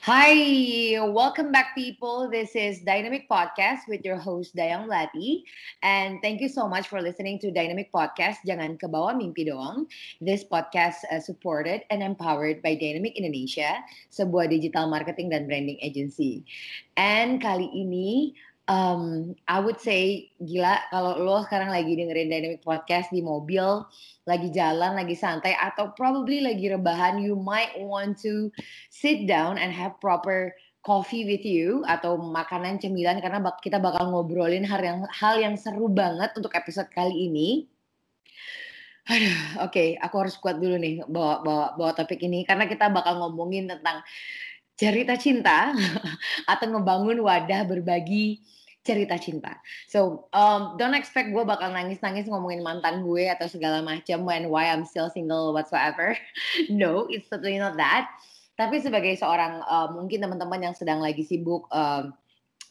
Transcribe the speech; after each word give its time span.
Hi, 0.00 0.96
welcome 1.12 1.52
back, 1.52 1.76
people. 1.76 2.32
This 2.32 2.56
is 2.56 2.80
Dynamic 2.80 3.28
Podcast 3.28 3.84
with 3.84 4.00
your 4.00 4.16
host 4.16 4.56
Dayang 4.56 4.88
Lati, 4.88 5.44
and 5.84 6.24
thank 6.24 6.40
you 6.40 6.48
so 6.48 6.64
much 6.64 6.88
for 6.88 7.04
listening 7.04 7.36
to 7.44 7.52
Dynamic 7.52 7.92
Podcast. 7.92 8.40
Jangan 8.48 8.80
ke 8.80 8.88
bawah 8.88 9.12
mimpi 9.12 9.44
doang. 9.44 9.84
This 10.16 10.40
podcast 10.40 11.04
uh, 11.12 11.20
supported 11.20 11.84
and 11.92 12.00
empowered 12.00 12.64
by 12.64 12.80
Dynamic 12.80 13.12
Indonesia, 13.12 13.76
sebuah 14.08 14.48
digital 14.48 14.88
marketing 14.88 15.36
dan 15.36 15.44
branding 15.44 15.76
agency. 15.84 16.48
And 16.96 17.36
kali 17.36 17.68
ini 17.68 18.32
um, 18.70 19.34
I 19.50 19.58
would 19.58 19.82
say 19.82 20.30
gila 20.38 20.78
kalau 20.94 21.18
lo 21.18 21.42
sekarang 21.42 21.74
lagi 21.74 21.98
dengerin 21.98 22.30
Dynamic 22.30 22.62
Podcast 22.62 23.10
di 23.10 23.18
mobil, 23.18 23.82
lagi 24.30 24.48
jalan, 24.54 24.94
lagi 24.94 25.18
santai 25.18 25.58
atau 25.58 25.90
probably 25.98 26.38
lagi 26.38 26.70
rebahan, 26.70 27.18
you 27.18 27.34
might 27.34 27.74
want 27.82 28.14
to 28.22 28.54
sit 28.94 29.26
down 29.26 29.58
and 29.58 29.74
have 29.74 29.98
proper 29.98 30.54
coffee 30.80 31.26
with 31.28 31.44
you 31.44 31.84
atau 31.84 32.16
makanan 32.16 32.80
cemilan 32.80 33.20
karena 33.20 33.42
kita 33.60 33.76
bakal 33.76 34.08
ngobrolin 34.08 34.64
hal 34.64 34.80
yang 34.80 35.04
hal 35.12 35.36
yang 35.36 35.58
seru 35.58 35.90
banget 35.90 36.32
untuk 36.38 36.54
episode 36.54 36.88
kali 36.94 37.28
ini. 37.28 37.66
Oke, 39.10 39.26
okay, 39.58 39.88
aku 39.98 40.22
harus 40.22 40.38
kuat 40.38 40.62
dulu 40.62 40.78
nih 40.78 41.02
bawa 41.10 41.42
bawa 41.42 41.66
bawa 41.74 41.90
topik 41.98 42.22
ini 42.22 42.46
karena 42.46 42.70
kita 42.70 42.86
bakal 42.94 43.18
ngomongin 43.18 43.66
tentang 43.66 44.06
cerita 44.78 45.18
cinta 45.18 45.76
atau 46.52 46.66
ngebangun 46.72 47.20
wadah 47.20 47.68
berbagi 47.68 48.40
cerita 48.90 49.14
cinta. 49.22 49.62
So 49.86 50.26
um, 50.34 50.74
don't 50.74 50.98
expect 50.98 51.30
gue 51.30 51.46
bakal 51.46 51.70
nangis-nangis 51.70 52.26
ngomongin 52.26 52.66
mantan 52.66 53.06
gue 53.06 53.30
atau 53.30 53.46
segala 53.46 53.78
macam 53.86 54.26
when 54.26 54.50
why 54.50 54.66
I'm 54.66 54.82
still 54.82 55.06
single 55.06 55.54
whatsoever. 55.54 56.18
no, 56.74 57.06
it's 57.06 57.30
certainly 57.30 57.62
not 57.62 57.78
that. 57.78 58.10
Tapi 58.58 58.82
sebagai 58.82 59.14
seorang 59.14 59.62
uh, 59.62 59.94
mungkin 59.94 60.18
teman-teman 60.26 60.60
yang 60.66 60.74
sedang 60.74 60.98
lagi 60.98 61.22
sibuk 61.22 61.70
um, 61.70 62.10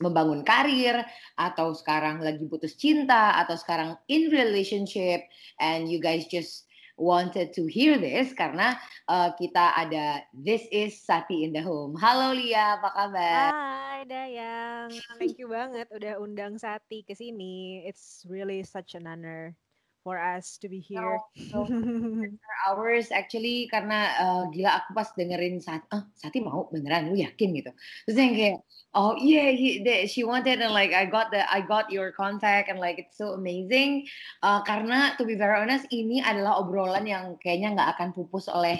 membangun 0.03 0.43
karir 0.43 1.03
atau 1.35 1.75
sekarang 1.75 2.23
lagi 2.23 2.43
putus 2.47 2.75
cinta 2.75 3.35
atau 3.39 3.55
sekarang 3.59 3.95
in 4.07 4.31
relationship 4.31 5.23
and 5.59 5.91
you 5.91 5.99
guys 5.99 6.23
just 6.27 6.69
wanted 6.99 7.55
to 7.55 7.67
hear 7.67 7.95
this 7.95 8.35
karena 8.35 8.75
uh, 9.07 9.31
kita 9.39 9.75
ada 9.75 10.23
This 10.35 10.67
is 10.69 10.99
Sati 10.99 11.47
in 11.47 11.55
the 11.55 11.63
Home. 11.63 11.95
Halo 11.95 12.35
Lia, 12.35 12.75
apa 12.79 12.89
kabar? 12.91 13.49
Hai 13.55 13.88
Dayang, 14.07 14.95
thank 15.19 15.35
you 15.35 15.51
banget 15.51 15.91
udah 15.91 16.23
undang 16.23 16.55
Sati 16.55 17.03
ke 17.03 17.11
sini. 17.11 17.83
It's 17.83 18.23
really 18.23 18.63
such 18.63 18.95
an 18.95 19.03
honor 19.03 19.59
for 20.07 20.15
us 20.15 20.55
to 20.63 20.71
be 20.71 20.79
here. 20.79 21.19
No, 21.51 21.67
no. 21.67 22.39
hours 22.67 23.11
actually 23.11 23.67
karena 23.67 24.15
uh, 24.19 24.43
gila 24.55 24.79
aku 24.79 24.95
pas 24.95 25.11
dengerin 25.15 25.59
saat 25.59 25.83
ah 25.91 26.07
Sati 26.15 26.39
mau 26.39 26.71
beneran 26.71 27.11
lu 27.11 27.19
yakin 27.19 27.51
gitu. 27.59 27.71
Terus 28.07 28.15
yang 28.15 28.33
kayak 28.35 28.57
oh 28.95 29.19
yeah 29.19 29.51
he, 29.51 29.83
they, 29.83 30.07
she 30.07 30.23
wanted 30.23 30.63
and 30.63 30.71
like 30.71 30.95
I 30.95 31.03
got 31.03 31.35
the 31.35 31.43
I 31.47 31.59
got 31.59 31.91
your 31.91 32.15
contact 32.15 32.71
and 32.71 32.79
like 32.79 33.03
it's 33.03 33.19
so 33.19 33.35
amazing. 33.35 34.07
Uh, 34.39 34.63
karena 34.63 35.19
to 35.19 35.27
be 35.27 35.35
very 35.35 35.59
honest 35.59 35.87
ini 35.91 36.23
adalah 36.23 36.63
obrolan 36.63 37.03
yang 37.03 37.35
kayaknya 37.43 37.75
nggak 37.75 37.89
akan 37.99 38.15
pupus 38.15 38.47
oleh 38.47 38.79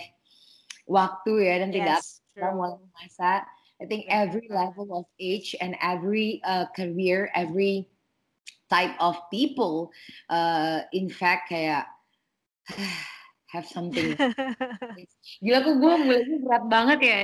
waktu 0.87 1.43
ya 1.43 1.55
dan 1.59 1.69
yes, 1.75 1.75
tidak 1.75 1.99
akan 2.39 2.79
masa. 2.95 3.43
I 3.79 3.87
think 3.87 4.05
every 4.11 4.47
level 4.51 4.91
of 4.91 5.05
age 5.19 5.55
and 5.59 5.75
every 5.79 6.43
uh, 6.43 6.67
career, 6.75 7.31
every 7.33 7.87
type 8.69 8.93
of 9.01 9.17
people 9.33 9.91
uh, 10.29 10.85
in 10.93 11.09
fact 11.09 11.49
kayak 11.49 11.89
have 13.53 13.65
something 13.65 14.13
gila 15.43 15.59
kok 15.65 15.75
gue 15.81 15.93
mulainya 16.05 16.37
berat 16.45 16.63
banget 16.69 16.99
ya 17.01 17.17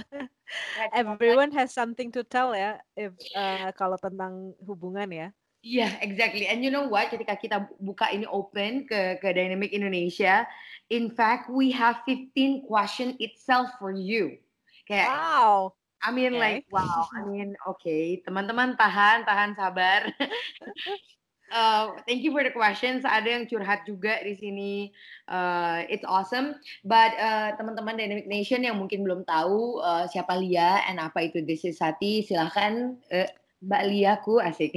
everyone 1.00 1.54
has 1.54 1.70
something 1.70 2.10
to 2.10 2.26
tell 2.26 2.50
ya 2.50 2.82
if 2.98 3.14
uh, 3.38 3.70
kalau 3.78 3.94
tentang 3.96 4.52
hubungan 4.66 5.08
ya 5.08 5.28
Iya, 5.60 5.92
yeah, 5.92 6.00
exactly. 6.00 6.48
And 6.48 6.64
you 6.64 6.72
know 6.72 6.88
what? 6.88 7.12
Ketika 7.12 7.36
kita 7.36 7.68
buka 7.76 8.08
ini 8.08 8.24
open 8.24 8.88
ke 8.88 9.20
ke 9.20 9.28
Dynamic 9.36 9.76
Indonesia, 9.76 10.48
in 10.88 11.12
fact 11.12 11.52
we 11.52 11.68
have 11.68 12.00
15 12.08 12.64
question 12.64 13.12
itself 13.20 13.68
for 13.76 13.92
you. 13.92 14.40
Kayak 14.90 15.06
wow. 15.06 15.70
I 16.02 16.10
mean 16.10 16.34
okay. 16.34 16.42
like 16.42 16.64
wow. 16.74 17.06
I 17.14 17.22
mean 17.22 17.54
okay, 17.62 18.18
teman-teman 18.26 18.74
tahan, 18.74 19.22
tahan 19.22 19.54
sabar. 19.54 20.10
uh, 21.54 21.94
thank 22.10 22.26
you 22.26 22.34
for 22.34 22.42
the 22.42 22.50
questions. 22.50 23.06
Ada 23.06 23.38
yang 23.38 23.44
curhat 23.46 23.86
juga 23.86 24.18
di 24.26 24.34
sini. 24.34 24.90
Uh, 25.30 25.86
it's 25.86 26.02
awesome. 26.02 26.58
But 26.82 27.14
uh, 27.22 27.54
teman-teman 27.54 27.94
Dynamic 27.94 28.26
Nation 28.26 28.66
yang 28.66 28.82
mungkin 28.82 29.06
belum 29.06 29.22
tahu 29.30 29.78
uh, 29.78 30.10
siapa 30.10 30.34
Lia 30.40 30.82
and 30.90 30.98
apa 30.98 31.30
itu 31.30 31.44
This 31.46 31.62
is 31.62 31.78
Sati, 31.78 32.26
silahkan 32.26 32.98
uh, 33.14 33.30
Mbak 33.60 33.82
Lia 33.92 34.12
ku 34.24 34.40
asik. 34.40 34.72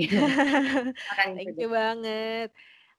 thank 1.18 1.58
you 1.58 1.72
banget. 1.72 2.52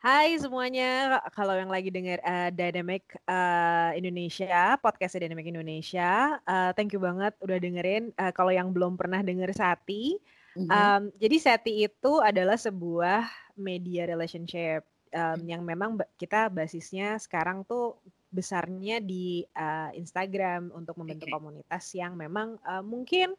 Hai 0.04 0.36
semuanya, 0.36 1.16
kalau 1.32 1.56
yang 1.56 1.72
lagi 1.72 1.88
dengar 1.88 2.20
uh, 2.20 2.52
Dynamic 2.52 3.08
uh, 3.24 3.88
Indonesia, 3.96 4.76
podcast 4.76 5.16
Dynamic 5.16 5.48
Indonesia, 5.48 6.36
uh, 6.44 6.76
thank 6.76 6.92
you 6.92 7.00
banget 7.00 7.32
udah 7.40 7.56
dengerin. 7.56 8.12
Uh, 8.12 8.28
kalau 8.28 8.52
yang 8.52 8.68
belum 8.68 9.00
pernah 9.00 9.24
denger 9.24 9.56
Sati, 9.56 10.20
mm-hmm. 10.60 10.68
um, 10.68 11.02
jadi 11.16 11.36
Sati 11.40 11.88
itu 11.88 12.20
adalah 12.20 12.60
sebuah 12.60 13.24
media 13.56 14.04
relationship 14.04 14.84
um, 15.16 15.40
yang 15.48 15.64
memang 15.64 15.96
kita 16.20 16.52
basisnya 16.52 17.16
sekarang 17.16 17.64
tuh 17.64 17.96
besarnya 18.28 19.00
di 19.00 19.40
uh, 19.56 19.88
Instagram 19.96 20.68
untuk 20.76 21.00
membentuk 21.00 21.32
okay. 21.32 21.36
komunitas 21.40 21.84
yang 21.96 22.12
memang 22.12 22.60
uh, 22.68 22.84
mungkin 22.84 23.32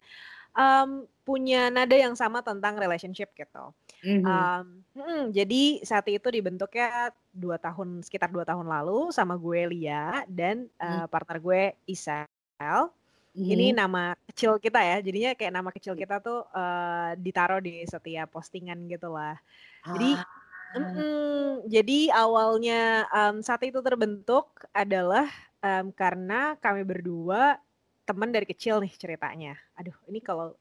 um, 0.55 1.05
punya 1.25 1.67
nada 1.69 1.93
yang 1.93 2.13
sama 2.15 2.41
tentang 2.41 2.79
relationship 2.79 3.33
gitu. 3.35 3.73
Mm-hmm. 4.05 4.25
Um, 4.25 4.65
hmm, 4.95 5.23
jadi 5.33 5.81
saat 5.81 6.05
itu 6.07 6.29
dibentuknya 6.29 7.11
dua 7.33 7.57
tahun 7.57 8.05
sekitar 8.05 8.31
dua 8.31 8.47
tahun 8.47 8.65
lalu 8.65 9.11
sama 9.11 9.35
gue 9.35 9.75
Lia 9.75 10.23
dan 10.29 10.69
uh, 10.79 11.05
mm. 11.05 11.07
partner 11.11 11.37
gue 11.41 11.61
Isel. 11.89 12.25
Mm-hmm. 12.61 13.51
Ini 13.51 13.67
nama 13.75 14.15
kecil 14.31 14.55
kita 14.63 14.79
ya, 14.79 14.97
jadinya 15.03 15.31
kayak 15.35 15.53
nama 15.53 15.69
kecil 15.73 15.97
kita 15.97 16.23
tuh 16.23 16.47
uh, 16.55 17.11
ditaruh 17.19 17.59
di 17.59 17.83
setiap 17.83 18.31
postingan 18.31 18.87
gitulah. 18.87 19.35
Jadi 19.83 20.15
ah. 20.15 20.79
mm, 20.79 21.67
jadi 21.67 21.99
awalnya 22.15 23.09
um, 23.11 23.43
saat 23.43 23.59
itu 23.67 23.81
terbentuk 23.83 24.47
adalah 24.71 25.27
um, 25.59 25.91
karena 25.91 26.55
kami 26.61 26.85
berdua 26.85 27.59
teman 28.05 28.29
dari 28.29 28.45
kecil 28.45 28.77
nih 28.77 28.93
ceritanya. 28.93 29.57
Aduh, 29.75 29.97
ini 30.05 30.21
kalau 30.21 30.53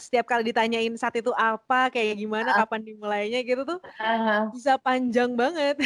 setiap 0.00 0.24
kali 0.24 0.48
ditanyain 0.48 0.90
saat 0.96 1.14
itu 1.20 1.28
apa, 1.36 1.92
kayak 1.92 2.16
gimana, 2.16 2.56
uh. 2.56 2.64
kapan 2.64 2.80
dimulainya 2.82 3.44
gitu 3.44 3.62
tuh 3.68 3.80
uh. 4.00 4.48
bisa 4.50 4.80
panjang 4.80 5.36
banget. 5.36 5.76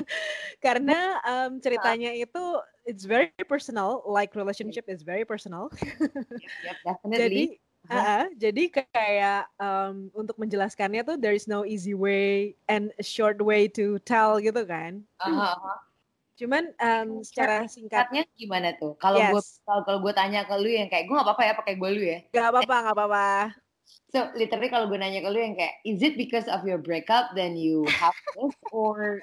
Karena 0.64 1.18
um, 1.26 1.58
ceritanya 1.58 2.14
uh. 2.14 2.22
itu 2.22 2.42
it's 2.86 3.02
very 3.02 3.34
personal, 3.50 4.06
like 4.06 4.38
relationship 4.38 4.86
is 4.86 5.02
very 5.02 5.26
personal. 5.26 5.68
yep, 6.62 6.78
definitely. 6.86 7.18
Jadi 7.18 7.42
uh, 7.90 8.24
jadi 8.38 8.64
kayak 8.70 9.42
um, 9.58 10.08
untuk 10.14 10.38
menjelaskannya 10.38 11.02
tuh 11.02 11.18
there 11.18 11.34
is 11.34 11.50
no 11.50 11.66
easy 11.66 11.92
way 11.92 12.54
and 12.70 12.94
a 12.96 13.04
short 13.04 13.42
way 13.42 13.66
to 13.66 13.98
tell 14.06 14.38
gitu 14.38 14.62
kan. 14.62 15.02
Uh 15.18 15.50
-huh. 15.50 15.76
Cuman 16.34 16.66
um, 16.82 17.22
secara 17.22 17.70
singkatnya 17.70 18.26
gimana 18.34 18.74
tuh? 18.74 18.98
Kalau 18.98 19.22
yes. 19.22 19.30
gue 19.30 19.42
kalau 19.86 19.98
gue 20.02 20.12
tanya 20.14 20.42
ke 20.42 20.54
lu 20.58 20.66
yang 20.66 20.90
kayak 20.90 21.06
gue 21.06 21.14
nggak 21.14 21.26
apa-apa 21.30 21.42
ya 21.46 21.54
pakai 21.54 21.74
gue 21.78 21.90
lu 21.94 22.02
ya. 22.02 22.18
Gak 22.34 22.48
apa-apa, 22.50 22.74
nggak 22.82 22.96
apa-apa. 22.96 23.26
So 24.14 24.30
literally 24.38 24.70
kalau 24.70 24.86
gue 24.86 24.94
nanya 24.94 25.26
ke 25.26 25.28
lu 25.28 25.42
yang 25.42 25.58
kayak, 25.58 25.74
is 25.82 25.98
it 25.98 26.14
because 26.14 26.46
of 26.46 26.62
your 26.62 26.78
breakup 26.78 27.34
then 27.34 27.58
you 27.58 27.82
have 27.90 28.14
this 28.38 28.54
or 28.70 29.18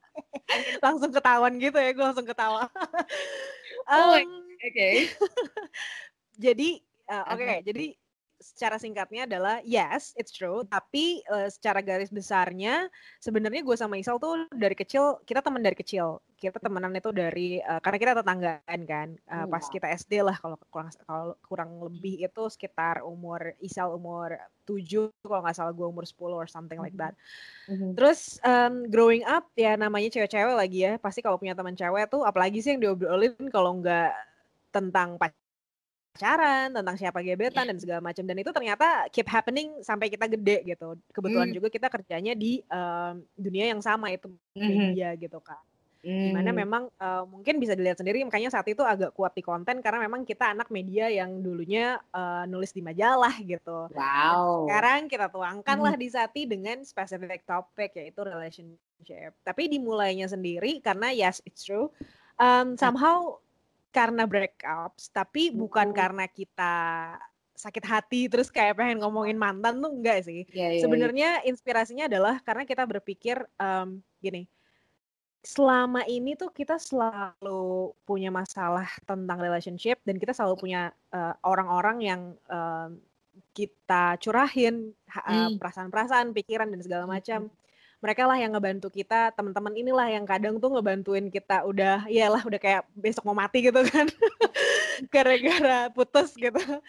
langsung 0.84 1.12
ketahuan 1.12 1.60
gitu 1.60 1.76
ya, 1.76 1.92
gue 1.92 2.04
langsung 2.04 2.24
ketawa. 2.24 2.66
um, 3.84 4.00
oh, 4.00 4.16
oke. 4.16 4.24
Okay. 4.64 5.12
jadi, 6.40 6.80
uh, 7.12 7.36
oke, 7.36 7.36
okay, 7.36 7.44
uh 7.44 7.52
-huh. 7.60 7.60
jadi 7.68 7.86
secara 8.40 8.80
singkatnya 8.80 9.28
adalah 9.28 9.60
yes, 9.62 10.16
it's 10.16 10.32
true. 10.32 10.64
Tapi 10.64 11.20
uh, 11.28 11.46
secara 11.52 11.84
garis 11.84 12.08
besarnya 12.08 12.88
sebenarnya 13.20 13.60
gue 13.60 13.76
sama 13.76 14.00
Isal 14.00 14.16
tuh 14.16 14.48
dari 14.50 14.72
kecil 14.72 15.20
kita 15.28 15.44
teman 15.44 15.60
dari 15.60 15.76
kecil. 15.76 16.18
Kita 16.40 16.56
temenan 16.56 16.96
itu 16.96 17.12
dari 17.12 17.60
uh, 17.60 17.84
karena 17.84 17.98
kita 18.00 18.12
tetanggaan 18.24 18.80
kan. 18.88 19.08
Uh, 19.28 19.44
pas 19.44 19.60
kita 19.68 19.92
SD 19.92 20.24
lah 20.24 20.40
kalau 20.40 20.56
kurang 20.72 20.88
kalau 21.04 21.36
kurang 21.44 21.70
lebih 21.84 22.24
itu 22.24 22.42
sekitar 22.48 23.04
umur 23.04 23.52
Isal 23.60 23.92
umur 23.92 24.40
7 24.64 25.12
kalau 25.20 25.44
nggak 25.44 25.56
salah 25.56 25.76
gue 25.76 25.84
umur 25.84 26.08
10 26.08 26.16
or 26.32 26.48
something 26.48 26.80
like 26.80 26.96
that. 26.96 27.12
Mm-hmm. 27.68 27.92
Terus 27.92 28.40
um, 28.40 28.88
growing 28.88 29.22
up 29.28 29.52
ya 29.52 29.76
namanya 29.76 30.08
cewek-cewek 30.08 30.56
lagi 30.56 30.88
ya. 30.88 30.92
Pasti 30.96 31.20
kalau 31.20 31.36
punya 31.36 31.52
teman 31.52 31.76
cewek 31.76 32.08
tuh 32.08 32.24
apalagi 32.24 32.64
sih 32.64 32.72
yang 32.72 32.80
diobrolin 32.80 33.36
kalau 33.52 33.76
nggak 33.76 34.16
tentang 34.70 35.18
pacar 35.20 35.39
pacaran, 36.10 36.74
tentang 36.74 36.96
siapa 36.98 37.22
gebetan 37.22 37.64
yeah. 37.64 37.70
dan 37.70 37.76
segala 37.78 38.00
macam 38.02 38.24
dan 38.26 38.36
itu 38.36 38.50
ternyata 38.50 39.06
keep 39.14 39.28
happening 39.30 39.78
sampai 39.80 40.10
kita 40.10 40.26
gede 40.26 40.66
gitu. 40.66 40.98
Kebetulan 41.14 41.48
mm. 41.50 41.56
juga 41.56 41.68
kita 41.70 41.86
kerjanya 41.86 42.34
di 42.34 42.60
um, 42.66 43.22
dunia 43.38 43.70
yang 43.70 43.80
sama 43.80 44.10
itu 44.10 44.28
media 44.52 45.14
mm 45.14 45.16
-hmm. 45.16 45.22
gitu 45.22 45.38
kan. 45.40 45.62
Mm. 46.00 46.16
Di 46.16 46.30
mana 46.32 46.50
memang 46.50 46.84
uh, 46.96 47.24
mungkin 47.28 47.60
bisa 47.60 47.76
dilihat 47.76 48.00
sendiri 48.00 48.24
makanya 48.24 48.48
saat 48.48 48.64
itu 48.72 48.80
agak 48.80 49.12
kuat 49.12 49.36
di 49.36 49.44
konten 49.44 49.84
karena 49.84 50.00
memang 50.00 50.24
kita 50.24 50.50
anak 50.50 50.72
media 50.72 51.12
yang 51.12 51.44
dulunya 51.44 52.00
uh, 52.12 52.48
nulis 52.48 52.72
di 52.72 52.80
majalah 52.80 53.36
gitu. 53.40 53.92
Wow. 53.92 54.66
Sekarang 54.66 55.06
kita 55.12 55.28
tuangkanlah 55.28 55.94
mm. 55.96 56.02
di 56.02 56.08
Sati 56.08 56.42
dengan 56.48 56.80
specific 56.82 57.44
topik 57.44 57.92
yaitu 57.96 58.20
relationship. 58.24 59.36
Tapi 59.44 59.68
dimulainya 59.68 60.26
sendiri 60.26 60.80
karena 60.80 61.12
yes 61.12 61.44
it's 61.44 61.62
true. 61.62 61.92
Um, 62.40 62.80
somehow 62.80 63.36
karena 63.90 64.24
breakups, 64.26 65.10
tapi 65.10 65.50
bukan 65.50 65.90
karena 65.90 66.30
kita 66.30 66.74
sakit 67.60 67.84
hati 67.84 68.24
terus 68.32 68.48
kayak 68.48 68.80
pengen 68.80 69.04
ngomongin 69.04 69.36
mantan 69.36 69.84
tuh 69.84 69.92
enggak 69.92 70.24
sih. 70.24 70.48
Yeah, 70.48 70.72
yeah, 70.72 70.82
Sebenarnya 70.82 71.30
yeah. 71.44 71.48
inspirasinya 71.50 72.08
adalah 72.08 72.40
karena 72.40 72.64
kita 72.64 72.88
berpikir 72.88 73.36
um, 73.60 74.00
gini, 74.24 74.48
selama 75.44 76.04
ini 76.08 76.36
tuh 76.36 76.48
kita 76.52 76.80
selalu 76.80 77.92
punya 78.08 78.32
masalah 78.32 78.88
tentang 79.04 79.38
relationship 79.40 80.00
dan 80.08 80.16
kita 80.16 80.32
selalu 80.32 80.56
punya 80.56 80.82
uh, 81.12 81.36
orang-orang 81.44 81.96
yang 82.00 82.20
uh, 82.48 82.88
kita 83.52 84.16
curahin 84.20 84.92
uh, 85.12 85.52
perasaan-perasaan, 85.56 86.32
pikiran 86.32 86.68
dan 86.72 86.80
segala 86.80 87.04
macam 87.04 87.48
mereka 88.00 88.24
lah 88.24 88.40
yang 88.40 88.56
ngebantu 88.56 88.88
kita 88.88 89.28
teman-teman 89.36 89.76
inilah 89.76 90.08
yang 90.08 90.24
kadang 90.24 90.56
tuh 90.56 90.72
ngebantuin 90.72 91.28
kita 91.28 91.68
udah 91.68 92.08
iyalah 92.08 92.40
udah 92.40 92.56
kayak 92.56 92.82
besok 92.96 93.28
mau 93.28 93.36
mati 93.36 93.60
gitu 93.60 93.80
kan. 93.84 94.08
Gara-gara 95.12 95.92
putus 95.92 96.32
gitu. 96.32 96.56
Uh-huh. 96.56 96.80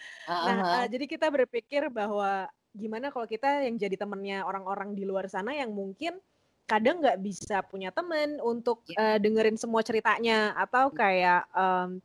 nah 0.48 0.84
uh, 0.84 0.86
jadi 0.88 1.04
kita 1.04 1.28
berpikir 1.28 1.92
bahwa 1.92 2.48
gimana 2.72 3.12
kalau 3.12 3.28
kita 3.28 3.68
yang 3.68 3.76
jadi 3.76 4.00
temennya 4.00 4.48
orang-orang 4.48 4.96
di 4.96 5.04
luar 5.04 5.28
sana 5.28 5.52
yang 5.52 5.68
mungkin 5.76 6.16
kadang 6.64 7.04
nggak 7.04 7.20
bisa 7.20 7.60
punya 7.68 7.92
temen 7.92 8.40
untuk 8.40 8.80
uh, 8.96 9.20
dengerin 9.20 9.60
semua 9.60 9.84
ceritanya 9.84 10.56
atau 10.56 10.88
hmm. 10.88 10.96
kayak 10.96 11.42
um, 11.52 12.00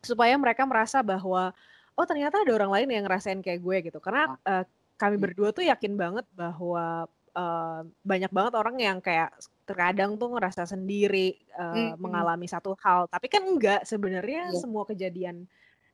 supaya 0.00 0.32
mereka 0.40 0.64
merasa 0.64 1.04
bahwa 1.04 1.52
oh 1.92 2.06
ternyata 2.08 2.40
ada 2.40 2.52
orang 2.56 2.72
lain 2.72 2.88
yang 2.88 3.04
ngerasain 3.04 3.44
kayak 3.44 3.60
gue 3.60 3.76
gitu. 3.92 3.98
Karena 4.00 4.32
uh, 4.48 4.64
kami 4.96 5.20
berdua 5.20 5.52
tuh 5.52 5.68
yakin 5.68 5.92
banget 6.00 6.24
bahwa 6.32 7.04
uh, 7.36 7.84
banyak 8.00 8.32
banget 8.32 8.54
orang 8.56 8.76
yang 8.80 8.98
kayak 9.04 9.30
terkadang 9.68 10.16
tuh 10.16 10.32
ngerasa 10.32 10.64
sendiri 10.64 11.36
uh, 11.54 11.92
hmm. 11.92 12.00
mengalami 12.00 12.48
satu 12.48 12.72
hal 12.80 13.04
tapi 13.12 13.28
kan 13.28 13.44
enggak 13.44 13.84
sebenarnya 13.84 14.50
yeah. 14.50 14.58
semua 14.58 14.88
kejadian 14.88 15.44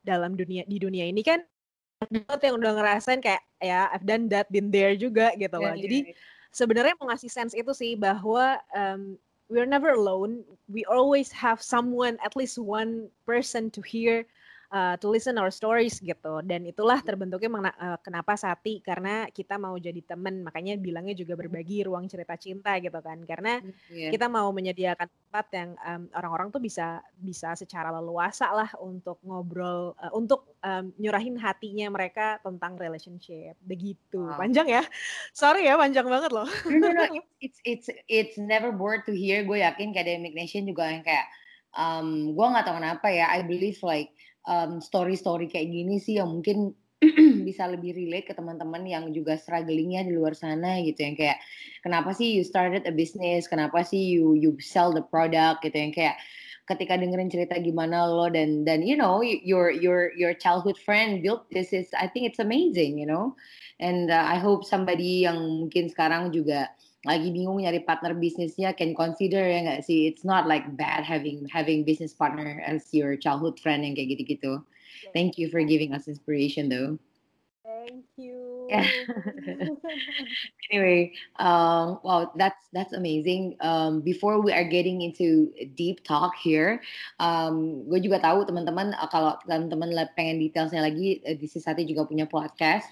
dalam 0.01 0.33
dunia 0.39 0.63
di 0.63 0.79
dunia 0.79 1.05
ini 1.05 1.21
kan 1.21 1.43
banget 2.03 2.51
yang 2.51 2.55
udah 2.59 2.71
ngerasain 2.75 3.23
kayak 3.23 3.43
ya 3.63 3.87
I've 3.91 4.03
done 4.03 4.27
that 4.31 4.51
been 4.51 4.67
there 4.71 4.95
juga 4.95 5.31
gitu 5.35 5.55
yeah, 5.55 5.63
loh 5.63 5.75
yeah, 5.75 5.83
jadi 5.83 5.99
yeah. 6.11 6.15
sebenarnya 6.51 6.93
mau 6.99 7.11
ngasih 7.11 7.31
sense 7.31 7.53
itu 7.55 7.71
sih 7.71 7.95
bahwa 7.95 8.59
um, 8.75 9.15
we're 9.47 9.67
never 9.67 9.95
alone 9.95 10.43
we 10.67 10.83
always 10.87 11.31
have 11.31 11.63
someone 11.63 12.19
at 12.23 12.35
least 12.35 12.59
one 12.59 13.07
person 13.23 13.71
to 13.71 13.79
hear 13.79 14.27
uh, 14.73 14.95
to 14.99 15.07
listen 15.07 15.39
our 15.39 15.49
stories 15.49 15.97
gitu. 16.03 16.43
Dan 16.43 16.67
itulah 16.67 16.99
terbentuknya 16.99 17.49
mengena, 17.49 17.73
uh, 17.79 17.97
kenapa 18.01 18.35
Sati 18.37 18.83
karena 18.83 19.29
kita 19.33 19.55
mau 19.61 19.73
jadi 19.79 20.01
teman 20.03 20.45
makanya 20.45 20.77
bilangnya 20.77 21.17
juga 21.17 21.33
berbagi 21.37 21.85
ruang 21.87 22.05
cerita 22.05 22.37
cinta 22.37 22.77
gitu 22.77 22.97
kan. 23.01 23.21
Karena 23.25 23.57
yeah. 23.89 24.13
kita 24.13 24.29
mau 24.29 24.53
menyediakan 24.53 25.09
tempat 25.09 25.45
yang 25.53 25.69
um, 25.81 26.01
orang-orang 26.13 26.53
tuh 26.53 26.61
bisa 26.61 27.01
bisa 27.17 27.57
secara 27.57 27.89
leluasa 27.89 28.53
lah 28.53 28.69
untuk 28.77 29.17
ngobrol 29.25 29.97
uh, 29.97 30.13
untuk 30.13 30.57
um, 30.61 30.93
nyurahin 31.01 31.37
hatinya 31.37 31.89
mereka 31.89 32.37
tentang 32.45 32.77
relationship. 32.77 33.57
Begitu. 33.65 34.21
Wow. 34.21 34.37
panjang 34.37 34.69
ya? 34.69 34.83
Sorry 35.33 35.65
ya 35.65 35.73
panjang 35.73 36.05
banget 36.05 36.29
loh. 36.29 36.45
No, 36.69 36.93
no, 36.93 37.05
no. 37.09 37.21
it's 37.41 37.59
it's 37.65 37.87
it's 38.05 38.35
never 38.37 38.69
bored 38.69 39.05
to 39.05 39.13
hear. 39.13 39.45
Gue 39.45 39.61
yakin 39.61 39.93
kayak 39.93 40.03
Academic 40.03 40.35
Nation 40.35 40.67
juga 40.67 40.91
yang 40.91 40.99
kayak 40.99 41.31
um, 41.79 42.35
gue 42.35 42.43
nggak 42.43 42.65
tahu 42.67 42.75
kenapa 42.75 43.07
ya. 43.07 43.31
I 43.31 43.39
believe 43.47 43.79
like 43.79 44.11
um, 44.47 44.79
story-story 44.79 45.47
kayak 45.47 45.71
gini 45.71 45.99
sih 45.99 46.19
yang 46.19 46.29
mungkin 46.39 46.75
bisa 47.47 47.67
lebih 47.67 47.95
relate 47.95 48.31
ke 48.31 48.33
teman-teman 48.35 48.83
yang 48.87 49.11
juga 49.11 49.35
strugglingnya 49.35 50.07
di 50.07 50.15
luar 50.15 50.35
sana 50.35 50.79
gitu. 50.79 51.03
Yang 51.03 51.15
kayak 51.19 51.37
kenapa 51.83 52.15
sih 52.15 52.31
you 52.31 52.43
started 52.47 52.87
a 52.87 52.93
business? 52.95 53.47
Kenapa 53.47 53.83
sih 53.83 53.99
you 53.99 54.39
you 54.39 54.55
sell 54.63 54.95
the 54.95 55.03
product 55.03 55.63
gitu? 55.67 55.75
Yang 55.75 55.93
kayak 55.99 56.15
ketika 56.63 56.95
dengerin 56.95 57.27
cerita 57.27 57.59
gimana 57.59 58.07
lo 58.07 58.31
dan 58.31 58.63
dan 58.63 58.87
you 58.87 58.95
know 58.95 59.19
your 59.19 59.67
your 59.67 60.15
your 60.15 60.31
childhood 60.31 60.79
friend 60.79 61.19
built 61.19 61.43
this 61.51 61.75
is 61.75 61.91
I 61.91 62.07
think 62.07 62.23
it's 62.23 62.39
amazing 62.39 62.95
you 62.95 63.07
know? 63.07 63.35
And 63.83 64.07
uh, 64.07 64.23
I 64.23 64.39
hope 64.39 64.63
somebody 64.63 65.27
yang 65.27 65.67
mungkin 65.67 65.91
sekarang 65.91 66.31
juga 66.31 66.71
lagi 67.03 67.35
bingung 67.35 67.59
nyari 67.59 67.83
partner 67.83 68.15
bisnisnya 68.15 68.71
can 68.71 68.95
consider 68.95 69.43
ya 69.43 69.59
nggak 69.67 69.83
sih? 69.83 70.07
It's 70.07 70.23
not 70.23 70.47
like 70.47 70.63
bad 70.79 71.03
having 71.03 71.43
having 71.51 71.83
business 71.83 72.15
partner 72.15 72.63
as 72.63 72.87
your 72.95 73.19
childhood 73.19 73.59
friend 73.59 73.83
yang 73.83 73.99
kayak 73.99 74.15
gitu-gitu. 74.15 74.63
Thank 75.11 75.35
you 75.35 75.51
for 75.51 75.59
giving 75.67 75.91
us 75.91 76.07
inspiration 76.07 76.71
though. 76.71 76.95
Thank 77.63 78.07
you. 78.15 78.67
Anyway 80.71 81.11
um 81.43 81.99
wow 82.07 82.31
that's 82.39 82.71
that's 82.71 82.95
amazing. 82.95 83.59
Um 83.59 83.99
before 83.99 84.39
we 84.39 84.55
are 84.55 84.63
getting 84.63 85.03
into 85.03 85.51
deep 85.75 86.07
talk 86.07 86.39
here 86.39 86.79
um 87.19 87.83
gue 87.91 87.99
juga 87.99 88.23
tahu 88.23 88.47
teman-teman 88.47 88.95
uh, 88.95 89.07
kalau 89.11 89.35
teman-teman 89.43 89.91
pengen 90.15 90.39
detailsnya 90.39 90.79
lagi 90.79 91.19
uh, 91.27 91.35
di 91.35 91.47
Sisati 91.51 91.83
juga 91.83 92.07
punya 92.07 92.23
podcast 92.23 92.87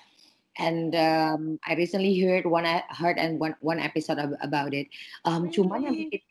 and 0.58 0.96
um, 0.96 1.60
I 1.64 1.76
recently 1.76 2.18
heard 2.20 2.44
one 2.48 2.68
heard 2.92 3.20
and 3.20 3.40
one 3.40 3.56
one 3.64 3.80
episode 3.80 4.20
about 4.20 4.74
it. 4.74 4.92
Um, 5.24 5.48
really? 5.48 5.56
Cuma 5.56 5.76
yang 5.80 5.96
bikin 5.96 6.22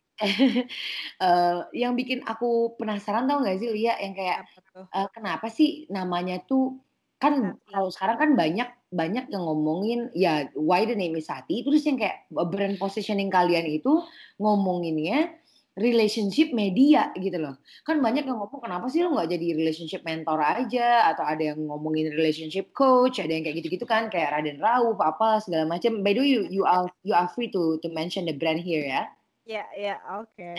uh, 1.21 1.59
yang 1.87 1.93
bikin 1.97 2.21
aku 2.29 2.77
penasaran 2.77 3.29
tau 3.31 3.41
gak 3.41 3.61
sih 3.61 3.71
Lia 3.73 3.97
yang 4.01 4.13
kayak 4.13 4.45
uh, 4.77 5.09
kenapa 5.15 5.49
sih 5.49 5.89
namanya 5.89 6.43
tuh 6.45 6.81
kan 7.21 7.61
kalau 7.69 7.93
sekarang 7.93 8.17
kan 8.17 8.31
banyak 8.33 8.69
banyak 8.89 9.29
yang 9.29 9.45
ngomongin 9.45 10.09
ya 10.17 10.49
why 10.57 10.89
the 10.89 10.97
name 10.97 11.13
is 11.21 11.29
Sati 11.29 11.61
terus 11.61 11.85
yang 11.85 12.01
kayak 12.01 12.25
brand 12.49 12.81
positioning 12.81 13.29
kalian 13.29 13.69
itu 13.69 14.01
ngomonginnya 14.41 15.37
relationship 15.79 16.51
media 16.51 17.15
gitu 17.15 17.39
loh. 17.39 17.55
Kan 17.87 18.03
banyak 18.03 18.27
yang 18.27 18.39
ngomong 18.43 18.59
kenapa 18.59 18.91
sih 18.91 19.07
lo 19.07 19.15
nggak 19.15 19.31
jadi 19.31 19.47
relationship 19.55 20.03
mentor 20.03 20.43
aja 20.43 21.15
atau 21.15 21.23
ada 21.23 21.55
yang 21.55 21.63
ngomongin 21.63 22.11
relationship 22.11 22.75
coach, 22.75 23.23
ada 23.23 23.31
yang 23.31 23.47
kayak 23.47 23.63
gitu-gitu 23.63 23.87
kan 23.87 24.11
kayak 24.11 24.35
Raden 24.35 24.59
Rauf 24.59 24.99
apa 24.99 25.39
segala 25.39 25.71
macam. 25.71 26.03
By 26.03 26.19
the 26.19 26.21
way 26.27 26.31
you 26.31 26.43
you 26.51 26.63
are 26.67 26.91
you 27.07 27.15
are 27.15 27.31
free 27.31 27.53
to 27.55 27.79
to 27.81 27.89
mention 27.95 28.27
the 28.27 28.35
brand 28.35 28.59
here 28.59 28.83
ya. 28.83 29.07
Ya, 29.47 29.67
ya, 29.75 29.99
oke. 30.23 30.51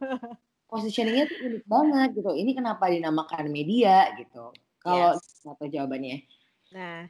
Positioningnya 0.72 1.28
tuh 1.28 1.38
unik 1.44 1.64
banget 1.68 2.08
gitu. 2.16 2.30
Ini 2.32 2.50
kenapa 2.56 2.88
dinamakan 2.88 3.52
media 3.52 4.12
gitu. 4.16 4.48
Kalau 4.80 5.16
yes. 5.16 5.44
atau 5.44 5.66
jawabannya. 5.68 6.24
Nah, 6.72 7.08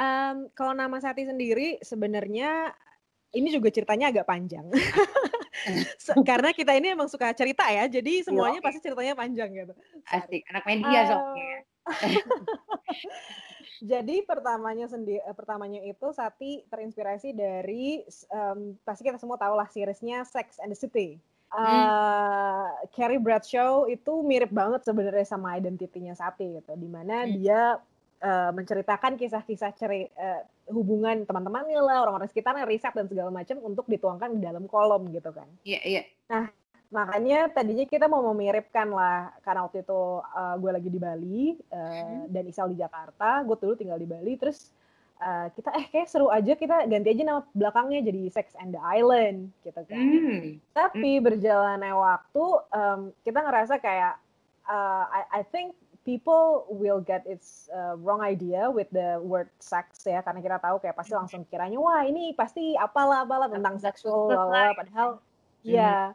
um, 0.00 0.48
kalau 0.56 0.72
nama 0.72 0.96
Sati 0.96 1.28
sendiri 1.28 1.80
sebenarnya 1.84 2.72
ini 3.36 3.48
juga 3.52 3.68
ceritanya 3.68 4.10
agak 4.10 4.26
panjang. 4.26 4.66
karena 6.28 6.50
kita 6.54 6.72
ini 6.76 6.94
emang 6.94 7.08
suka 7.08 7.32
cerita 7.32 7.66
ya, 7.68 7.86
jadi 7.86 8.24
semuanya 8.24 8.60
pasti 8.62 8.80
ceritanya 8.80 9.14
panjang 9.16 9.50
gitu. 9.52 9.74
Asik, 10.08 10.42
anak 10.50 10.64
media 10.66 11.00
uh, 11.00 11.06
soalnya. 11.06 11.56
jadi 13.92 14.16
pertamanya 14.24 14.86
sendiri, 14.86 15.20
eh, 15.24 15.36
pertamanya 15.36 15.80
itu 15.84 16.06
Sati 16.12 16.64
terinspirasi 16.68 17.32
dari 17.32 18.04
um, 18.30 18.76
pasti 18.84 19.06
kita 19.06 19.16
semua 19.16 19.40
tahu 19.40 19.56
lah 19.56 19.68
seriesnya 19.68 20.24
Sex 20.28 20.60
and 20.60 20.72
the 20.72 20.78
City. 20.78 21.16
Uh, 21.50 21.58
hmm. 21.58 22.94
Carrie 22.94 23.18
Bradshaw 23.18 23.90
itu 23.90 24.22
mirip 24.22 24.54
banget 24.54 24.86
sebenarnya 24.86 25.26
sama 25.26 25.58
identitinya 25.58 26.14
Sati 26.14 26.62
gitu, 26.62 26.72
di 26.78 26.86
mana 26.86 27.26
hmm. 27.26 27.30
dia 27.40 27.80
uh, 28.22 28.50
menceritakan 28.54 29.16
kisah-kisah 29.16 29.72
ceri 29.76 30.08
uh, 30.16 30.44
hubungan 30.70 31.26
teman-temannya 31.26 31.80
lah, 31.82 32.06
orang-orang 32.06 32.30
sekitarnya, 32.30 32.68
riset 32.68 32.94
dan 32.94 33.10
segala 33.10 33.34
macam 33.34 33.58
untuk 33.64 33.84
dituangkan 33.90 34.38
di 34.38 34.40
dalam 34.40 34.64
kolom 34.70 35.10
gitu 35.10 35.34
kan. 35.34 35.48
Iya, 35.66 35.80
yeah, 35.80 35.82
iya. 35.82 35.96
Yeah. 35.96 36.04
Nah, 36.30 36.44
makanya 36.90 37.38
tadinya 37.50 37.86
kita 37.86 38.06
mau 38.06 38.22
memiripkan 38.30 38.90
lah 38.90 39.34
karena 39.42 39.66
waktu 39.66 39.82
itu 39.82 40.02
uh, 40.22 40.54
gue 40.58 40.70
lagi 40.70 40.88
di 40.90 41.00
Bali 41.00 41.54
uh, 41.70 41.78
hmm. 41.78 42.30
dan 42.30 42.44
Isal 42.46 42.70
di 42.70 42.78
Jakarta, 42.78 43.42
gue 43.42 43.56
dulu 43.58 43.74
tinggal 43.74 43.98
di 43.98 44.06
Bali, 44.06 44.34
terus 44.38 44.70
uh, 45.20 45.46
kita 45.54 45.70
eh 45.76 45.86
kayak 45.86 46.08
seru 46.10 46.32
aja 46.32 46.56
kita 46.56 46.88
ganti 46.88 47.08
aja 47.12 47.22
nama 47.22 47.42
belakangnya 47.54 48.10
jadi 48.10 48.20
Sex 48.32 48.56
and 48.58 48.74
the 48.74 48.82
Island 48.82 49.52
gitu 49.62 49.80
kan. 49.86 50.00
Mm. 50.00 50.58
Tapi 50.72 51.20
mm. 51.20 51.22
berjalannya 51.22 51.94
waktu 51.94 52.44
um, 52.74 53.00
kita 53.22 53.38
ngerasa 53.38 53.74
kayak 53.78 54.18
uh, 54.66 55.04
I, 55.12 55.22
I 55.30 55.42
think 55.52 55.76
people 56.10 56.66
will 56.66 56.98
get 56.98 57.22
its 57.22 57.70
uh, 57.70 57.94
wrong 58.02 58.18
idea 58.18 58.66
with 58.66 58.90
the 58.90 59.22
word 59.22 59.46
sex 59.62 60.02
ya 60.02 60.18
karena 60.26 60.42
kita 60.42 60.58
tahu 60.58 60.82
kayak 60.82 60.98
pasti 60.98 61.14
langsung 61.14 61.46
kiranya 61.46 61.78
wah 61.78 62.02
ini 62.02 62.34
pasti 62.34 62.74
apalah 62.74 63.22
apalah 63.22 63.46
tentang 63.46 63.78
seksual 63.78 64.50
padahal 64.74 65.22
mm. 65.62 65.70
ya 65.70 66.10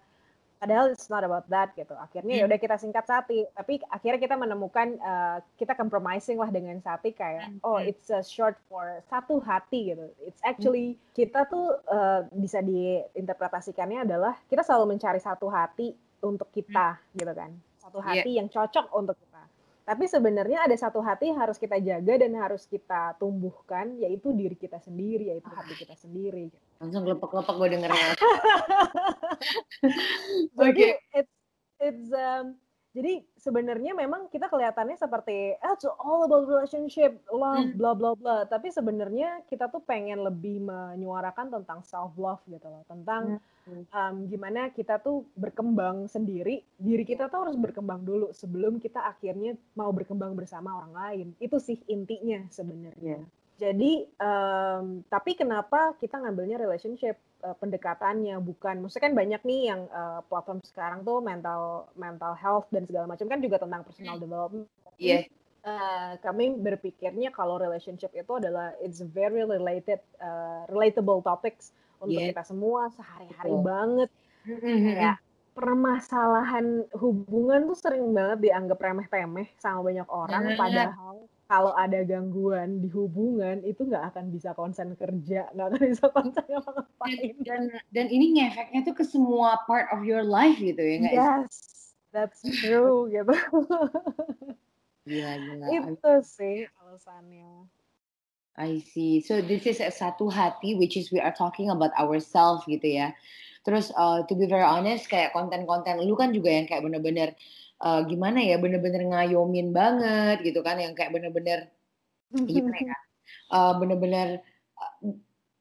Padahal 0.56 0.90
it's 0.90 1.12
not 1.12 1.22
about 1.22 1.46
that 1.52 1.76
gitu. 1.76 1.92
Akhirnya 2.00 2.42
ya 2.42 2.44
hmm. 2.48 2.50
udah 2.50 2.60
kita 2.60 2.76
singkat 2.80 3.04
Sati, 3.04 3.44
tapi 3.52 3.78
akhirnya 3.92 4.18
kita 4.18 4.36
menemukan 4.40 4.96
uh, 5.04 5.38
kita 5.60 5.76
compromising 5.76 6.40
lah 6.40 6.48
dengan 6.48 6.80
Sati 6.80 7.12
kayak 7.12 7.54
hmm. 7.54 7.60
oh 7.62 7.78
it's 7.78 8.08
a 8.08 8.24
short 8.24 8.56
for 8.72 9.04
satu 9.12 9.44
hati 9.44 9.92
gitu. 9.94 10.08
It's 10.24 10.40
actually 10.48 10.96
kita 11.12 11.46
tuh 11.52 11.76
uh, 11.92 12.26
bisa 12.32 12.64
diinterpretasikannya 12.64 14.08
adalah 14.08 14.40
kita 14.48 14.64
selalu 14.64 14.96
mencari 14.96 15.20
satu 15.20 15.52
hati 15.52 15.92
untuk 16.24 16.48
kita 16.56 16.98
hmm. 16.98 17.14
gitu 17.20 17.34
kan. 17.36 17.52
Satu 17.78 18.00
iya. 18.02 18.08
hati 18.08 18.32
yeah. 18.32 18.38
yang 18.40 18.48
cocok 18.48 18.86
untuk 18.96 19.16
kita. 19.20 19.35
Tapi 19.86 20.10
sebenarnya 20.10 20.66
ada 20.66 20.74
satu 20.74 20.98
hati 20.98 21.30
yang 21.30 21.38
harus 21.38 21.62
kita 21.62 21.78
jaga 21.78 22.18
dan 22.18 22.34
harus 22.42 22.66
kita 22.66 23.14
tumbuhkan, 23.22 23.94
yaitu 24.02 24.34
diri 24.34 24.58
kita 24.58 24.82
sendiri, 24.82 25.30
yaitu 25.30 25.46
hati 25.54 25.78
kita 25.78 25.94
sendiri. 25.94 26.50
Langsung 26.82 27.06
kelepek-kelepek 27.06 27.54
gue 27.54 27.70
dengernya. 27.78 28.10
Oke. 30.58 30.74
okay. 30.74 30.92
it's 31.14 31.34
it's 31.78 32.10
um, 32.18 32.58
jadi 32.96 33.20
sebenarnya 33.36 33.92
memang 33.92 34.32
kita 34.32 34.48
kelihatannya 34.48 34.96
seperti 34.96 35.60
ah, 35.60 35.76
it's 35.76 35.84
all 35.84 36.24
about 36.24 36.48
relationship, 36.48 37.20
love, 37.28 37.60
hmm. 37.60 37.76
bla 37.76 37.92
bla 37.92 38.16
bla. 38.16 38.48
Tapi 38.48 38.72
sebenarnya 38.72 39.44
kita 39.52 39.68
tuh 39.68 39.84
pengen 39.84 40.24
lebih 40.24 40.64
menyuarakan 40.64 41.52
tentang 41.60 41.84
self 41.84 42.16
love 42.16 42.40
gitu 42.48 42.64
loh, 42.64 42.88
tentang 42.88 43.44
hmm. 43.68 43.92
um, 43.92 44.16
gimana 44.32 44.72
kita 44.72 45.04
tuh 45.04 45.28
berkembang 45.36 46.08
sendiri. 46.08 46.64
Diri 46.80 47.04
kita 47.04 47.28
tuh 47.28 47.52
harus 47.52 47.60
berkembang 47.60 48.00
dulu 48.08 48.32
sebelum 48.32 48.80
kita 48.80 49.04
akhirnya 49.04 49.60
mau 49.76 49.92
berkembang 49.92 50.32
bersama 50.32 50.80
orang 50.80 50.94
lain. 50.96 51.28
Itu 51.44 51.60
sih 51.60 51.76
intinya 51.92 52.48
sebenarnya. 52.48 53.20
Jadi, 53.56 54.04
um, 54.20 55.00
tapi 55.08 55.32
kenapa 55.40 55.96
kita 55.96 56.20
ngambilnya 56.20 56.60
relationship 56.60 57.16
uh, 57.40 57.56
pendekatannya 57.56 58.36
bukan, 58.44 58.84
maksudnya 58.84 59.08
kan 59.08 59.16
banyak 59.16 59.42
nih 59.48 59.62
yang 59.72 59.88
uh, 59.96 60.20
platform 60.28 60.60
sekarang 60.68 61.08
tuh 61.08 61.24
mental 61.24 61.88
mental 61.96 62.36
health 62.36 62.68
dan 62.68 62.84
segala 62.84 63.08
macam 63.08 63.32
kan 63.32 63.40
juga 63.40 63.56
tentang 63.64 63.88
personal 63.88 64.20
hmm. 64.20 64.24
development. 64.28 64.68
Iya. 65.00 65.08
Yeah. 65.08 65.24
Uh, 65.66 66.14
kami 66.22 66.62
berpikirnya 66.62 67.34
kalau 67.34 67.58
relationship 67.58 68.14
itu 68.14 68.38
adalah 68.38 68.76
it's 68.84 69.02
very 69.02 69.42
related, 69.42 70.04
uh, 70.22 70.68
relatable 70.70 71.24
topics 71.26 71.74
untuk 72.04 72.22
yeah. 72.22 72.30
kita 72.36 72.44
semua 72.46 72.92
sehari-hari 72.94 73.56
oh. 73.56 73.64
banget. 73.64 74.10
Kayak 74.46 75.18
permasalahan 75.56 76.84
hubungan 77.00 77.72
tuh 77.72 77.80
sering 77.80 78.12
banget 78.12 78.52
dianggap 78.52 78.78
remeh-temeh 78.78 79.48
sama 79.58 79.80
banyak 79.82 80.06
orang, 80.12 80.44
mm-hmm. 80.52 80.60
padahal 80.60 81.16
kalau 81.46 81.78
ada 81.78 82.02
gangguan 82.02 82.82
di 82.82 82.90
hubungan 82.90 83.62
itu 83.62 83.86
nggak 83.86 84.14
akan 84.14 84.34
bisa 84.34 84.58
konsen 84.58 84.98
kerja, 84.98 85.46
nggak 85.54 85.68
akan 85.74 85.84
bisa 85.94 86.06
konsen 86.10 86.46
ngapain. 86.50 87.34
Dan, 87.46 87.62
dan 87.94 88.08
ini 88.10 88.42
ngefeknya 88.42 88.82
tuh 88.82 88.96
ke 88.98 89.06
semua 89.06 89.62
part 89.70 89.86
of 89.94 90.02
your 90.02 90.26
life 90.26 90.58
gitu 90.58 90.82
ya 90.82 90.96
nggak? 91.06 91.14
Yes, 91.14 91.54
that's 92.10 92.42
true 92.62 93.06
gitu. 93.14 93.36
Gila, 95.06 95.34
gila. 95.38 95.66
Itu 95.70 96.14
sih 96.26 96.66
alasannya. 96.82 97.70
I 98.56 98.80
see. 98.80 99.20
So 99.22 99.44
this 99.44 99.68
is 99.68 99.84
a 99.84 99.92
satu 99.92 100.32
hati, 100.32 100.80
which 100.80 100.96
is 100.98 101.12
we 101.12 101.20
are 101.20 101.36
talking 101.36 101.70
about 101.70 101.92
ourselves 102.00 102.64
gitu 102.66 102.88
ya. 102.88 103.12
Terus 103.68 103.92
uh, 103.94 104.24
to 104.26 104.34
be 104.34 104.48
very 104.48 104.64
honest, 104.64 105.12
kayak 105.12 105.36
konten-konten 105.36 106.02
lu 106.02 106.16
kan 106.16 106.32
juga 106.32 106.50
yang 106.54 106.66
kayak 106.66 106.86
bener-bener 106.86 107.36
uh, 107.82 108.02
gimana 108.08 108.40
ya 108.40 108.56
bener-bener 108.62 109.04
ngayomin 109.10 109.76
banget 109.76 110.46
gitu 110.46 110.64
kan 110.64 110.80
yang 110.80 110.94
kayak 110.96 111.12
bener-bener 111.12 111.68
gimana 112.36 112.78
ya 112.94 112.98
uh, 113.52 113.74
bener-bener 113.80 114.40
uh, 114.80 114.94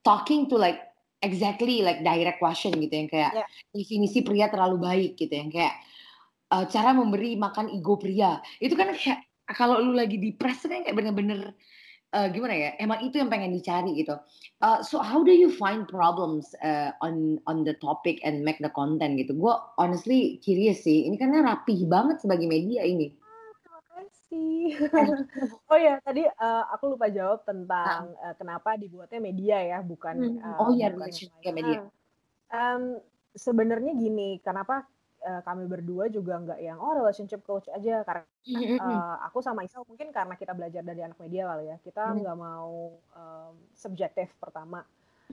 talking 0.05 0.47
to 0.47 0.61
like 0.61 0.81
exactly 1.25 1.81
like 1.81 2.05
direct 2.05 2.39
question 2.39 2.77
gitu 2.77 2.95
yang 2.95 3.09
kayak 3.09 3.33
yeah. 3.33 3.49
definisi 3.73 4.21
pria 4.21 4.53
terlalu 4.53 4.77
baik 4.83 5.13
gitu 5.17 5.33
yang 5.33 5.49
kayak 5.49 5.75
uh, 6.53 6.69
cara 6.69 6.93
memberi 6.93 7.35
makan 7.41 7.73
ego 7.73 7.97
pria 7.97 8.39
itu 8.61 8.77
kan 8.77 8.93
kayak 8.93 9.25
kalau 9.49 9.81
lu 9.81 9.97
lagi 9.97 10.21
depres 10.21 10.65
kan 10.65 10.85
kayak 10.85 10.97
bener-bener 10.97 11.57
uh, 12.15 12.31
gimana 12.31 12.55
ya 12.55 12.71
emang 12.79 13.03
itu 13.03 13.19
yang 13.19 13.29
pengen 13.29 13.51
dicari 13.51 13.91
gitu. 13.99 14.15
Uh, 14.63 14.81
so 14.81 15.03
how 15.03 15.21
do 15.27 15.35
you 15.35 15.51
find 15.51 15.91
problems 15.91 16.55
uh, 16.63 16.95
on 17.03 17.43
on 17.51 17.67
the 17.67 17.75
topic 17.83 18.23
and 18.23 18.47
make 18.47 18.63
the 18.63 18.71
content 18.71 19.19
gitu? 19.19 19.35
Gue 19.35 19.55
honestly 19.77 20.39
curious 20.41 20.87
sih 20.87 21.11
ini 21.11 21.19
kan 21.19 21.35
rapih 21.35 21.85
banget 21.91 22.23
sebagai 22.23 22.47
media 22.47 22.87
ini. 22.87 23.13
Oh 25.71 25.79
ya 25.79 26.01
tadi 26.03 26.27
uh, 26.27 26.65
aku 26.75 26.97
lupa 26.97 27.07
jawab 27.07 27.45
tentang 27.47 28.15
uh, 28.19 28.35
kenapa 28.35 28.75
dibuatnya 28.75 29.21
media 29.23 29.59
ya 29.63 29.79
bukan 29.85 30.41
uh, 30.41 30.59
oh 30.59 30.71
iya 30.75 30.91
bukan 30.91 31.55
media. 31.55 31.79
um, 32.51 32.99
sebenarnya 33.35 33.93
gini 33.95 34.41
kenapa 34.43 34.87
uh, 35.25 35.43
kami 35.43 35.65
berdua 35.65 36.13
juga 36.13 36.37
nggak 36.37 36.61
yang 36.61 36.79
oh 36.79 36.93
relationship 36.93 37.41
coach 37.49 37.67
aja. 37.73 38.05
Karena 38.05 38.25
uh, 38.79 39.17
aku 39.25 39.41
sama 39.41 39.65
Isal 39.65 39.89
mungkin 39.89 40.13
karena 40.13 40.37
kita 40.37 40.53
belajar 40.53 40.85
dari 40.85 41.01
anak 41.01 41.19
media 41.19 41.49
kali 41.49 41.73
ya. 41.73 41.77
Kita 41.81 42.13
nggak 42.13 42.37
mau 42.37 43.01
um, 43.17 43.55
subjektif 43.73 44.31
pertama. 44.37 44.85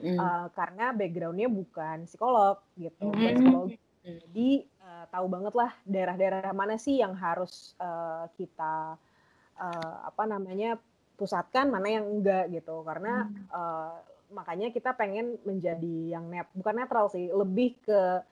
Uh, 0.02 0.48
karena 0.56 0.90
backgroundnya 0.96 1.52
bukan 1.52 2.08
psikolog 2.08 2.56
gitu 2.80 3.12
bukan 3.12 3.32
psikologi. 3.36 3.76
Jadi 4.02 4.66
uh, 4.82 5.04
tahu 5.12 5.26
banget 5.30 5.54
lah 5.54 5.70
daerah-daerah 5.86 6.50
mana 6.56 6.80
sih 6.80 6.98
yang 6.98 7.12
harus 7.14 7.76
uh, 7.78 8.26
kita 8.34 8.96
uh, 9.60 9.96
apa 10.08 10.24
namanya 10.26 10.80
pusatkan 11.14 11.68
mana 11.68 11.92
yang 11.92 12.08
enggak 12.08 12.50
gitu. 12.50 12.82
Karena 12.82 13.28
uh, 13.52 13.94
makanya 14.32 14.72
kita 14.72 14.96
pengen 14.96 15.36
menjadi 15.44 16.18
yang 16.18 16.24
net 16.32 16.48
bukan 16.56 16.72
netral 16.72 17.12
sih 17.12 17.28
lebih 17.28 17.76
ke 17.84 18.24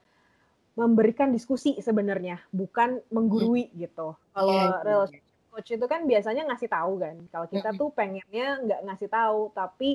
memberikan 0.78 1.34
diskusi 1.34 1.78
sebenarnya, 1.82 2.38
bukan 2.54 3.02
menggurui 3.10 3.70
hmm. 3.70 3.76
gitu. 3.84 4.14
Kalau 4.30 4.54
yeah, 4.54 4.80
relationship 4.86 5.26
yeah. 5.26 5.48
coach 5.50 5.70
itu 5.74 5.86
kan 5.90 6.00
biasanya 6.06 6.42
ngasih 6.46 6.68
tahu 6.70 6.92
kan. 7.02 7.16
Kalau 7.28 7.46
kita 7.50 7.70
hmm. 7.74 7.78
tuh 7.78 7.88
pengennya 7.90 8.46
nggak 8.62 8.80
ngasih 8.86 9.08
tahu, 9.10 9.40
tapi 9.50 9.90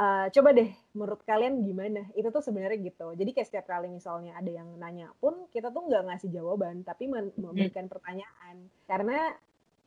uh, 0.00 0.26
coba 0.32 0.48
deh 0.56 0.70
menurut 0.96 1.20
kalian 1.28 1.60
gimana? 1.60 2.02
Itu 2.16 2.32
tuh 2.32 2.40
sebenarnya 2.40 2.80
gitu. 2.80 3.12
Jadi 3.12 3.30
kayak 3.36 3.48
setiap 3.52 3.66
kali 3.68 3.92
misalnya 3.92 4.32
ada 4.34 4.48
yang 4.48 4.68
nanya 4.80 5.12
pun 5.20 5.44
kita 5.52 5.68
tuh 5.68 5.84
nggak 5.84 6.04
ngasih 6.08 6.28
jawaban, 6.32 6.82
tapi 6.88 7.04
hmm. 7.04 7.36
memberikan 7.36 7.86
pertanyaan. 7.86 8.56
Karena 8.88 9.36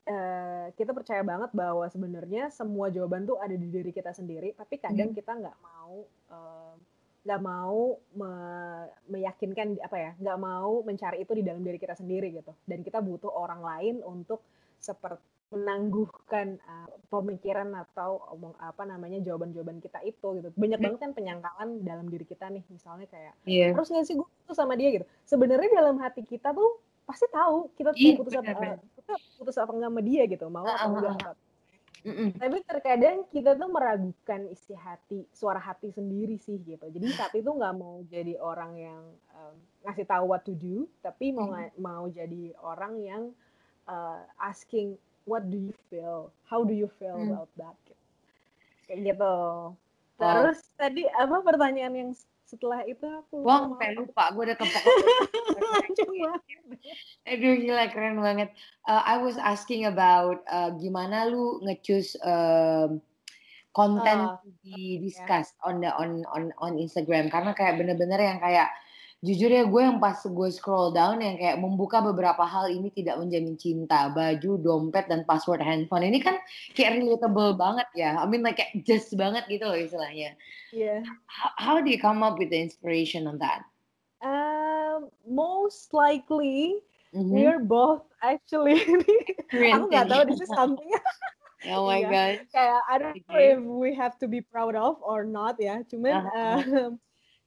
uh, 0.06 0.66
kita 0.78 0.94
percaya 0.94 1.26
banget 1.26 1.50
bahwa 1.52 1.90
sebenarnya 1.90 2.54
semua 2.54 2.94
jawaban 2.94 3.26
tuh 3.26 3.42
ada 3.42 3.58
di 3.58 3.68
diri 3.74 3.90
kita 3.90 4.14
sendiri, 4.14 4.54
tapi 4.54 4.78
kadang 4.78 5.18
kita 5.18 5.34
nggak 5.34 5.58
mau 5.66 6.06
uh, 6.30 6.78
nggak 7.22 7.42
mau 7.46 8.02
me 8.18 8.32
meyakinkan 9.06 9.78
apa 9.78 9.98
ya 9.98 10.12
nggak 10.18 10.40
mau 10.42 10.82
mencari 10.82 11.22
itu 11.22 11.38
di 11.38 11.44
dalam 11.46 11.62
diri 11.62 11.78
kita 11.78 11.94
sendiri 11.94 12.34
gitu. 12.34 12.52
Dan 12.66 12.82
kita 12.82 13.00
butuh 13.02 13.30
orang 13.30 13.62
lain 13.62 13.96
untuk 14.02 14.42
seperti 14.82 15.22
menangguhkan 15.52 16.56
uh, 16.64 16.88
pemikiran 17.12 17.76
atau 17.76 18.24
omong 18.32 18.56
apa 18.56 18.88
namanya 18.88 19.20
jawaban-jawaban 19.20 19.84
kita 19.84 20.00
itu 20.08 20.40
gitu. 20.40 20.48
Banyak 20.56 20.80
hmm. 20.80 20.86
banget 20.88 21.00
kan 21.04 21.12
penyangkalan 21.12 21.70
dalam 21.84 22.08
diri 22.08 22.24
kita 22.24 22.48
nih 22.48 22.64
misalnya 22.72 23.04
kayak 23.12 23.36
yeah. 23.44 23.76
harus 23.76 23.92
nggak 23.92 24.08
sih 24.08 24.16
gue 24.16 24.24
putus 24.24 24.56
sama 24.56 24.80
dia? 24.80 24.96
gitu. 24.96 25.06
Sebenarnya 25.28 25.70
dalam 25.76 26.00
hati 26.00 26.24
kita 26.24 26.56
tuh 26.56 26.80
pasti 27.04 27.28
tahu 27.28 27.68
kita 27.76 27.92
tuh 27.92 28.16
putus 28.24 28.34
apa 28.40 28.52
uh, 28.56 28.80
kita 28.96 29.14
putus 29.36 29.56
apa 29.60 29.72
enggak 29.76 29.92
sama 29.92 30.02
dia 30.06 30.24
gitu 30.32 30.46
mau 30.48 30.64
apa 30.64 30.88
enggak 30.88 31.36
Mm-mm. 32.02 32.34
Tapi 32.34 32.58
terkadang 32.66 33.30
kita 33.30 33.54
tuh 33.54 33.70
meragukan 33.70 34.50
isi 34.50 34.74
hati, 34.74 35.22
suara 35.30 35.62
hati 35.62 35.94
sendiri 35.94 36.34
sih 36.42 36.58
gitu. 36.66 36.90
Jadi 36.90 37.08
saat 37.14 37.34
itu 37.38 37.46
nggak 37.46 37.76
mau 37.78 38.02
jadi 38.10 38.42
orang 38.42 38.74
yang 38.74 39.04
um, 39.38 39.56
ngasih 39.86 40.10
tahu 40.10 40.26
what 40.26 40.42
to 40.42 40.58
do, 40.58 40.90
tapi 41.06 41.30
mau 41.30 41.54
mm. 41.54 41.78
mau 41.78 42.10
jadi 42.10 42.58
orang 42.66 42.94
yang 43.06 43.24
uh, 43.86 44.18
asking 44.42 44.98
what 45.30 45.46
do 45.54 45.70
you 45.70 45.76
feel, 45.94 46.34
how 46.50 46.66
do 46.66 46.74
you 46.74 46.90
feel 46.98 47.22
mm. 47.22 47.30
about 47.30 47.52
that, 47.54 47.78
gitu. 47.86 48.02
kayak 48.90 49.00
gitu. 49.14 49.36
Terus 50.18 50.60
oh. 50.62 50.74
tadi 50.82 51.02
apa 51.06 51.38
pertanyaan 51.46 51.94
yang 51.94 52.12
setelah 52.52 52.84
itu 52.84 53.08
aku 53.08 53.48
Wah, 53.48 53.64
sampai 53.64 53.96
lupa. 53.96 54.36
Gue 54.36 54.44
udah 54.52 54.58
kepok. 54.60 54.84
Aduh, 57.32 57.56
gila 57.64 57.88
keren 57.88 58.20
banget. 58.20 58.52
Uh, 58.84 59.00
I 59.08 59.24
was 59.24 59.40
asking 59.40 59.88
about 59.88 60.44
uh, 60.52 60.76
gimana 60.76 61.32
lu 61.32 61.64
ngecus 61.64 62.20
uh, 62.20 62.92
konten 63.72 64.20
uh, 64.28 64.36
di 64.60 65.00
discuss 65.00 65.56
yeah. 65.56 65.64
on 65.64 65.76
the 65.80 65.92
on 65.96 66.28
on 66.36 66.52
on 66.60 66.76
Instagram 66.76 67.32
karena 67.32 67.56
kayak 67.56 67.80
bener-bener 67.80 68.20
yang 68.20 68.44
kayak 68.44 68.68
jujur 69.22 69.54
ya 69.54 69.70
gue 69.70 69.82
yang 69.86 70.02
pas 70.02 70.18
gue 70.18 70.50
scroll 70.50 70.90
down 70.98 71.22
yang 71.22 71.38
kayak 71.38 71.62
membuka 71.62 72.02
beberapa 72.02 72.42
hal 72.42 72.74
ini 72.74 72.90
tidak 72.90 73.22
menjamin 73.22 73.54
cinta 73.54 74.10
baju 74.10 74.58
dompet 74.58 75.06
dan 75.06 75.22
password 75.30 75.62
handphone 75.62 76.02
ini 76.02 76.18
kan 76.18 76.42
kayak 76.74 76.98
relatable 76.98 77.54
banget 77.54 77.86
ya 77.94 78.18
I 78.18 78.26
mean 78.26 78.42
like 78.42 78.58
kayak 78.58 78.82
just 78.82 79.14
banget 79.14 79.46
gitu 79.46 79.70
loh 79.70 79.78
istilahnya 79.78 80.34
yeah 80.74 81.06
how, 81.30 81.54
how 81.62 81.76
do 81.78 81.94
you 81.94 82.02
come 82.02 82.26
up 82.26 82.42
with 82.42 82.50
the 82.50 82.58
inspiration 82.58 83.30
on 83.30 83.38
that 83.38 83.62
uh, 84.26 85.06
most 85.30 85.94
likely 85.94 86.82
mm-hmm. 87.14 87.30
we're 87.30 87.62
both 87.62 88.02
actually 88.26 88.82
aku 89.54 89.86
nggak 89.86 90.10
tahu 90.10 90.34
this 90.34 90.42
is 90.42 90.50
something 90.58 90.90
Oh 91.70 91.86
my 91.86 92.02
yeah. 92.02 92.10
god. 92.10 92.34
Kayak 92.50 92.82
I 92.90 92.96
don't 92.98 93.22
know 93.30 93.38
if 93.38 93.60
we 93.62 93.94
have 93.94 94.18
to 94.18 94.26
be 94.26 94.42
proud 94.42 94.74
of 94.74 94.98
or 95.06 95.22
not 95.22 95.62
ya. 95.62 95.86
Cuman 95.86 96.26
uh-huh. 96.26 96.58
uh, 96.74 96.90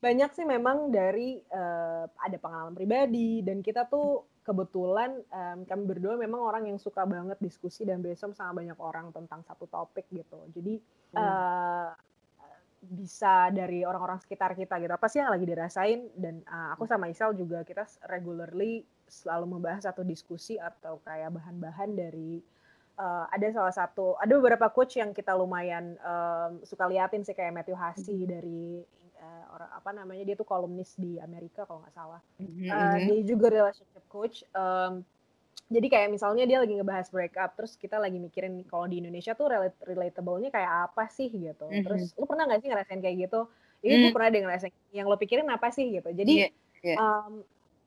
banyak 0.04 0.30
sih 0.37 0.44
memang 0.44 0.92
dari 0.92 1.40
uh, 1.49 2.04
ada 2.20 2.37
pengalaman 2.37 2.76
pribadi 2.76 3.40
dan 3.40 3.64
kita 3.64 3.88
tuh 3.88 4.28
kebetulan 4.44 5.16
um, 5.32 5.64
kami 5.64 5.82
berdua 5.88 6.20
memang 6.20 6.44
orang 6.44 6.68
yang 6.68 6.76
suka 6.76 7.08
banget 7.08 7.40
diskusi 7.40 7.88
dan 7.88 8.04
besok 8.04 8.37
sama 8.37 8.61
banyak 8.61 8.76
orang 8.76 9.08
tentang 9.16 9.40
satu 9.49 9.64
topik 9.64 10.04
gitu. 10.12 10.37
Jadi 10.52 10.76
hmm. 10.76 11.16
uh, 11.16 11.96
bisa 12.84 13.49
dari 13.49 13.80
orang-orang 13.88 14.20
sekitar 14.20 14.52
kita 14.52 14.76
gitu 14.76 14.92
apa 14.92 15.08
sih 15.08 15.25
yang 15.25 15.32
lagi 15.32 15.49
dirasain 15.49 16.04
dan 16.20 16.44
uh, 16.44 16.76
aku 16.76 16.84
sama 16.84 17.08
Isal 17.08 17.32
juga 17.32 17.64
kita 17.64 17.88
regularly 18.12 18.84
selalu 19.08 19.56
membahas 19.56 19.88
satu 19.88 20.04
diskusi 20.04 20.61
atau 20.61 21.00
kayak 21.00 21.32
bahan-bahan 21.32 21.96
dari 21.96 22.44
uh, 23.00 23.25
ada 23.32 23.49
salah 23.56 23.73
satu 23.73 24.20
ada 24.20 24.37
beberapa 24.37 24.68
coach 24.68 25.00
yang 25.00 25.16
kita 25.16 25.32
lumayan 25.32 25.96
um, 26.04 26.61
suka 26.61 26.84
liatin 26.84 27.25
sih 27.25 27.32
kayak 27.32 27.56
Matthew 27.56 27.80
Hasi 27.80 28.16
hmm. 28.20 28.28
dari 28.28 28.64
uh, 29.25 29.45
orang 29.57 29.71
apa 29.73 29.90
namanya 29.97 30.23
dia 30.28 30.37
tuh 30.37 30.45
kolumnis 30.45 30.93
di 31.00 31.16
Amerika 31.16 31.64
kalau 31.64 31.81
nggak 31.81 31.97
salah. 31.97 32.21
Mm-hmm. 32.37 32.69
Uh, 32.69 32.97
dia 33.09 33.21
juga 33.25 33.47
relationship 33.49 34.04
coach. 34.12 34.45
Um, 34.52 35.00
jadi 35.73 35.87
kayak 35.88 36.09
misalnya 36.12 36.45
dia 36.45 36.61
lagi 36.61 36.76
ngebahas 36.76 37.09
breakup, 37.09 37.57
terus 37.57 37.73
kita 37.81 37.97
lagi 37.97 38.21
mikirin 38.21 38.69
kalau 38.69 38.85
di 38.85 39.00
Indonesia 39.00 39.33
tuh 39.33 39.49
relatable-nya 39.81 40.52
kayak 40.52 40.93
apa 40.93 41.09
sih 41.09 41.33
gitu. 41.33 41.64
Mm-hmm. 41.64 41.85
Terus 41.88 42.02
lu 42.21 42.28
pernah 42.28 42.45
nggak 42.45 42.61
sih 42.61 42.69
ngerasain 42.69 43.00
kayak 43.00 43.16
gitu? 43.25 43.40
Ini 43.81 43.88
mm-hmm. 43.88 44.02
gue 44.04 44.12
pernah 44.12 44.28
deh 44.28 44.43
ngerasain. 44.45 44.73
Yang 44.93 45.07
lo 45.09 45.16
pikirin 45.16 45.49
apa 45.49 45.69
sih 45.73 45.87
gitu. 45.88 46.11
Jadi 46.12 46.35
yeah, 46.45 46.52
yeah. 46.85 46.97
Um, 47.00 47.40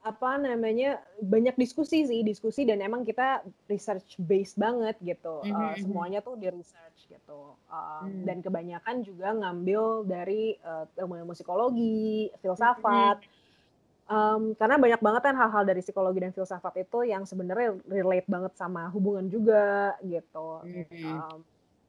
apa 0.08 0.40
namanya 0.40 1.04
banyak 1.20 1.60
diskusi 1.60 2.08
sih 2.08 2.24
diskusi 2.24 2.64
dan 2.64 2.80
emang 2.80 3.04
kita 3.04 3.44
research 3.68 4.16
based 4.16 4.56
banget 4.56 4.96
gitu 5.04 5.44
mm 5.44 5.52
-hmm. 5.52 5.68
uh, 5.68 5.76
semuanya 5.76 6.20
tuh 6.24 6.40
di 6.40 6.48
research 6.48 7.12
gitu 7.12 7.60
uh, 7.68 8.08
mm. 8.08 8.24
dan 8.24 8.40
kebanyakan 8.40 9.04
juga 9.04 9.36
ngambil 9.36 10.08
dari 10.08 10.56
uh, 10.64 10.88
psikologi 11.36 12.32
filsafat 12.40 13.20
mm 13.20 13.28
-hmm. 13.28 14.08
um, 14.08 14.42
karena 14.56 14.76
banyak 14.80 15.02
banget 15.04 15.22
kan 15.28 15.36
hal-hal 15.36 15.64
dari 15.68 15.84
psikologi 15.84 16.20
dan 16.24 16.32
filsafat 16.32 16.74
itu 16.80 17.04
yang 17.04 17.28
sebenarnya 17.28 17.76
relate 17.92 18.28
banget 18.32 18.56
sama 18.56 18.88
hubungan 18.96 19.28
juga 19.28 20.00
gitu 20.08 20.64
mm 20.64 20.84
-hmm. 20.88 21.04
um, 21.20 21.38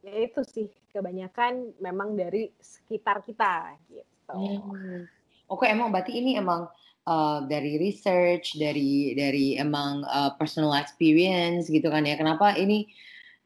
ya 0.02 0.12
itu 0.26 0.42
sih 0.42 0.66
kebanyakan 0.90 1.70
memang 1.78 2.18
dari 2.18 2.50
sekitar 2.58 3.22
kita 3.22 3.78
gitu 3.86 4.34
mm. 4.34 5.06
oke 5.46 5.62
emang 5.70 5.94
berarti 5.94 6.18
ini 6.18 6.34
emang 6.34 6.66
uh, 7.08 7.48
dari 7.48 7.80
research, 7.80 8.60
dari 8.60 9.16
dari 9.16 9.56
emang 9.56 10.04
uh, 10.04 10.36
personal 10.36 10.76
experience 10.76 11.72
gitu 11.72 11.88
kan 11.88 12.04
ya. 12.04 12.20
Kenapa 12.20 12.52
ini 12.60 12.84